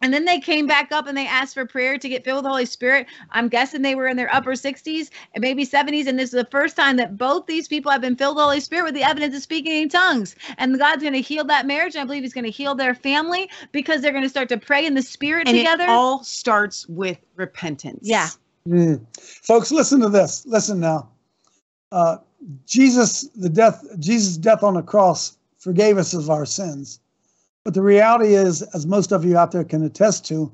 And 0.00 0.12
then 0.12 0.26
they 0.26 0.38
came 0.38 0.66
back 0.66 0.92
up 0.92 1.06
and 1.06 1.16
they 1.16 1.26
asked 1.26 1.54
for 1.54 1.64
prayer 1.64 1.96
to 1.96 2.08
get 2.08 2.24
filled 2.24 2.38
with 2.38 2.44
the 2.44 2.50
Holy 2.50 2.66
Spirit. 2.66 3.06
I'm 3.30 3.48
guessing 3.48 3.80
they 3.80 3.94
were 3.94 4.06
in 4.06 4.16
their 4.16 4.32
upper 4.34 4.52
60s 4.52 5.08
and 5.32 5.40
maybe 5.40 5.66
70s. 5.66 6.06
And 6.06 6.18
this 6.18 6.34
is 6.34 6.42
the 6.42 6.48
first 6.50 6.76
time 6.76 6.96
that 6.96 7.16
both 7.16 7.46
these 7.46 7.68
people 7.68 7.90
have 7.90 8.02
been 8.02 8.16
filled 8.16 8.36
with 8.36 8.42
the 8.42 8.46
Holy 8.46 8.60
Spirit 8.60 8.84
with 8.84 8.94
the 8.94 9.02
evidence 9.02 9.34
of 9.34 9.42
speaking 9.42 9.72
in 9.82 9.88
tongues. 9.88 10.36
And 10.58 10.78
God's 10.78 11.02
going 11.02 11.14
to 11.14 11.22
heal 11.22 11.44
that 11.44 11.66
marriage. 11.66 11.94
And 11.94 12.02
I 12.02 12.04
believe 12.04 12.22
He's 12.22 12.34
going 12.34 12.44
to 12.44 12.50
heal 12.50 12.74
their 12.74 12.94
family 12.94 13.48
because 13.72 14.02
they're 14.02 14.12
going 14.12 14.24
to 14.24 14.28
start 14.28 14.48
to 14.50 14.58
pray 14.58 14.84
in 14.84 14.94
the 14.94 15.02
Spirit 15.02 15.48
and 15.48 15.56
together. 15.56 15.84
it 15.84 15.90
all 15.90 16.22
starts 16.22 16.86
with 16.88 17.18
repentance. 17.36 18.00
Yeah. 18.02 18.28
Mm. 18.68 19.06
Folks, 19.18 19.72
listen 19.72 20.00
to 20.00 20.08
this. 20.08 20.44
Listen 20.46 20.80
now. 20.80 21.08
Uh, 21.92 22.18
Jesus, 22.66 23.28
the 23.36 23.48
death, 23.48 23.84
Jesus' 23.98 24.36
death 24.36 24.62
on 24.62 24.74
the 24.74 24.82
cross 24.82 25.38
forgave 25.58 25.96
us 25.96 26.12
of 26.12 26.28
our 26.28 26.44
sins. 26.44 27.00
But 27.64 27.74
the 27.74 27.82
reality 27.82 28.34
is, 28.34 28.62
as 28.74 28.86
most 28.86 29.10
of 29.10 29.24
you 29.24 29.38
out 29.38 29.50
there 29.50 29.64
can 29.64 29.82
attest 29.82 30.26
to, 30.26 30.52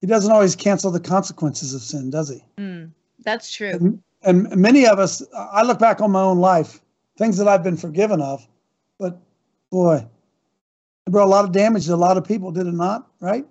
he 0.00 0.06
doesn't 0.06 0.30
always 0.30 0.54
cancel 0.54 0.90
the 0.90 1.00
consequences 1.00 1.74
of 1.74 1.80
sin, 1.80 2.10
does 2.10 2.28
he? 2.28 2.44
Mm, 2.58 2.90
that's 3.24 3.50
true. 3.50 3.70
And, 3.70 4.02
and 4.22 4.56
many 4.56 4.86
of 4.86 4.98
us, 4.98 5.22
I 5.34 5.62
look 5.62 5.78
back 5.78 6.00
on 6.00 6.10
my 6.10 6.22
own 6.22 6.38
life, 6.38 6.80
things 7.18 7.38
that 7.38 7.48
I've 7.48 7.62
been 7.62 7.76
forgiven 7.76 8.20
of, 8.20 8.46
but 8.98 9.18
boy, 9.70 10.06
it 11.06 11.10
brought 11.10 11.26
a 11.26 11.30
lot 11.30 11.44
of 11.44 11.52
damage 11.52 11.86
to 11.86 11.94
a 11.94 11.96
lot 11.96 12.18
of 12.18 12.24
people, 12.24 12.52
did 12.52 12.66
it 12.66 12.74
not? 12.74 13.08
Right? 13.20 13.46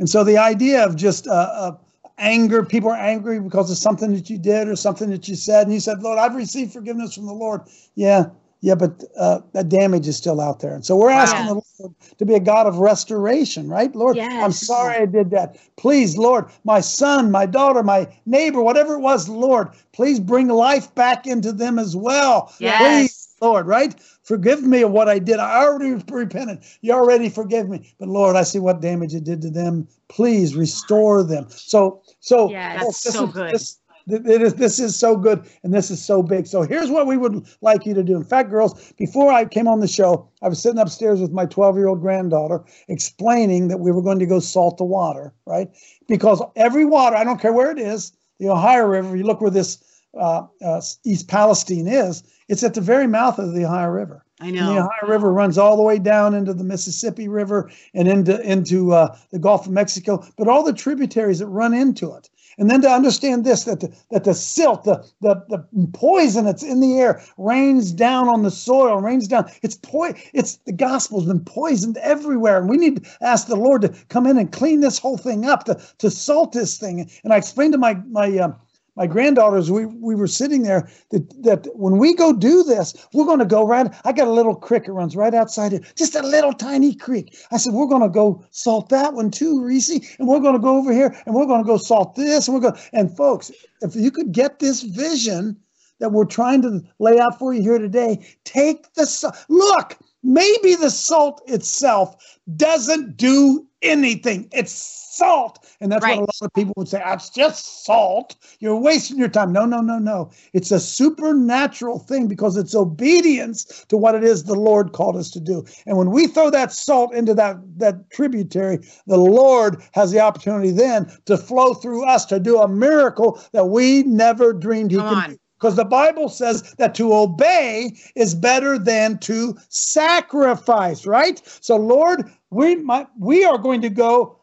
And 0.00 0.08
so 0.08 0.24
the 0.24 0.38
idea 0.38 0.84
of 0.84 0.96
just 0.96 1.28
uh, 1.28 1.30
uh, 1.30 1.76
anger, 2.18 2.64
people 2.64 2.90
are 2.90 2.96
angry 2.96 3.40
because 3.40 3.70
of 3.70 3.76
something 3.76 4.12
that 4.14 4.28
you 4.28 4.38
did 4.38 4.68
or 4.68 4.76
something 4.76 5.10
that 5.10 5.28
you 5.28 5.36
said, 5.36 5.66
and 5.66 5.74
you 5.74 5.80
said, 5.80 6.02
Lord, 6.02 6.18
I've 6.18 6.34
received 6.34 6.72
forgiveness 6.72 7.14
from 7.14 7.26
the 7.26 7.32
Lord. 7.32 7.62
Yeah, 7.94 8.26
yeah, 8.60 8.74
but 8.74 9.04
uh, 9.16 9.40
that 9.52 9.68
damage 9.68 10.08
is 10.08 10.16
still 10.16 10.40
out 10.40 10.60
there. 10.60 10.74
And 10.74 10.84
so 10.84 10.96
we're 10.96 11.10
asking 11.10 11.46
the 11.46 11.54
Lord 11.78 11.94
to 12.18 12.24
be 12.26 12.34
a 12.34 12.40
God 12.40 12.66
of 12.66 12.78
restoration, 12.78 13.68
right? 13.68 13.94
Lord, 13.94 14.16
I'm 14.42 14.52
sorry 14.52 14.96
I 14.96 15.06
did 15.06 15.30
that. 15.30 15.58
Please, 15.76 16.18
Lord, 16.18 16.46
my 16.64 16.80
son, 16.80 17.30
my 17.30 17.46
daughter, 17.46 17.82
my 17.82 18.08
neighbor, 18.26 18.60
whatever 18.60 18.94
it 18.94 19.00
was, 19.00 19.28
Lord, 19.28 19.68
please 19.92 20.18
bring 20.18 20.48
life 20.48 20.92
back 20.94 21.26
into 21.26 21.52
them 21.52 21.78
as 21.78 21.94
well. 21.94 22.52
Yes. 22.58 22.78
Please, 22.78 23.28
Lord, 23.40 23.66
right? 23.68 23.94
Forgive 24.24 24.64
me 24.64 24.82
of 24.82 24.90
what 24.90 25.08
I 25.08 25.20
did. 25.20 25.38
I 25.38 25.62
already 25.64 26.02
repented. 26.10 26.64
You 26.80 26.92
already 26.94 27.28
forgive 27.28 27.68
me. 27.68 27.94
But 27.98 28.08
Lord, 28.08 28.34
I 28.34 28.42
see 28.42 28.58
what 28.58 28.80
damage 28.80 29.14
it 29.14 29.22
did 29.22 29.40
to 29.42 29.50
them. 29.50 29.86
Please 30.08 30.56
restore 30.56 31.22
them. 31.22 31.46
So, 31.50 32.02
so 32.18 32.50
Yes. 32.50 32.80
folks, 32.80 33.02
That's 33.04 33.16
so 33.16 33.26
good. 33.28 33.54
This, 33.54 33.74
th- 33.74 33.87
it 34.10 34.42
is, 34.42 34.54
this 34.54 34.78
is 34.78 34.96
so 34.96 35.16
good 35.16 35.44
and 35.62 35.72
this 35.72 35.90
is 35.90 36.04
so 36.04 36.22
big. 36.22 36.46
So 36.46 36.62
here's 36.62 36.90
what 36.90 37.06
we 37.06 37.16
would 37.16 37.46
like 37.60 37.86
you 37.86 37.94
to 37.94 38.02
do. 38.02 38.16
In 38.16 38.24
fact, 38.24 38.50
girls, 38.50 38.92
before 38.92 39.32
I 39.32 39.44
came 39.44 39.68
on 39.68 39.80
the 39.80 39.88
show, 39.88 40.28
I 40.42 40.48
was 40.48 40.60
sitting 40.60 40.78
upstairs 40.78 41.20
with 41.20 41.32
my 41.32 41.46
12 41.46 41.76
year 41.76 41.88
old 41.88 42.00
granddaughter 42.00 42.64
explaining 42.88 43.68
that 43.68 43.80
we 43.80 43.92
were 43.92 44.02
going 44.02 44.18
to 44.18 44.26
go 44.26 44.40
salt 44.40 44.78
the 44.78 44.84
water, 44.84 45.32
right? 45.46 45.68
Because 46.06 46.42
every 46.56 46.84
water, 46.84 47.16
I 47.16 47.24
don't 47.24 47.40
care 47.40 47.52
where 47.52 47.70
it 47.70 47.78
is, 47.78 48.12
the 48.38 48.48
Ohio 48.48 48.86
River, 48.86 49.16
you 49.16 49.24
look 49.24 49.40
where 49.40 49.50
this 49.50 49.82
uh, 50.18 50.46
uh, 50.64 50.80
East 51.04 51.28
Palestine 51.28 51.86
is, 51.86 52.22
it's 52.48 52.62
at 52.62 52.74
the 52.74 52.80
very 52.80 53.06
mouth 53.06 53.38
of 53.38 53.54
the 53.54 53.64
Ohio 53.64 53.90
River. 53.90 54.24
I 54.40 54.50
And 54.50 54.56
the. 54.68 54.78
Ohio 54.78 55.08
River 55.08 55.32
runs 55.32 55.58
all 55.58 55.76
the 55.76 55.82
way 55.82 55.98
down 55.98 56.34
into 56.34 56.54
the 56.54 56.64
Mississippi 56.64 57.28
River 57.28 57.70
and 57.94 58.06
into 58.06 58.40
into 58.40 58.92
uh, 58.92 59.16
the 59.32 59.38
Gulf 59.38 59.66
of 59.66 59.72
Mexico, 59.72 60.24
but 60.36 60.46
all 60.46 60.62
the 60.62 60.72
tributaries 60.72 61.40
that 61.40 61.48
run 61.48 61.74
into 61.74 62.14
it. 62.14 62.30
And 62.58 62.68
then 62.68 62.82
to 62.82 62.90
understand 62.90 63.44
this, 63.44 63.64
that 63.64 63.80
the, 63.80 63.94
that 64.10 64.24
the 64.24 64.34
silt, 64.34 64.84
the, 64.84 65.04
the 65.20 65.36
the 65.48 65.64
poison 65.92 66.44
that's 66.44 66.62
in 66.62 66.80
the 66.80 66.98
air, 66.98 67.22
rains 67.38 67.92
down 67.92 68.28
on 68.28 68.42
the 68.42 68.50
soil, 68.50 68.96
rains 69.00 69.28
down. 69.28 69.50
It's 69.62 69.76
po- 69.76 70.14
It's 70.34 70.56
the 70.66 70.72
gospel's 70.72 71.26
been 71.26 71.44
poisoned 71.44 71.96
everywhere, 71.98 72.58
and 72.58 72.68
we 72.68 72.76
need 72.76 73.04
to 73.04 73.10
ask 73.20 73.46
the 73.46 73.56
Lord 73.56 73.82
to 73.82 73.88
come 74.08 74.26
in 74.26 74.38
and 74.38 74.50
clean 74.50 74.80
this 74.80 74.98
whole 74.98 75.16
thing 75.16 75.46
up, 75.46 75.64
to 75.64 75.80
to 75.98 76.10
salt 76.10 76.52
this 76.52 76.78
thing. 76.78 77.08
And 77.24 77.32
I 77.32 77.36
explained 77.36 77.72
to 77.74 77.78
my 77.78 77.94
my. 78.10 78.36
Um, 78.38 78.56
my 78.98 79.06
granddaughters, 79.06 79.70
we 79.70 79.86
we 79.86 80.16
were 80.16 80.26
sitting 80.26 80.62
there 80.62 80.90
that 81.10 81.42
that 81.44 81.68
when 81.74 81.98
we 81.98 82.14
go 82.14 82.32
do 82.32 82.64
this, 82.64 82.94
we're 83.14 83.24
going 83.24 83.38
to 83.38 83.44
go 83.44 83.64
right. 83.64 83.86
I 84.04 84.12
got 84.12 84.26
a 84.26 84.32
little 84.32 84.56
creek 84.56 84.84
that 84.86 84.92
runs 84.92 85.14
right 85.14 85.32
outside 85.32 85.72
it, 85.72 85.84
just 85.94 86.16
a 86.16 86.22
little 86.22 86.52
tiny 86.52 86.94
creek. 86.96 87.38
I 87.52 87.58
said 87.58 87.74
we're 87.74 87.86
going 87.86 88.02
to 88.02 88.08
go 88.08 88.44
salt 88.50 88.88
that 88.88 89.14
one 89.14 89.30
too, 89.30 89.62
Reese, 89.62 90.16
and 90.18 90.26
we're 90.26 90.40
going 90.40 90.56
to 90.56 90.60
go 90.60 90.76
over 90.76 90.92
here 90.92 91.16
and 91.24 91.34
we're 91.34 91.46
going 91.46 91.62
to 91.62 91.66
go 91.66 91.76
salt 91.76 92.16
this, 92.16 92.48
and 92.48 92.54
we're 92.56 92.60
going. 92.60 92.80
And 92.92 93.16
folks, 93.16 93.52
if 93.82 93.94
you 93.94 94.10
could 94.10 94.32
get 94.32 94.58
this 94.58 94.82
vision 94.82 95.56
that 96.00 96.10
we're 96.10 96.24
trying 96.24 96.62
to 96.62 96.80
lay 96.98 97.20
out 97.20 97.38
for 97.38 97.54
you 97.54 97.62
here 97.62 97.78
today, 97.78 98.26
take 98.44 98.92
the 98.94 99.06
look. 99.48 99.96
Maybe 100.22 100.74
the 100.74 100.90
salt 100.90 101.42
itself 101.46 102.16
doesn't 102.56 103.16
do 103.16 103.66
anything. 103.82 104.48
It's 104.52 104.72
salt. 104.72 105.64
And 105.80 105.90
that's 105.90 106.02
Right. 106.04 106.16
what 106.18 106.24
a 106.24 106.32
lot 106.42 106.42
of 106.42 106.52
people 106.54 106.74
would 106.76 106.88
say. 106.88 107.00
"Ah, 107.04 107.14
It's 107.14 107.30
just 107.30 107.84
salt. 107.84 108.36
You're 108.60 108.76
wasting 108.76 109.18
your 109.18 109.28
time. 109.28 109.52
No, 109.52 109.64
no, 109.64 109.80
no, 109.80 109.98
no. 109.98 110.30
It's 110.52 110.70
a 110.70 110.80
supernatural 110.80 112.00
thing 112.00 112.26
because 112.26 112.56
it's 112.56 112.74
obedience 112.74 113.84
to 113.88 113.96
what 113.96 114.14
it 114.14 114.24
is 114.24 114.44
the 114.44 114.54
Lord 114.54 114.92
called 114.92 115.16
us 115.16 115.30
to 115.32 115.40
do. 115.40 115.64
And 115.86 115.96
when 115.96 116.10
we 116.10 116.26
throw 116.26 116.50
that 116.50 116.72
salt 116.72 117.14
into 117.14 117.34
that, 117.34 117.56
that 117.78 118.10
tributary, 118.10 118.78
the 119.06 119.18
Lord 119.18 119.82
has 119.92 120.10
the 120.10 120.20
opportunity 120.20 120.70
then 120.70 121.10
to 121.26 121.36
flow 121.36 121.74
through 121.74 122.04
us 122.04 122.24
to 122.26 122.38
do 122.40 122.58
a 122.58 122.68
miracle 122.68 123.40
that 123.52 123.66
we 123.66 124.02
never 124.04 124.52
dreamed 124.52 124.90
he 124.90 124.98
Come 124.98 125.08
could 125.08 125.14
on. 125.14 125.30
do. 125.30 125.36
Because 125.58 125.76
the 125.76 125.84
Bible 125.84 126.28
says 126.28 126.74
that 126.78 126.94
to 126.94 127.12
obey 127.12 127.96
is 128.14 128.34
better 128.34 128.78
than 128.78 129.18
to 129.18 129.56
sacrifice, 129.68 131.04
right? 131.04 131.42
So, 131.60 131.76
Lord, 131.76 132.30
we 132.50 132.76
might, 132.76 133.08
we 133.18 133.44
are 133.44 133.58
going 133.58 133.82
to 133.82 133.90
go 133.90 134.38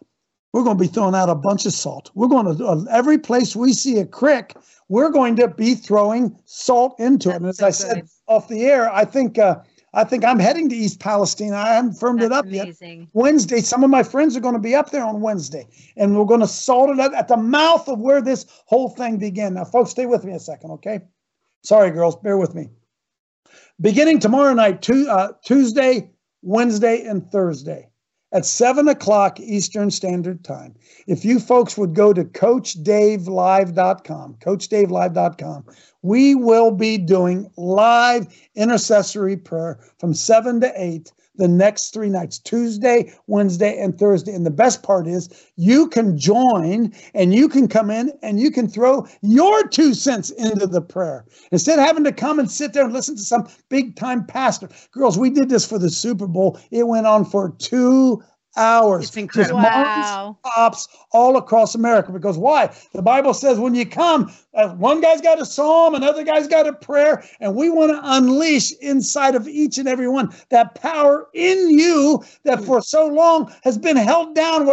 we're 0.56 0.64
going 0.64 0.78
to 0.78 0.82
be 0.82 0.88
throwing 0.88 1.16
out 1.16 1.28
a 1.28 1.36
bunch 1.36 1.66
of 1.66 1.74
salt. 1.74 2.12
We're 2.16 2.30
going 2.30 2.58
to, 2.58 2.66
uh, 2.66 2.86
every 2.90 3.18
place 3.18 3.58
we 3.58 3.74
see 3.74 3.98
a 3.98 4.06
crick, 4.06 4.56
we're 4.88 5.10
going 5.10 5.36
to 5.36 5.50
be 5.50 5.76
throwing 5.76 6.34
salt 6.46 6.98
into 6.98 7.30
it. 7.30 7.36
And 7.36 7.46
as 7.46 7.62
I 7.62 7.72
said 7.72 7.96
good. 7.96 8.10
off 8.30 8.48
the 8.48 8.64
air, 8.64 8.90
I 8.90 9.04
think, 9.04 9.38
uh, 9.38 9.58
I 9.96 10.04
think 10.04 10.26
I'm 10.26 10.40
heading 10.40 10.68
to 10.70 10.76
East 10.76 11.00
Palestine. 11.00 11.54
I 11.54 11.70
haven't 11.70 11.94
firmed 11.94 12.22
it 12.22 12.30
That's 12.30 12.46
up 12.46 12.52
yet. 12.52 13.08
Wednesday, 13.14 13.62
some 13.62 13.84
of 13.84 13.90
my 13.90 14.04
friends 14.04 14.36
are 14.36 14.42
going 14.42 14.54
to 14.54 14.60
be 14.60 14.76
up 14.76 14.92
there 14.92 15.06
on 15.06 15.22
Wednesday, 15.22 15.68
and 15.96 16.18
we're 16.18 16.26
going 16.26 16.42
to 16.42 16.48
salt 16.48 16.90
it 16.90 17.00
up 17.00 17.14
at 17.14 17.30
the 17.30 17.38
mouth 17.38 17.88
of 17.88 18.00
where 18.00 18.22
this 18.22 18.46
whole 18.66 18.90
thing 18.90 19.18
began. 19.18 19.54
Now, 19.54 19.64
folks, 19.64 19.92
stay 19.92 20.06
with 20.06 20.26
me 20.26 20.34
a 20.34 20.40
second, 20.40 20.72
okay? 20.72 21.00
Sorry, 21.64 21.92
girls, 21.92 22.18
bear 22.18 22.38
with 22.38 22.54
me. 22.54 22.70
Beginning 23.80 24.20
tomorrow 24.20 24.54
night, 24.54 24.88
uh, 24.90 25.30
Tuesday, 25.42 26.12
Wednesday, 26.42 27.06
and 27.06 27.32
Thursday 27.32 27.90
at 28.36 28.46
7 28.46 28.88
o'clock 28.90 29.40
Eastern 29.40 29.90
Standard 29.90 30.44
Time. 30.44 30.76
If 31.08 31.24
you 31.24 31.40
folks 31.40 31.78
would 31.78 31.94
go 31.94 32.12
to 32.12 32.26
CoachDaveLive.com, 32.26 34.36
CoachDaveLive.com, 34.42 35.64
we 36.02 36.36
will 36.36 36.72
be 36.72 36.98
doing 36.98 37.50
live 37.56 38.28
intercessory 38.56 39.38
prayer 39.38 39.80
from 40.00 40.14
7 40.14 40.60
to 40.60 40.74
8 40.76 41.14
the 41.38 41.48
next 41.48 41.94
three 41.94 42.10
nights 42.10 42.40
Tuesday, 42.40 43.14
Wednesday, 43.28 43.78
and 43.78 43.98
Thursday. 43.98 44.34
And 44.34 44.46
the 44.46 44.52
best 44.52 44.84
part 44.84 45.08
is 45.08 45.30
you 45.56 45.88
can 45.88 46.18
join 46.18 46.94
and 47.14 47.34
you 47.34 47.50
can 47.50 47.68
come 47.68 47.90
in 47.90 48.12
and 48.22 48.40
you 48.40 48.52
can 48.52 48.68
throw 48.68 49.08
your 49.22 49.68
two 49.68 49.94
cents 49.94 50.30
into 50.32 50.68
the 50.68 50.82
prayer 50.82 51.26
instead 51.52 51.80
of 51.80 51.86
having 51.86 52.04
to 52.04 52.12
come 52.12 52.40
and 52.40 52.50
sit 52.50 52.74
there 52.74 52.86
and 52.86 52.94
listen 52.94 53.16
to 53.16 53.22
some 53.22 53.48
big 53.70 53.96
time 53.96 54.26
pastor. 54.26 54.70
Girls, 54.92 55.18
we 55.18 55.30
did 55.30 55.50
this 55.50 55.66
for 55.68 55.80
the 55.80 55.90
Super 55.90 56.28
Bowl. 56.28 56.60
It 56.72 56.88
went 56.88 57.08
on 57.08 57.26
for 57.26 57.54
two 57.58 58.24
hours. 58.56 59.06
It's 59.06 59.18
incredible. 59.18 59.62
Just 59.62 60.14
Wow. 60.14 60.38
stops 60.46 60.88
all 61.12 61.38
across 61.38 61.76
America. 61.76 62.12
Because 62.12 62.38
why? 62.38 62.70
The 62.94 63.02
Bible 63.02 63.34
says 63.34 63.60
when 63.60 63.76
you 63.76 63.86
come, 63.86 64.32
uh, 64.54 64.70
one 64.70 65.02
guy's 65.02 65.22
got 65.22 65.42
a 65.42 65.46
psalm, 65.46 65.96
another 65.96 66.24
guy's 66.24 66.48
got 66.48 66.68
a 66.68 66.74
prayer, 66.74 67.24
and 67.40 67.56
we 67.56 67.70
want 67.70 67.92
to 67.92 68.00
unleash 68.04 68.72
inside 68.74 69.36
of 69.36 69.48
each 69.48 69.78
and 69.78 69.88
every 69.88 70.08
one 70.08 70.34
that 70.50 70.76
power 70.76 71.28
in 71.34 71.70
you 71.70 72.24
that 72.44 72.64
for 72.64 72.82
so 72.82 73.08
long 73.08 73.54
has 73.64 73.78
been 73.78 73.98
held 73.98 74.36
down. 74.36 74.72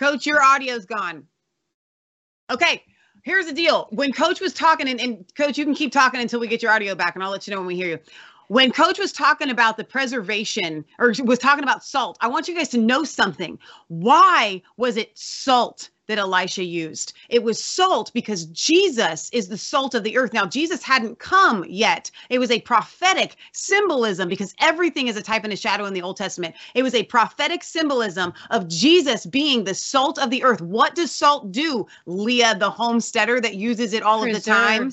Coach, 0.00 0.24
your 0.24 0.42
audio's 0.42 0.86
gone. 0.86 1.24
Okay, 2.50 2.82
here's 3.22 3.44
the 3.44 3.52
deal. 3.52 3.86
When 3.90 4.12
Coach 4.12 4.40
was 4.40 4.54
talking, 4.54 4.88
and, 4.88 4.98
and 4.98 5.26
Coach, 5.36 5.58
you 5.58 5.64
can 5.66 5.74
keep 5.74 5.92
talking 5.92 6.22
until 6.22 6.40
we 6.40 6.48
get 6.48 6.62
your 6.62 6.72
audio 6.72 6.94
back, 6.94 7.14
and 7.14 7.22
I'll 7.22 7.30
let 7.30 7.46
you 7.46 7.52
know 7.52 7.60
when 7.60 7.66
we 7.66 7.76
hear 7.76 7.88
you. 7.88 7.98
When 8.48 8.72
Coach 8.72 8.98
was 8.98 9.12
talking 9.12 9.50
about 9.50 9.76
the 9.76 9.84
preservation, 9.84 10.86
or 10.98 11.12
was 11.24 11.38
talking 11.38 11.62
about 11.62 11.84
salt, 11.84 12.16
I 12.22 12.28
want 12.28 12.48
you 12.48 12.56
guys 12.56 12.70
to 12.70 12.78
know 12.78 13.04
something. 13.04 13.58
Why 13.88 14.62
was 14.78 14.96
it 14.96 15.16
salt 15.18 15.90
that 16.10 16.18
Elisha 16.18 16.62
used? 16.62 17.14
It 17.28 17.42
was 17.42 17.62
salt 17.62 18.12
because 18.12 18.44
Jesus 18.46 19.30
is 19.32 19.48
the 19.48 19.56
salt 19.56 19.94
of 19.94 20.04
the 20.04 20.16
earth. 20.16 20.32
Now, 20.32 20.44
Jesus 20.44 20.82
hadn't 20.82 21.18
come 21.18 21.64
yet. 21.68 22.10
It 22.28 22.38
was 22.38 22.50
a 22.50 22.60
prophetic 22.60 23.36
symbolism 23.52 24.28
because 24.28 24.54
everything 24.60 25.08
is 25.08 25.16
a 25.16 25.22
type 25.22 25.44
and 25.44 25.52
a 25.52 25.56
shadow 25.56 25.86
in 25.86 25.94
the 25.94 26.02
Old 26.02 26.16
Testament. 26.16 26.54
It 26.74 26.82
was 26.82 26.94
a 26.94 27.04
prophetic 27.04 27.62
symbolism 27.62 28.32
of 28.50 28.68
Jesus 28.68 29.24
being 29.24 29.64
the 29.64 29.74
salt 29.74 30.18
of 30.18 30.30
the 30.30 30.42
earth. 30.44 30.60
What 30.60 30.94
does 30.94 31.10
salt 31.10 31.52
do? 31.52 31.86
Leah, 32.06 32.56
the 32.58 32.70
homesteader 32.70 33.40
that 33.40 33.54
uses 33.54 33.92
it 33.92 34.02
all 34.02 34.22
of 34.22 34.32
the 34.32 34.40
time. 34.40 34.92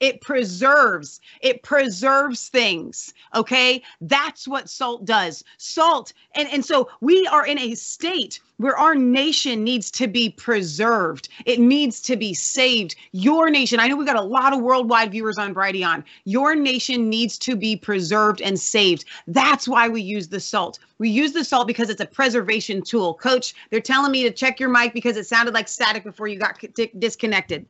It 0.00 0.20
preserves. 0.20 1.20
It 1.40 1.62
preserves 1.62 2.48
things. 2.48 3.14
Okay. 3.34 3.82
That's 4.00 4.48
what 4.48 4.68
salt 4.68 5.04
does. 5.04 5.44
Salt. 5.58 6.12
And, 6.34 6.48
and 6.48 6.64
so 6.64 6.88
we 7.00 7.26
are 7.26 7.46
in 7.46 7.58
a 7.58 7.74
state 7.74 8.40
where 8.62 8.78
our 8.78 8.94
nation 8.94 9.64
needs 9.64 9.90
to 9.90 10.06
be 10.06 10.30
preserved. 10.30 11.28
It 11.46 11.58
needs 11.58 12.00
to 12.02 12.16
be 12.16 12.32
saved. 12.32 12.94
Your 13.10 13.50
nation, 13.50 13.80
I 13.80 13.88
know 13.88 13.96
we 13.96 14.04
got 14.04 14.16
a 14.16 14.22
lot 14.22 14.52
of 14.52 14.60
worldwide 14.60 15.10
viewers 15.10 15.36
on 15.36 15.54
Brighteon. 15.54 16.04
Your 16.24 16.54
nation 16.54 17.10
needs 17.10 17.38
to 17.38 17.56
be 17.56 17.76
preserved 17.76 18.40
and 18.40 18.58
saved. 18.58 19.04
That's 19.26 19.66
why 19.66 19.88
we 19.88 20.00
use 20.00 20.28
the 20.28 20.38
salt. 20.38 20.78
We 20.98 21.08
use 21.08 21.32
the 21.32 21.44
salt 21.44 21.66
because 21.66 21.90
it's 21.90 22.00
a 22.00 22.06
preservation 22.06 22.82
tool. 22.82 23.14
Coach, 23.14 23.54
they're 23.70 23.80
telling 23.80 24.12
me 24.12 24.22
to 24.22 24.30
check 24.30 24.60
your 24.60 24.68
mic 24.68 24.94
because 24.94 25.16
it 25.16 25.26
sounded 25.26 25.54
like 25.54 25.66
static 25.66 26.04
before 26.04 26.28
you 26.28 26.38
got 26.38 26.62
disconnected. 26.98 27.66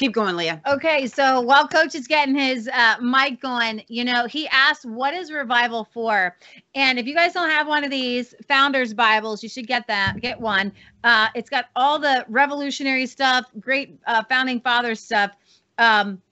Keep 0.00 0.14
going, 0.14 0.34
Leah. 0.34 0.62
Okay, 0.66 1.06
so 1.06 1.42
while 1.42 1.68
Coach 1.68 1.94
is 1.94 2.06
getting 2.06 2.34
his 2.34 2.70
uh, 2.72 2.96
mic 3.02 3.38
going, 3.38 3.82
you 3.88 4.02
know, 4.02 4.24
he 4.24 4.48
asked, 4.48 4.86
"What 4.86 5.12
is 5.12 5.30
revival 5.30 5.86
for?" 5.92 6.38
And 6.74 6.98
if 6.98 7.06
you 7.06 7.14
guys 7.14 7.34
don't 7.34 7.50
have 7.50 7.66
one 7.66 7.84
of 7.84 7.90
these 7.90 8.34
Founders 8.48 8.94
Bibles, 8.94 9.42
you 9.42 9.50
should 9.50 9.66
get 9.66 9.86
that. 9.88 10.18
Get 10.22 10.40
one. 10.40 10.72
Uh, 11.04 11.28
it's 11.34 11.50
got 11.50 11.66
all 11.76 11.98
the 11.98 12.24
revolutionary 12.30 13.04
stuff, 13.04 13.44
great 13.60 14.00
uh, 14.06 14.24
founding 14.24 14.58
father 14.62 14.94
stuff 14.94 15.32
um, 15.76 16.22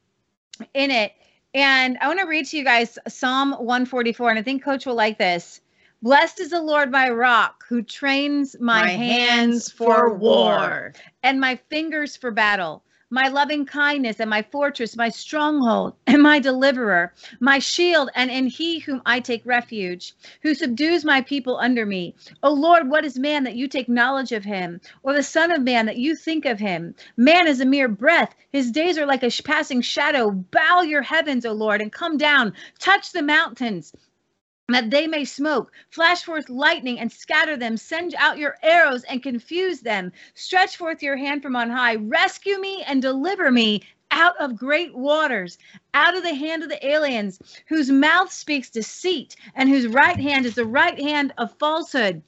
in 0.73 0.91
it. 0.91 1.13
And 1.53 1.99
I 2.01 2.07
want 2.07 2.21
to 2.21 2.27
read 2.27 2.47
to 2.47 2.57
you 2.57 2.65
guys 2.65 2.99
Psalm 3.07 3.51
144, 3.51 4.31
and 4.31 4.39
I 4.39 4.43
think 4.43 4.65
Coach 4.65 4.87
will 4.87 4.95
like 4.95 5.19
this. 5.19 5.61
Blessed 6.01 6.41
is 6.41 6.53
the 6.53 6.63
Lord 6.63 6.91
my 6.91 7.11
rock, 7.11 7.67
who 7.69 7.83
trains 7.83 8.57
my, 8.59 8.89
hands 8.89 9.71
for 9.71 10.15
war 10.15 10.95
and 11.23 11.39
my 11.39 11.57
fingers 11.69 12.17
for 12.17 12.31
battle. 12.31 12.83
My 13.11 13.29
loving 13.29 13.65
kindness 13.65 14.21
and 14.21 14.29
my 14.29 14.43
fortress, 14.43 14.95
my 14.95 15.09
stronghold 15.09 15.95
and 16.07 16.23
my 16.23 16.39
deliverer, 16.41 17.15
my 17.41 17.59
shield, 17.59 18.11
and 18.15 18.31
in 18.31 18.49
he 18.49 18.81
whom 18.81 19.01
I 19.07 19.21
take 19.21 19.47
refuge, 19.47 20.13
who 20.43 20.55
subdues 20.55 21.07
my 21.07 21.23
people 21.23 21.57
under 21.57 21.87
me. 21.87 22.15
O 22.43 22.53
Lord, 22.53 22.91
what 22.91 23.07
is 23.07 23.19
man 23.19 23.45
that 23.45 23.57
you 23.57 23.67
take 23.67 23.89
knowledge 23.89 24.33
of 24.33 24.45
him, 24.45 24.83
or 25.03 25.15
the 25.15 25.23
Son 25.23 25.51
of 25.51 25.63
Man 25.63 25.87
that 25.87 25.97
you 25.97 26.15
think 26.15 26.45
of 26.45 26.59
him? 26.59 26.95
Man 27.17 27.49
is 27.49 27.61
a 27.61 27.65
mere 27.65 27.89
breath, 27.89 28.35
his 28.53 28.71
days 28.71 28.99
are 28.99 29.07
like 29.07 29.23
a 29.23 29.43
passing 29.43 29.81
shadow. 29.81 30.31
Bow 30.31 30.83
your 30.83 31.03
heavens, 31.03 31.47
O 31.47 31.53
Lord, 31.53 31.81
and 31.81 31.91
come 31.91 32.19
down, 32.19 32.53
touch 32.79 33.13
the 33.13 33.23
mountains 33.23 33.95
that 34.69 34.91
they 34.91 35.07
may 35.07 35.25
smoke. 35.25 35.73
Flash 35.91 36.23
forth 36.25 36.49
lightning 36.51 37.01
and 37.01 37.11
scatter 37.11 37.57
them. 37.57 37.77
Send 37.77 38.15
out 38.17 38.39
your 38.39 38.57
arrows 38.63 39.03
and 39.05 39.23
confuse 39.23 39.81
them. 39.81 40.13
Stretch 40.35 40.77
forth 40.77 41.03
your 41.03 41.17
hand 41.17 41.43
from 41.43 41.57
on 41.57 41.71
high. 41.71 41.97
Rescue 41.97 42.61
me 42.61 42.83
and 42.87 43.01
deliver 43.01 43.51
me 43.51 43.83
out 44.11 44.35
of 44.39 44.57
great 44.57 44.95
waters, 44.95 45.59
out 45.95 46.17
of 46.17 46.23
the 46.23 46.35
hand 46.35 46.63
of 46.63 46.69
the 46.69 46.87
aliens, 46.87 47.39
whose 47.67 47.91
mouth 47.91 48.31
speaks 48.33 48.71
deceit 48.71 49.37
and 49.55 49.69
whose 49.69 49.87
right 49.87 50.19
hand 50.19 50.47
is 50.47 50.55
the 50.55 50.65
right 50.65 51.01
hand 51.01 51.33
of 51.39 51.57
falsehood. 51.59 52.23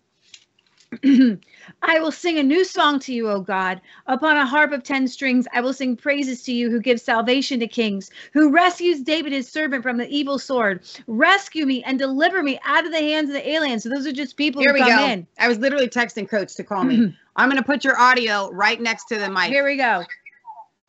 I 1.83 2.01
will 2.01 2.11
sing 2.11 2.39
a 2.39 2.43
new 2.43 2.65
song 2.65 2.99
to 3.01 3.15
you, 3.15 3.29
O 3.29 3.41
God. 3.41 3.81
Upon 4.07 4.37
a 4.37 4.45
harp 4.45 4.73
of 4.73 4.83
ten 4.83 5.07
strings, 5.07 5.47
I 5.53 5.61
will 5.61 5.73
sing 5.73 5.97
praises 5.97 6.43
to 6.43 6.53
you 6.53 6.69
who 6.71 6.81
gives 6.81 7.03
salvation 7.03 7.61
to 7.61 7.69
kings, 7.69 8.11
who 8.33 8.51
rescues 8.51 9.01
David 9.01 9.33
his 9.33 9.49
servant 9.49 9.83
from 9.83 9.99
the 9.99 10.09
evil 10.09 10.39
sword. 10.39 10.83
Rescue 11.07 11.65
me 11.65 11.83
and 11.85 11.99
deliver 11.99 12.43
me 12.43 12.59
out 12.65 12.87
of 12.87 12.93
the 12.93 12.99
hands 12.99 13.31
of 13.31 13.35
the 13.35 13.49
aliens. 13.49 13.85
So 13.85 13.89
those 13.89 14.07
are 14.07 14.13
just 14.13 14.37
people 14.37 14.63
Here 14.63 14.71
who 14.71 14.75
we 14.75 14.81
come 14.81 14.99
go. 14.99 15.05
in. 15.05 15.27
I 15.39 15.49
was 15.49 15.59
literally 15.59 15.89
texting 15.89 16.29
Coach 16.29 16.55
to 16.57 16.65
call 16.65 16.85
me. 16.85 17.15
I'm 17.37 17.49
going 17.49 17.63
to 17.63 17.67
put 17.67 17.85
your 17.85 17.99
audio 17.99 18.51
right 18.51 18.81
next 18.81 19.05
to 19.07 19.19
the 19.19 19.31
mic. 19.31 19.49
Here 19.51 19.65
we 19.65 19.77
go. 19.77 20.05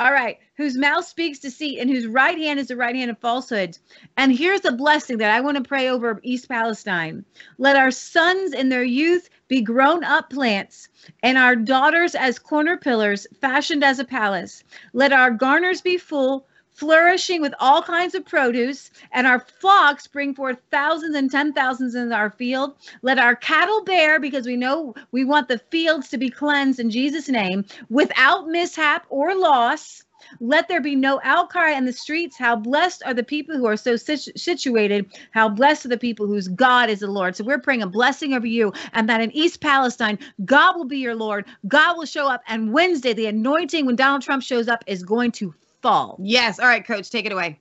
All 0.01 0.11
right. 0.11 0.39
Whose 0.57 0.75
mouth 0.75 1.05
speaks 1.05 1.37
deceit 1.37 1.77
and 1.77 1.87
whose 1.87 2.07
right 2.07 2.35
hand 2.35 2.59
is 2.59 2.69
the 2.69 2.75
right 2.75 2.95
hand 2.95 3.11
of 3.11 3.19
falsehood. 3.19 3.77
And 4.17 4.35
here's 4.35 4.65
a 4.65 4.71
blessing 4.71 5.19
that 5.19 5.29
I 5.29 5.41
want 5.41 5.57
to 5.57 5.63
pray 5.63 5.89
over 5.89 6.19
East 6.23 6.49
Palestine. 6.49 7.23
Let 7.59 7.75
our 7.75 7.91
sons 7.91 8.51
in 8.51 8.69
their 8.69 8.83
youth 8.83 9.29
be 9.47 9.61
grown 9.61 10.03
up 10.03 10.31
plants, 10.31 10.89
and 11.21 11.37
our 11.37 11.55
daughters 11.55 12.15
as 12.15 12.39
corner 12.39 12.77
pillars, 12.77 13.27
fashioned 13.41 13.83
as 13.83 13.99
a 13.99 14.03
palace. 14.03 14.63
Let 14.91 15.13
our 15.13 15.29
garners 15.29 15.81
be 15.81 15.99
full, 15.99 16.47
flourishing 16.73 17.41
with 17.41 17.53
all 17.59 17.81
kinds 17.81 18.15
of 18.15 18.25
produce, 18.25 18.91
and 19.11 19.27
our 19.27 19.39
flocks 19.39 20.07
bring 20.07 20.33
forth 20.33 20.57
thousands 20.71 21.15
and 21.15 21.31
ten 21.31 21.53
thousands 21.53 21.95
in 21.95 22.11
our 22.11 22.31
field. 22.31 22.75
Let 23.01 23.19
our 23.19 23.35
cattle 23.35 23.83
bear, 23.83 24.19
because 24.19 24.45
we 24.45 24.55
know 24.55 24.93
we 25.11 25.23
want 25.23 25.47
the 25.47 25.59
fields 25.59 26.09
to 26.09 26.17
be 26.17 26.29
cleansed 26.29 26.79
in 26.79 26.89
Jesus' 26.89 27.29
name, 27.29 27.65
without 27.89 28.47
mishap 28.47 29.05
or 29.09 29.35
loss. 29.35 30.03
Let 30.39 30.67
there 30.67 30.81
be 30.81 30.95
no 30.95 31.19
outcry 31.23 31.71
in 31.71 31.85
the 31.85 31.91
streets. 31.91 32.37
How 32.37 32.55
blessed 32.55 33.01
are 33.05 33.13
the 33.13 33.23
people 33.23 33.57
who 33.57 33.65
are 33.65 33.75
so 33.75 33.95
situ- 33.95 34.31
situated. 34.37 35.11
How 35.31 35.49
blessed 35.49 35.85
are 35.85 35.89
the 35.89 35.97
people 35.97 36.27
whose 36.27 36.47
God 36.47 36.91
is 36.91 36.99
the 36.99 37.07
Lord. 37.07 37.35
So 37.35 37.43
we're 37.43 37.59
praying 37.59 37.81
a 37.81 37.87
blessing 37.87 38.33
over 38.33 38.45
you 38.45 38.71
and 38.93 39.09
that 39.09 39.19
in 39.19 39.31
East 39.31 39.61
Palestine, 39.61 40.19
God 40.45 40.77
will 40.77 40.85
be 40.85 40.99
your 40.99 41.15
Lord. 41.15 41.45
God 41.67 41.97
will 41.97 42.05
show 42.05 42.27
up. 42.27 42.43
And 42.47 42.71
Wednesday, 42.71 43.13
the 43.13 43.25
anointing 43.25 43.87
when 43.87 43.95
Donald 43.95 44.21
Trump 44.21 44.43
shows 44.43 44.67
up 44.67 44.83
is 44.85 45.03
going 45.03 45.31
to 45.33 45.55
fall. 45.81 46.17
Yes. 46.21 46.59
All 46.59 46.67
right, 46.67 46.85
Coach, 46.85 47.09
take 47.09 47.25
it 47.25 47.31
away. 47.31 47.59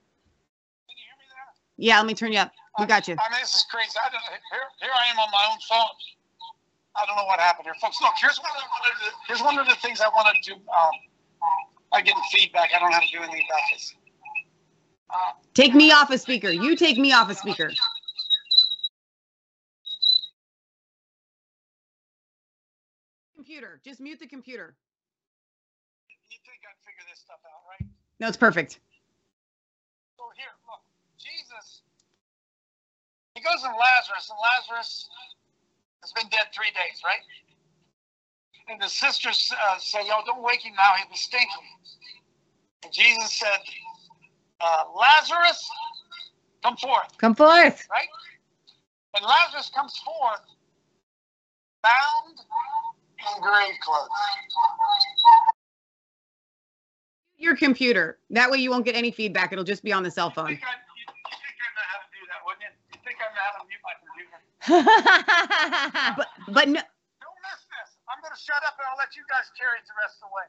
Yeah, 1.77 1.97
let 1.97 2.07
me 2.07 2.15
turn 2.15 2.33
you 2.33 2.41
up. 2.41 2.53
We 2.79 2.87
got 2.87 3.09
you. 3.09 3.17
I 3.19 3.31
mean, 3.33 3.41
this 3.41 3.55
is 3.55 3.67
crazy. 3.71 3.97
I 4.05 4.11
don't, 4.11 4.23
here, 4.23 4.61
here 4.81 4.91
I 4.93 5.11
am 5.11 5.19
on 5.19 5.29
my 5.33 5.49
own 5.51 5.59
phone. 5.69 5.89
I 6.97 7.07
don't 7.07 7.17
know 7.17 7.25
what 7.25 7.41
happened 7.41 7.67
here, 7.67 7.75
folks. 7.81 8.01
Look, 8.03 8.13
here's 8.21 8.39
one. 8.39 8.51
Of 8.51 8.63
the, 9.01 9.11
here's 9.29 9.43
one 9.43 9.59
of 9.59 9.67
the 9.67 9.75
things 9.77 10.01
I 10.01 10.09
want 10.09 10.29
to. 10.29 10.55
Do. 10.55 10.57
Um, 10.57 10.91
I 11.93 12.03
get 12.03 12.15
feedback. 12.33 12.71
I 12.75 12.79
don't 12.79 12.91
know 12.91 12.97
how 12.97 13.03
to 13.03 13.11
do 13.11 13.19
anything 13.19 13.45
about 13.49 13.63
this. 13.73 13.95
Uh, 15.11 15.33
Take 15.55 15.75
me 15.75 15.91
off 15.91 16.11
a 16.11 16.19
speaker. 16.19 16.51
You 16.51 16.77
take 16.77 16.99
me 16.99 17.13
off 17.13 17.31
a 17.31 17.35
speaker. 17.35 17.71
Computer. 23.35 23.81
Just 23.85 24.01
mute 24.01 24.21
the 24.21 24.29
computer. 24.29 24.77
you 26.31 26.39
think 26.45 26.61
I'd 26.69 26.79
figure 26.85 27.03
this 27.11 27.19
stuff 27.19 27.41
out, 27.45 27.63
right? 27.67 27.91
No, 28.21 28.29
it's 28.29 28.37
perfect. 28.37 28.79
So 30.19 30.25
here, 30.37 30.53
look, 30.69 30.81
Jesus. 31.19 31.81
He 33.35 33.41
goes 33.41 33.63
to 33.63 33.69
Lazarus, 33.69 34.29
and 34.29 34.39
Lazarus 34.39 35.09
has 36.03 36.13
been 36.13 36.29
dead 36.29 36.53
three 36.55 36.71
days, 36.77 37.01
right? 37.05 37.25
And 38.69 38.81
the 38.81 38.89
sisters 38.89 39.51
uh, 39.53 39.79
say, 39.79 40.07
"Yo, 40.07 40.21
don't 40.27 40.43
wake 40.43 40.61
him 40.61 40.75
now; 40.77 40.93
he'll 40.97 41.09
be 41.09 41.17
stinking." 41.17 41.49
And 42.85 42.93
Jesus 42.93 43.33
said, 43.33 43.59
uh, 44.61 44.85
"Lazarus, 44.95 45.67
come 46.63 46.77
forth." 46.77 47.17
Come 47.17 47.35
forth. 47.35 47.89
Right? 47.91 48.09
And 49.17 49.25
Lazarus 49.25 49.71
comes 49.75 49.97
forth, 50.05 50.45
bound 51.83 52.39
in 52.39 53.43
grave 53.43 53.75
clothes. 53.83 54.09
Your 57.41 57.57
computer. 57.57 58.21
That 58.29 58.53
way 58.53 58.59
you 58.61 58.69
won't 58.69 58.85
get 58.85 58.95
any 58.95 59.11
feedback. 59.11 59.51
It'll 59.51 59.65
just 59.65 59.83
be 59.83 59.97
on 59.97 60.05
the 60.05 60.13
cell 60.13 60.29
phone. 60.29 60.53
You 60.53 60.61
think 60.61 60.69
I, 60.69 60.77
you, 60.93 61.09
you 61.09 61.41
think 61.41 61.57
I 61.57 61.69
know 61.73 61.87
how 61.89 61.99
to 62.05 62.09
do 62.13 62.23
that, 62.29 62.41
wouldn't 62.45 62.65
you? 62.69 62.73
You 62.93 63.01
think 63.01 63.17
I 63.17 63.33
know 63.33 63.45
how 63.49 63.57
to 63.57 63.65
mute 63.65 63.81
my 63.81 63.97
computer? 63.97 64.37
But 66.21 66.29
but 66.53 66.67
no, 66.69 66.85
Don't 66.85 67.41
miss 67.49 67.65
this. 67.65 67.97
I'm 68.13 68.21
going 68.21 68.37
to 68.37 68.43
shut 68.45 68.61
up 68.69 68.77
and 68.77 68.85
I'll 68.93 69.01
let 69.01 69.17
you 69.17 69.25
guys 69.33 69.49
carry 69.57 69.81
it 69.81 69.89
the 69.89 69.97
rest 69.97 70.21
of 70.21 70.29
the 70.29 70.33
way. 70.37 70.45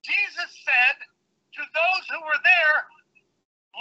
Jesus 0.00 0.48
said 0.64 0.96
to 0.96 1.62
those 1.76 2.04
who 2.08 2.24
were 2.24 2.40
there, 2.40 2.88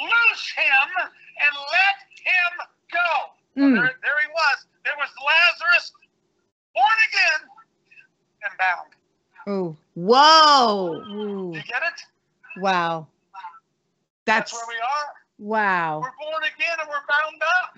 loose 0.04 0.46
him 0.52 0.90
and 1.08 1.54
let 1.56 1.98
him 2.20 2.54
go. 2.92 3.12
Mm. 3.56 3.80
there, 3.80 3.96
there 4.04 4.20
he 4.20 4.30
was. 4.36 4.68
There 4.84 5.00
was 5.00 5.08
Lazarus, 5.24 5.96
born 6.76 7.00
again 7.08 7.42
and 8.44 8.54
bound. 8.60 8.92
Ooh. 9.48 9.78
whoa. 9.96 11.00
Ooh. 11.08 11.56
You 11.56 11.64
get 11.64 11.88
it? 11.88 12.04
Wow. 12.58 13.08
That's 14.26 14.54
where 14.54 14.66
we 14.68 14.76
are. 14.76 15.10
Wow. 15.40 16.02
We're 16.02 16.20
born 16.20 16.44
again 16.44 16.78
and 16.80 16.90
we're 16.90 17.08
bound 17.08 17.42
up. 17.42 17.70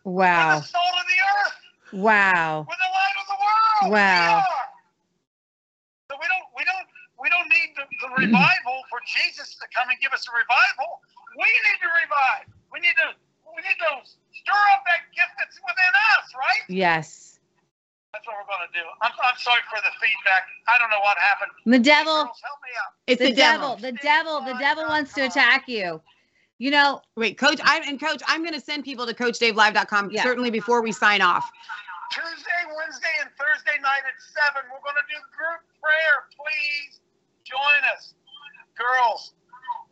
Wow. 0.04 0.56
We're 0.56 0.60
the 0.60 0.66
salt 0.66 0.96
of 0.96 1.06
the 1.06 1.20
earth. 1.20 1.58
Wow. 1.92 2.66
We're 2.66 2.80
the 2.80 2.92
light 2.96 3.16
of 3.20 3.26
the 3.28 3.38
world. 3.38 3.92
Wow. 3.92 4.24
We 4.24 4.40
are. 4.40 4.66
So 6.10 6.16
we 6.18 6.26
don't 6.26 6.46
we 6.56 6.64
don't 6.64 6.86
we 7.20 7.28
don't 7.28 7.48
need 7.52 7.76
the, 7.76 7.84
the 8.00 8.10
revival 8.16 8.82
for 8.88 8.98
Jesus 9.04 9.54
to 9.60 9.66
come 9.76 9.90
and 9.90 9.98
give 10.00 10.12
us 10.12 10.24
a 10.26 10.32
revival. 10.32 10.98
We 11.36 11.44
need 11.44 11.78
to 11.84 11.90
revive. 12.00 12.48
We 12.72 12.80
need 12.80 12.96
to 12.96 13.14
we 13.54 13.60
need 13.62 13.78
to 13.78 13.92
stir 14.06 14.62
up 14.74 14.82
that 14.88 15.06
gift 15.14 15.36
that's 15.38 15.60
within 15.60 15.92
us, 16.16 16.26
right? 16.34 16.64
Yes. 16.66 17.29
That's 18.12 18.26
what 18.26 18.34
we're 18.42 18.50
going 18.50 18.66
to 18.66 18.74
do. 18.74 18.84
I'm, 19.02 19.12
I'm 19.22 19.38
sorry 19.38 19.62
for 19.70 19.78
the 19.82 19.94
feedback. 20.02 20.50
I 20.66 20.78
don't 20.78 20.90
know 20.90 20.98
what 21.00 21.16
happened. 21.18 21.52
The 21.66 21.78
devil. 21.78 22.26
Girls, 22.26 22.42
help 22.42 22.58
me 22.58 22.72
out. 22.74 22.92
it's 23.06 23.20
the, 23.22 23.30
the, 23.30 23.34
devil. 23.34 23.76
devil. 23.76 23.90
The 23.90 23.96
devil. 24.02 24.40
The 24.42 24.58
devil 24.58 24.84
wants 24.86 25.14
to 25.14 25.26
attack 25.26 25.68
you. 25.68 26.00
You 26.58 26.70
know, 26.70 27.00
Wait, 27.16 27.38
coach, 27.38 27.58
I'm 27.64 27.82
and 27.88 27.98
coach, 27.98 28.20
I'm 28.26 28.42
going 28.42 28.52
to 28.54 28.60
send 28.60 28.84
people 28.84 29.06
to 29.06 29.14
coachdavelive.com 29.14 30.10
Yeah. 30.10 30.22
certainly 30.22 30.50
before 30.50 30.82
we 30.82 30.92
sign 30.92 31.22
off. 31.22 31.48
Tuesday, 32.12 32.62
Wednesday, 32.76 33.14
and 33.22 33.30
Thursday 33.38 33.80
night 33.80 34.02
at 34.04 34.18
seven. 34.18 34.68
We're 34.68 34.82
going 34.82 34.98
to 34.98 35.06
do 35.08 35.16
group 35.30 35.62
prayer. 35.80 36.26
Please 36.36 37.00
join 37.44 37.80
us, 37.94 38.14
girls. 38.76 39.32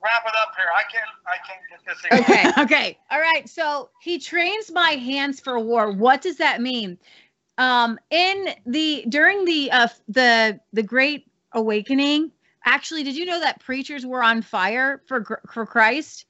Wrap 0.03 0.25
it 0.27 0.35
up 0.43 0.53
here. 0.57 0.66
I 0.77 0.83
can't. 0.91 1.11
I 1.27 1.39
can't 1.47 1.62
get 1.71 1.81
this. 1.87 2.05
in. 2.05 2.19
Okay. 2.21 2.62
Okay. 2.62 2.99
All 3.11 3.21
right. 3.21 3.49
So 3.49 3.91
he 4.03 4.19
trains 4.19 4.71
my 4.71 4.91
hands 4.91 5.41
for 5.41 5.59
war. 5.59 5.91
What 5.91 6.23
does 6.23 6.37
that 6.37 6.61
mean? 6.61 6.99
Um, 7.59 7.98
in 8.11 8.54
the 8.66 9.04
during 9.09 9.44
the 9.44 9.70
uh 9.72 9.88
the 10.09 10.61
the 10.72 10.82
Great 10.82 11.26
Awakening, 11.52 12.30
actually, 12.64 13.02
did 13.02 13.16
you 13.16 13.24
know 13.24 13.40
that 13.40 13.61
preachers 13.61 14.06
were 14.06 14.22
on 14.22 14.42
fire 14.42 15.02
for 15.06 15.42
for 15.52 15.66
Christ? 15.66 16.24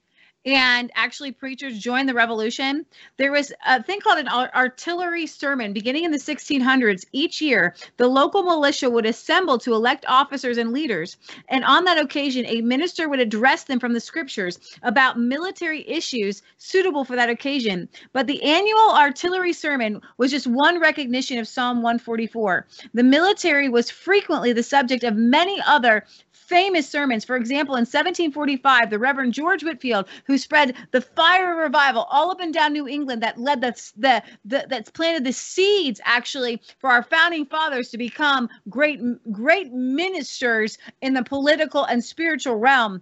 And 0.45 0.89
actually, 0.95 1.33
preachers 1.33 1.77
joined 1.79 2.07
the 2.07 2.13
revolution. 2.13 2.85
There 3.17 3.31
was 3.31 3.51
a 3.67 3.83
thing 3.83 3.99
called 3.99 4.19
an 4.19 4.29
artillery 4.29 5.27
sermon 5.27 5.73
beginning 5.73 6.05
in 6.05 6.11
the 6.11 6.17
1600s. 6.17 7.05
Each 7.11 7.41
year, 7.41 7.75
the 7.97 8.07
local 8.07 8.43
militia 8.43 8.89
would 8.89 9.05
assemble 9.05 9.57
to 9.59 9.73
elect 9.73 10.05
officers 10.07 10.57
and 10.57 10.71
leaders. 10.71 11.17
And 11.49 11.65
on 11.65 11.83
that 11.83 11.99
occasion, 11.99 12.45
a 12.45 12.61
minister 12.61 13.09
would 13.09 13.19
address 13.19 13.65
them 13.65 13.81
from 13.81 13.91
the 13.91 13.99
scriptures 13.99 14.59
about 14.83 15.19
military 15.19 15.87
issues 15.89 16.41
suitable 16.57 17.03
for 17.03 17.17
that 17.17 17.29
occasion. 17.29 17.89
But 18.13 18.27
the 18.27 18.41
annual 18.41 18.91
artillery 18.91 19.51
sermon 19.51 19.99
was 20.17 20.31
just 20.31 20.47
one 20.47 20.79
recognition 20.79 21.37
of 21.37 21.49
Psalm 21.49 21.81
144. 21.81 22.65
The 22.93 23.03
military 23.03 23.67
was 23.67 23.91
frequently 23.91 24.53
the 24.53 24.63
subject 24.63 25.03
of 25.03 25.17
many 25.17 25.61
other 25.67 26.05
famous 26.49 26.89
sermons. 26.89 27.23
For 27.23 27.35
example, 27.35 27.75
in 27.75 27.81
1745, 27.81 28.89
the 28.89 28.97
Reverend 28.97 29.33
George 29.33 29.63
Whitefield, 29.63 30.07
who 30.29 30.37
spread 30.37 30.75
the 30.91 31.01
fire 31.01 31.53
of 31.53 31.57
revival 31.57 32.05
all 32.11 32.29
up 32.29 32.39
and 32.39 32.53
down 32.53 32.71
New 32.71 32.87
England, 32.87 33.23
that 33.23 33.39
led 33.39 33.61
the, 33.61 33.73
the, 33.97 34.21
the 34.45 34.63
that's 34.69 34.91
planted 34.91 35.23
the 35.23 35.33
seeds 35.33 35.99
actually 36.05 36.61
for 36.77 36.91
our 36.91 37.01
founding 37.01 37.47
fathers 37.47 37.89
to 37.89 37.97
become 37.97 38.47
great 38.69 39.01
great 39.31 39.73
ministers 39.73 40.77
in 41.01 41.15
the 41.15 41.23
political 41.23 41.83
and 41.85 42.03
spiritual 42.03 42.57
realm. 42.57 43.01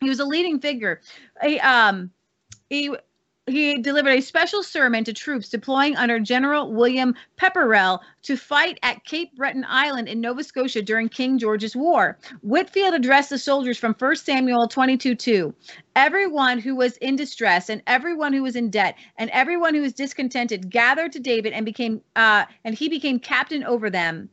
He 0.00 0.08
was 0.08 0.20
a 0.20 0.24
leading 0.24 0.58
figure. 0.58 1.02
A, 1.42 1.58
um, 1.58 2.10
he 2.70 2.96
he 3.46 3.76
delivered 3.78 4.14
a 4.14 4.22
special 4.22 4.62
sermon 4.62 5.04
to 5.04 5.12
troops 5.12 5.50
deploying 5.50 5.96
under 5.96 6.18
General 6.18 6.72
William 6.72 7.14
Pepperell 7.36 8.00
to 8.22 8.38
fight 8.38 8.78
at 8.82 9.04
Cape 9.04 9.36
Breton 9.36 9.66
Island 9.68 10.08
in 10.08 10.20
Nova 10.20 10.42
Scotia 10.42 10.80
during 10.80 11.10
King 11.10 11.38
George's 11.38 11.76
War. 11.76 12.16
Whitefield 12.40 12.94
addressed 12.94 13.28
the 13.28 13.38
soldiers 13.38 13.76
from 13.76 13.94
1 13.94 14.16
Samuel 14.16 14.66
22 14.66 15.14
2. 15.14 15.54
Everyone 15.94 16.58
who 16.58 16.74
was 16.74 16.96
in 16.98 17.16
distress 17.16 17.68
and 17.68 17.82
everyone 17.86 18.32
who 18.32 18.42
was 18.42 18.56
in 18.56 18.70
debt 18.70 18.96
and 19.18 19.28
everyone 19.30 19.74
who 19.74 19.82
was 19.82 19.92
discontented 19.92 20.70
gathered 20.70 21.12
to 21.12 21.20
David 21.20 21.52
and 21.52 21.66
became 21.66 22.00
uh, 22.16 22.46
and 22.64 22.74
he 22.74 22.88
became 22.88 23.18
captain 23.18 23.62
over 23.62 23.90
them. 23.90 24.30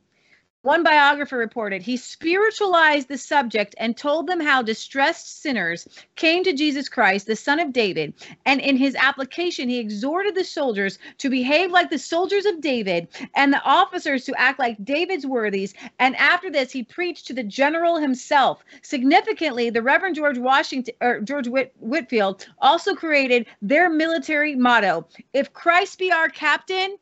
One 0.64 0.84
biographer 0.84 1.38
reported 1.38 1.82
he 1.82 1.98
spiritualized 1.98 3.08
the 3.08 3.18
subject 3.18 3.74
and 3.80 3.98
told 3.98 4.28
them 4.28 4.40
how 4.40 4.62
distressed 4.62 5.42
sinners 5.42 5.88
came 6.16 6.44
to 6.44 6.54
Jesus 6.54 6.88
Christ, 6.88 7.26
the 7.26 7.36
Son 7.36 7.60
of 7.60 7.74
David. 7.74 8.14
And 8.46 8.62
in 8.62 8.78
his 8.78 8.94
application, 8.94 9.70
he 9.70 9.80
exhorted 9.80 10.36
the 10.36 10.44
soldiers 10.44 11.00
to 11.18 11.32
behave 11.32 11.72
like 11.72 11.90
the 11.90 11.98
soldiers 11.98 12.46
of 12.46 12.62
David 12.62 13.08
and 13.34 13.52
the 13.52 13.64
officers 13.64 14.24
to 14.26 14.40
act 14.40 14.60
like 14.60 14.86
David's 14.86 15.26
worthies. 15.26 15.74
And 15.98 16.16
after 16.18 16.52
this, 16.52 16.72
he 16.72 16.84
preached 16.84 17.26
to 17.28 17.34
the 17.34 17.44
general 17.44 17.98
himself. 17.98 18.64
Significantly, 18.84 19.72
the 19.72 19.82
Reverend 19.82 20.16
George 20.16 20.38
Washington 20.38 20.94
or 21.02 21.22
George 21.22 21.48
Whit, 21.48 21.74
Whitefield 21.80 22.46
also 22.60 22.94
created 22.94 23.48
their 23.64 23.90
military 23.90 24.56
motto: 24.56 25.08
"If 25.34 25.54
Christ 25.54 25.98
be 25.98 26.12
our 26.12 26.30
captain." 26.30 26.98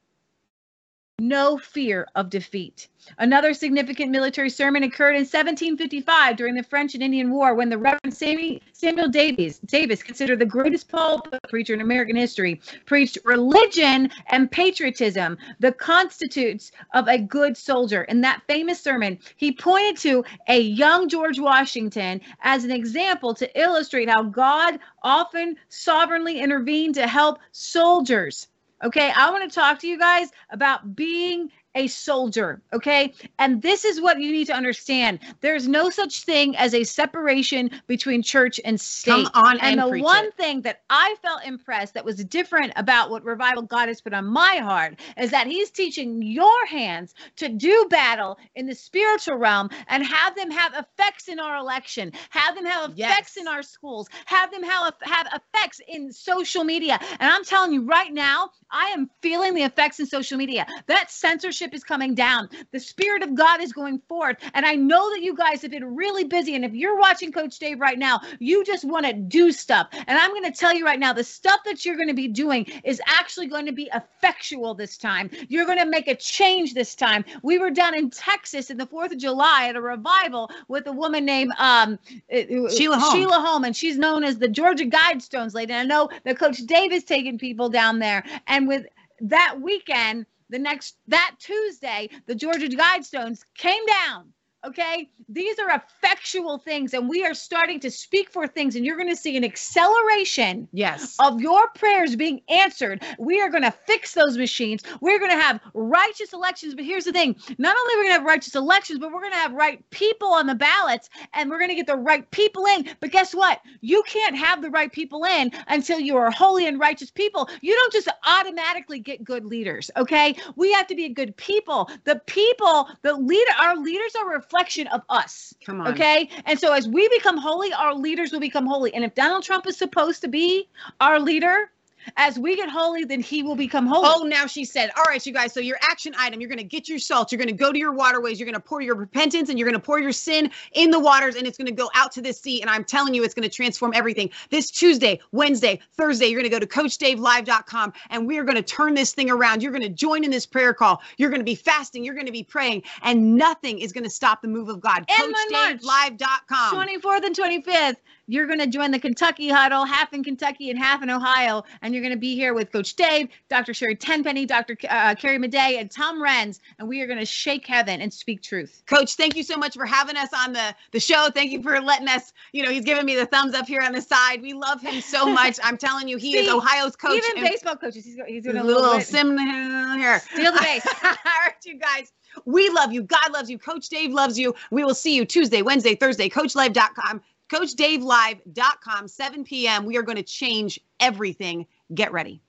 No 1.20 1.58
fear 1.58 2.08
of 2.16 2.30
defeat. 2.30 2.88
Another 3.18 3.54
significant 3.54 4.12
military 4.12 4.50
sermon 4.50 4.84
occurred 4.84 5.16
in 5.16 5.22
1755 5.22 6.36
during 6.36 6.54
the 6.54 6.64
French 6.64 6.94
and 6.94 7.02
Indian 7.02 7.32
War 7.32 7.56
when 7.56 7.70
the 7.70 7.78
Reverend 7.78 8.14
Samuel 8.14 9.08
Davies, 9.10 9.60
Davis, 9.60 10.04
considered 10.04 10.40
the 10.40 10.46
greatest 10.46 10.90
pulpit 10.90 11.40
preacher 11.50 11.74
in 11.74 11.82
American 11.82 12.16
history, 12.16 12.62
preached 12.86 13.18
religion 13.26 14.12
and 14.28 14.52
patriotism, 14.52 15.38
the 15.60 15.72
constitutes 15.72 16.72
of 16.94 17.08
a 17.08 17.18
good 17.18 17.58
soldier. 17.58 18.04
In 18.04 18.22
that 18.22 18.44
famous 18.48 18.80
sermon, 18.80 19.18
he 19.38 19.52
pointed 19.52 19.98
to 20.02 20.24
a 20.48 20.60
young 20.60 21.10
George 21.10 21.40
Washington 21.40 22.22
as 22.42 22.64
an 22.64 22.72
example 22.72 23.34
to 23.34 23.60
illustrate 23.60 24.10
how 24.10 24.24
God 24.24 24.80
often 25.04 25.56
sovereignly 25.70 26.40
intervened 26.40 26.96
to 26.96 27.08
help 27.08 27.40
soldiers. 27.52 28.48
Okay, 28.84 29.12
I 29.16 29.30
want 29.32 29.50
to 29.50 29.54
talk 29.54 29.80
to 29.80 29.88
you 29.88 30.00
guys 30.00 30.32
about 30.50 30.96
being 30.96 31.52
a 31.76 31.88
soldier, 31.88 32.62
okay? 32.74 33.14
And 33.38 33.62
this 33.62 33.86
is 33.86 34.02
what 34.02 34.20
you 34.20 34.32
need 34.32 34.46
to 34.48 34.54
understand. 34.54 35.20
There's 35.42 35.68
no 35.68 35.90
such 35.90 36.24
thing 36.24 36.56
as 36.58 36.74
a 36.74 36.84
separation 36.84 37.70
between 37.88 38.22
church 38.24 38.60
and 38.66 38.80
state. 38.80 39.32
Come 39.34 39.44
on 39.46 39.60
and 39.60 39.80
and 39.80 39.80
the 39.80 39.88
one 40.02 40.26
it. 40.26 40.34
thing 40.36 40.62
that 40.62 40.82
I 40.90 41.16
felt 41.22 41.44
impressed 41.46 41.94
that 41.94 42.06
was 42.06 42.24
different 42.26 42.74
about 42.76 43.10
what 43.10 43.24
revival 43.24 43.64
God 43.64 43.88
has 43.88 44.02
put 44.02 44.14
on 44.14 44.26
my 44.26 44.58
heart 44.58 45.00
is 45.18 45.32
that 45.32 45.48
he's 45.48 45.70
teaching 45.70 46.22
your 46.22 46.66
hands 46.66 47.14
to 47.38 47.50
do 47.50 47.86
battle 47.90 48.38
in 48.56 48.66
the 48.66 48.76
spiritual 48.76 49.36
realm 49.38 49.70
and 49.88 50.04
have 50.06 50.36
them 50.36 50.52
have 50.52 50.74
effects 50.74 51.28
in 51.28 51.40
our 51.40 51.58
election, 51.58 52.12
have 52.30 52.56
them 52.56 52.66
have 52.66 52.92
effects 52.92 53.36
Yes. 53.36 53.38
in 53.38 53.48
our 53.48 53.62
schools, 53.62 54.08
have 54.26 54.52
them 54.52 54.64
have, 54.64 54.94
have 55.02 55.28
effects 55.28 55.82
in 55.88 56.12
social 56.12 56.64
media. 56.64 57.00
And 57.20 57.32
I'm 57.32 57.44
telling 57.44 57.74
you 57.74 57.84
right 57.86 58.12
now, 58.14 58.50
I 58.72 58.88
am 58.88 59.10
feeling 59.22 59.54
the 59.54 59.64
effects 59.64 60.00
in 60.00 60.06
social 60.06 60.38
media. 60.38 60.66
That 60.88 61.10
censorship 61.12 61.59
is 61.62 61.84
coming 61.84 62.16
down. 62.16 62.50
The 62.72 62.80
Spirit 62.80 63.24
of 63.24 63.36
God 63.36 63.62
is 63.62 63.74
going 63.74 64.00
forth. 64.08 64.38
And 64.54 64.66
I 64.66 64.76
know 64.76 65.10
that 65.12 65.22
you 65.22 65.36
guys 65.36 65.62
have 65.62 65.72
been 65.72 65.96
really 65.96 66.24
busy. 66.24 66.56
And 66.56 66.66
if 66.66 66.74
you're 66.74 66.98
watching 66.98 67.32
Coach 67.32 67.60
Dave 67.60 67.80
right 67.80 67.98
now, 67.98 68.20
you 68.40 68.64
just 68.64 68.86
want 68.86 69.06
to 69.06 69.14
do 69.14 69.52
stuff. 69.52 69.88
And 69.92 70.18
I'm 70.18 70.32
going 70.32 70.44
to 70.44 70.52
tell 70.52 70.74
you 70.74 70.86
right 70.86 71.00
now, 71.00 71.14
the 71.14 71.24
stuff 71.24 71.60
that 71.66 71.86
you're 71.86 71.96
going 71.96 72.08
to 72.08 72.14
be 72.14 72.28
doing 72.28 72.66
is 72.84 73.02
actually 73.08 73.48
going 73.48 73.66
to 73.66 73.72
be 73.72 73.90
effectual 73.94 74.74
this 74.74 74.98
time. 74.98 75.30
You're 75.48 75.66
going 75.66 75.80
to 75.80 75.86
make 75.86 76.08
a 76.08 76.16
change 76.16 76.74
this 76.74 76.96
time. 76.96 77.24
We 77.44 77.58
were 77.58 77.72
down 77.72 77.96
in 77.96 78.10
Texas 78.10 78.70
in 78.70 78.78
the 78.78 78.88
4th 78.88 79.12
of 79.12 79.18
July 79.18 79.68
at 79.70 79.76
a 79.76 79.82
revival 79.82 80.50
with 80.68 80.88
a 80.88 80.92
woman 80.92 81.26
named 81.26 81.52
um, 81.58 82.00
uh, 82.34 82.70
Sheila 82.70 82.98
Holm. 82.98 83.16
Sheila 83.16 83.40
Holm, 83.40 83.64
and 83.64 83.76
she's 83.76 83.98
known 83.98 84.24
as 84.24 84.38
the 84.38 84.48
Georgia 84.48 84.86
Guidestones 84.86 85.54
lady. 85.54 85.74
And 85.74 85.82
I 85.82 85.96
know 85.96 86.10
that 86.24 86.38
Coach 86.38 86.58
Dave 86.66 86.92
is 86.92 87.04
taking 87.04 87.38
people 87.38 87.70
down 87.70 88.00
there. 88.00 88.24
And 88.48 88.68
with 88.68 88.86
that 89.22 89.60
weekend, 89.62 90.26
the 90.50 90.60
next 90.60 90.98
that 91.08 91.36
Tuesday, 91.40 92.10
the 92.26 92.36
Georgia 92.36 92.68
Guidestones 92.68 93.44
came 93.56 93.86
down. 93.86 94.34
Okay, 94.68 95.10
these 95.30 95.58
are 95.58 95.70
effectual 95.70 96.58
things, 96.58 96.94
and 96.94 97.08
we 97.08 97.26
are 97.26 97.34
starting 97.34 97.80
to 97.80 97.90
speak 97.90 98.30
for 98.30 98.46
things, 98.46 98.76
and 98.76 98.86
you're 98.86 98.98
going 98.98 99.08
to 99.10 99.16
see 99.16 99.38
an 99.38 99.46
acceleration 99.46 100.68
Yes. 100.74 101.16
of 101.20 101.40
your 101.40 101.70
prayers 101.76 102.18
being 102.18 102.42
answered. 102.50 103.02
We 103.18 103.40
are 103.40 103.50
going 103.50 103.64
to 103.64 103.72
fix 103.72 104.14
those 104.14 104.38
machines. 104.38 104.84
We're 105.00 105.18
going 105.18 105.32
to 105.32 105.38
have 105.38 105.62
righteous 105.74 106.34
elections. 106.34 106.76
But 106.76 106.84
here's 106.84 107.06
the 107.06 107.14
thing 107.14 107.38
not 107.58 107.76
only 107.78 107.94
are 107.94 107.98
we 108.00 108.04
going 108.04 108.16
to 108.16 108.20
have 108.20 108.24
righteous 108.28 108.56
elections, 108.56 109.00
but 109.00 109.14
we're 109.14 109.22
going 109.22 109.32
to 109.32 109.38
have 109.38 109.54
right 109.54 109.82
people 109.92 110.28
on 110.30 110.46
the 110.46 110.56
ballots 110.56 111.10
and 111.34 111.50
we're 111.50 111.58
going 111.60 111.70
to 111.70 111.76
get 111.76 111.88
the 111.88 111.96
right 111.96 112.30
people 112.32 112.66
in. 112.66 112.90
But 113.00 113.12
guess 113.12 113.34
what? 113.34 113.62
You 113.82 114.04
can't 114.08 114.36
have 114.36 114.62
the 114.62 114.70
right 114.70 114.92
people 114.92 115.24
in 115.24 115.52
until 115.68 116.00
you 116.00 116.18
are 116.18 116.32
holy 116.32 116.68
and 116.68 116.80
righteous 116.80 117.12
people. 117.12 117.50
You 117.62 117.76
don't 117.76 117.94
just 117.94 118.10
automatically 118.28 119.00
get 119.00 119.24
good 119.24 119.46
leaders, 119.46 119.90
okay? 119.96 120.36
We 120.58 120.72
have 120.74 120.88
to 120.88 120.96
be 120.96 121.08
good 121.10 121.36
people. 121.38 121.90
The 122.04 122.22
people, 122.26 122.90
the 123.04 123.14
leader, 123.14 123.52
our 123.62 123.78
leaders 123.78 124.16
are 124.16 124.36
reflection 124.50 124.88
of 124.88 125.02
us. 125.10 125.54
Come 125.64 125.82
on. 125.82 125.88
Okay. 125.90 126.30
And 126.46 126.60
so 126.60 126.74
as 126.74 126.88
we 126.88 127.08
become 127.10 127.38
holy, 127.38 127.72
our 127.74 127.94
leaders 127.94 128.32
will 128.32 128.40
become 128.40 128.66
holy. 128.66 128.94
And 128.94 129.04
if 129.04 129.14
Donald 129.14 129.44
Trump 129.44 129.68
is 129.68 129.78
supposed 129.78 130.22
to 130.22 130.28
be 130.28 130.68
our 131.00 131.20
leader, 131.20 131.70
as 132.18 132.40
we 132.40 132.56
get 132.56 132.70
holy, 132.70 133.04
then 133.06 133.22
he 133.22 133.44
will 133.44 133.56
become 133.56 133.86
holy. 133.86 134.08
Oh, 134.08 134.24
now 134.24 134.46
she 134.46 134.66
said, 134.66 134.92
All 134.98 135.04
right, 135.04 135.24
you 135.26 135.34
guys. 135.34 135.54
So, 135.54 135.60
your 135.60 135.78
action 135.82 136.14
item, 136.18 136.40
you're 136.42 136.50
going 136.50 136.60
to 136.60 136.64
get 136.64 136.88
your 136.88 137.00
salt. 137.00 137.32
You're 137.32 137.38
going 137.38 137.50
to 137.50 137.54
go 137.54 137.72
to 137.72 137.78
your 137.78 137.94
waterways. 137.94 138.40
You're 138.40 138.46
going 138.46 138.54
to 138.56 138.60
pour 138.60 138.82
your 138.82 138.96
repentance 138.96 139.50
and 139.50 139.58
you're 139.58 139.68
going 139.68 139.80
to 139.80 139.86
pour 139.86 140.00
your 140.00 140.12
sin 140.12 140.52
in 140.74 140.92
the 140.92 141.00
waters 141.00 141.36
and 141.36 141.48
it's 141.48 141.58
going 141.58 141.68
to 141.68 141.74
go 141.74 141.90
out 141.96 142.12
to 142.14 142.22
the 142.22 142.34
sea. 142.34 142.62
And 142.62 142.70
I'm 142.70 142.84
telling 142.84 143.14
you, 143.14 143.24
it's 143.24 143.34
going 143.34 143.48
to 143.48 143.56
transform 143.56 143.94
everything. 143.94 144.30
This 144.50 144.72
Tuesday, 144.72 145.20
Wednesday, 145.32 145.80
Thursday, 145.98 146.28
you're 146.28 146.42
going 146.42 146.50
to 146.50 146.56
go 146.56 146.60
to 146.60 146.68
CoachDaveLive.com 146.68 147.94
and 148.10 148.28
we 148.28 148.38
are 148.38 148.44
going 148.44 148.56
to 148.56 148.64
turn 148.64 148.94
this 148.94 149.14
thing 149.14 149.30
around. 149.30 149.62
You're 149.62 149.72
going 149.72 149.84
to 149.84 149.90
join 149.90 150.24
in 150.24 150.32
this 150.32 150.46
prayer 150.46 150.74
call. 150.74 151.02
You're 151.18 151.30
going 151.30 151.42
to 151.42 151.46
be 151.46 151.56
fasting. 151.56 152.04
You're 152.04 152.16
going 152.16 152.26
to 152.26 152.32
be 152.32 152.44
praying, 152.44 152.84
and 153.04 153.36
nothing 153.36 153.80
is 153.80 153.92
going 153.92 154.04
to 154.04 154.10
stop 154.10 154.42
the 154.42 154.48
move 154.48 154.70
of 154.70 154.82
God. 154.82 155.06
And 155.10 155.36
CoachDaveLive.com. 155.36 156.76
24th 156.76 157.26
and 157.26 157.36
25th, 157.36 157.96
you're 158.30 158.46
going 158.46 158.60
to 158.60 158.68
join 158.68 158.92
the 158.92 159.00
Kentucky 159.00 159.50
huddle, 159.50 159.86
half 159.86 160.14
in 160.14 160.24
Kentucky 160.24 160.70
and 160.70 160.78
half 160.78 161.02
in 161.02 161.10
Ohio. 161.10 161.64
And 161.82 161.96
you're 161.96 162.04
going 162.04 162.14
to 162.14 162.20
be 162.20 162.36
here 162.36 162.54
with 162.54 162.72
Coach 162.72 162.96
Dave, 162.96 163.30
Dr. 163.50 163.74
Sherry 163.74 163.96
Tenpenny, 163.96 164.46
Dr. 164.46 164.78
Uh, 164.88 165.16
Carrie 165.16 165.40
Madej, 165.40 165.80
and 165.80 165.90
Tom 165.90 166.22
Renz. 166.22 166.60
And 166.78 166.88
we 166.88 167.02
are 167.02 167.08
going 167.08 167.18
to 167.18 167.26
shake 167.26 167.66
heaven 167.66 168.02
and 168.02 168.14
speak 168.14 168.44
truth. 168.44 168.84
Coach, 168.86 169.16
thank 169.16 169.36
you 169.36 169.42
so 169.42 169.58
much 169.58 169.74
for 169.74 169.86
having 169.86 170.16
us 170.16 170.30
on 170.32 170.54
the, 170.54 170.76
the 170.92 171.00
show. 171.00 171.30
Thank 171.34 171.52
you 171.52 171.64
for 171.64 171.82
letting 171.82 172.08
us, 172.08 172.32
you 172.54 172.62
know, 172.62 172.70
he's 172.70 172.86
giving 172.86 173.04
me 173.04 173.16
the 173.16 173.26
thumbs 173.26 173.56
up 173.56 173.66
here 173.66 173.82
on 173.82 173.94
the 173.94 174.02
side. 174.02 174.44
We 174.44 174.54
love 174.54 174.80
him 174.80 175.02
so 175.02 175.26
much. 175.34 175.58
I'm 175.64 175.78
telling 175.78 176.08
you, 176.08 176.18
he 176.18 176.38
is 176.38 176.50
Ohio's 176.50 176.96
coach. 176.96 177.18
Even 177.18 177.44
baseball 177.44 177.78
coaches, 177.78 178.06
he's, 178.06 178.18
he's 178.28 178.44
doing 178.44 178.58
a 178.58 178.62
a 178.62 178.64
little, 178.64 178.84
little, 178.84 179.02
sim 179.02 179.36
here. 179.40 180.20
Steal 180.34 180.52
the 180.54 180.60
base. 180.60 180.86
All 181.04 181.16
right, 181.24 181.56
you 181.66 181.80
guys. 181.80 182.12
We 182.46 182.70
love 182.70 182.94
you. 182.94 183.02
God 183.02 183.34
loves 183.34 183.50
you. 183.50 183.58
Coach 183.58 183.90
Dave 183.90 184.12
loves 184.12 184.38
you. 184.38 184.54
We 184.70 184.84
will 184.84 184.94
see 184.94 185.16
you 185.16 185.26
Tuesday, 185.26 185.64
Wednesday, 185.64 185.96
Thursday. 185.96 186.30
CoachLive.com. 186.30 187.22
CoachDaveLive.com, 187.50 189.08
7 189.08 189.44
p.m. 189.44 189.86
We 189.86 189.98
are 189.98 190.04
going 190.04 190.18
to 190.18 190.24
change 190.24 190.80
everything. 191.00 191.66
Get 191.94 192.12
ready. 192.12 192.42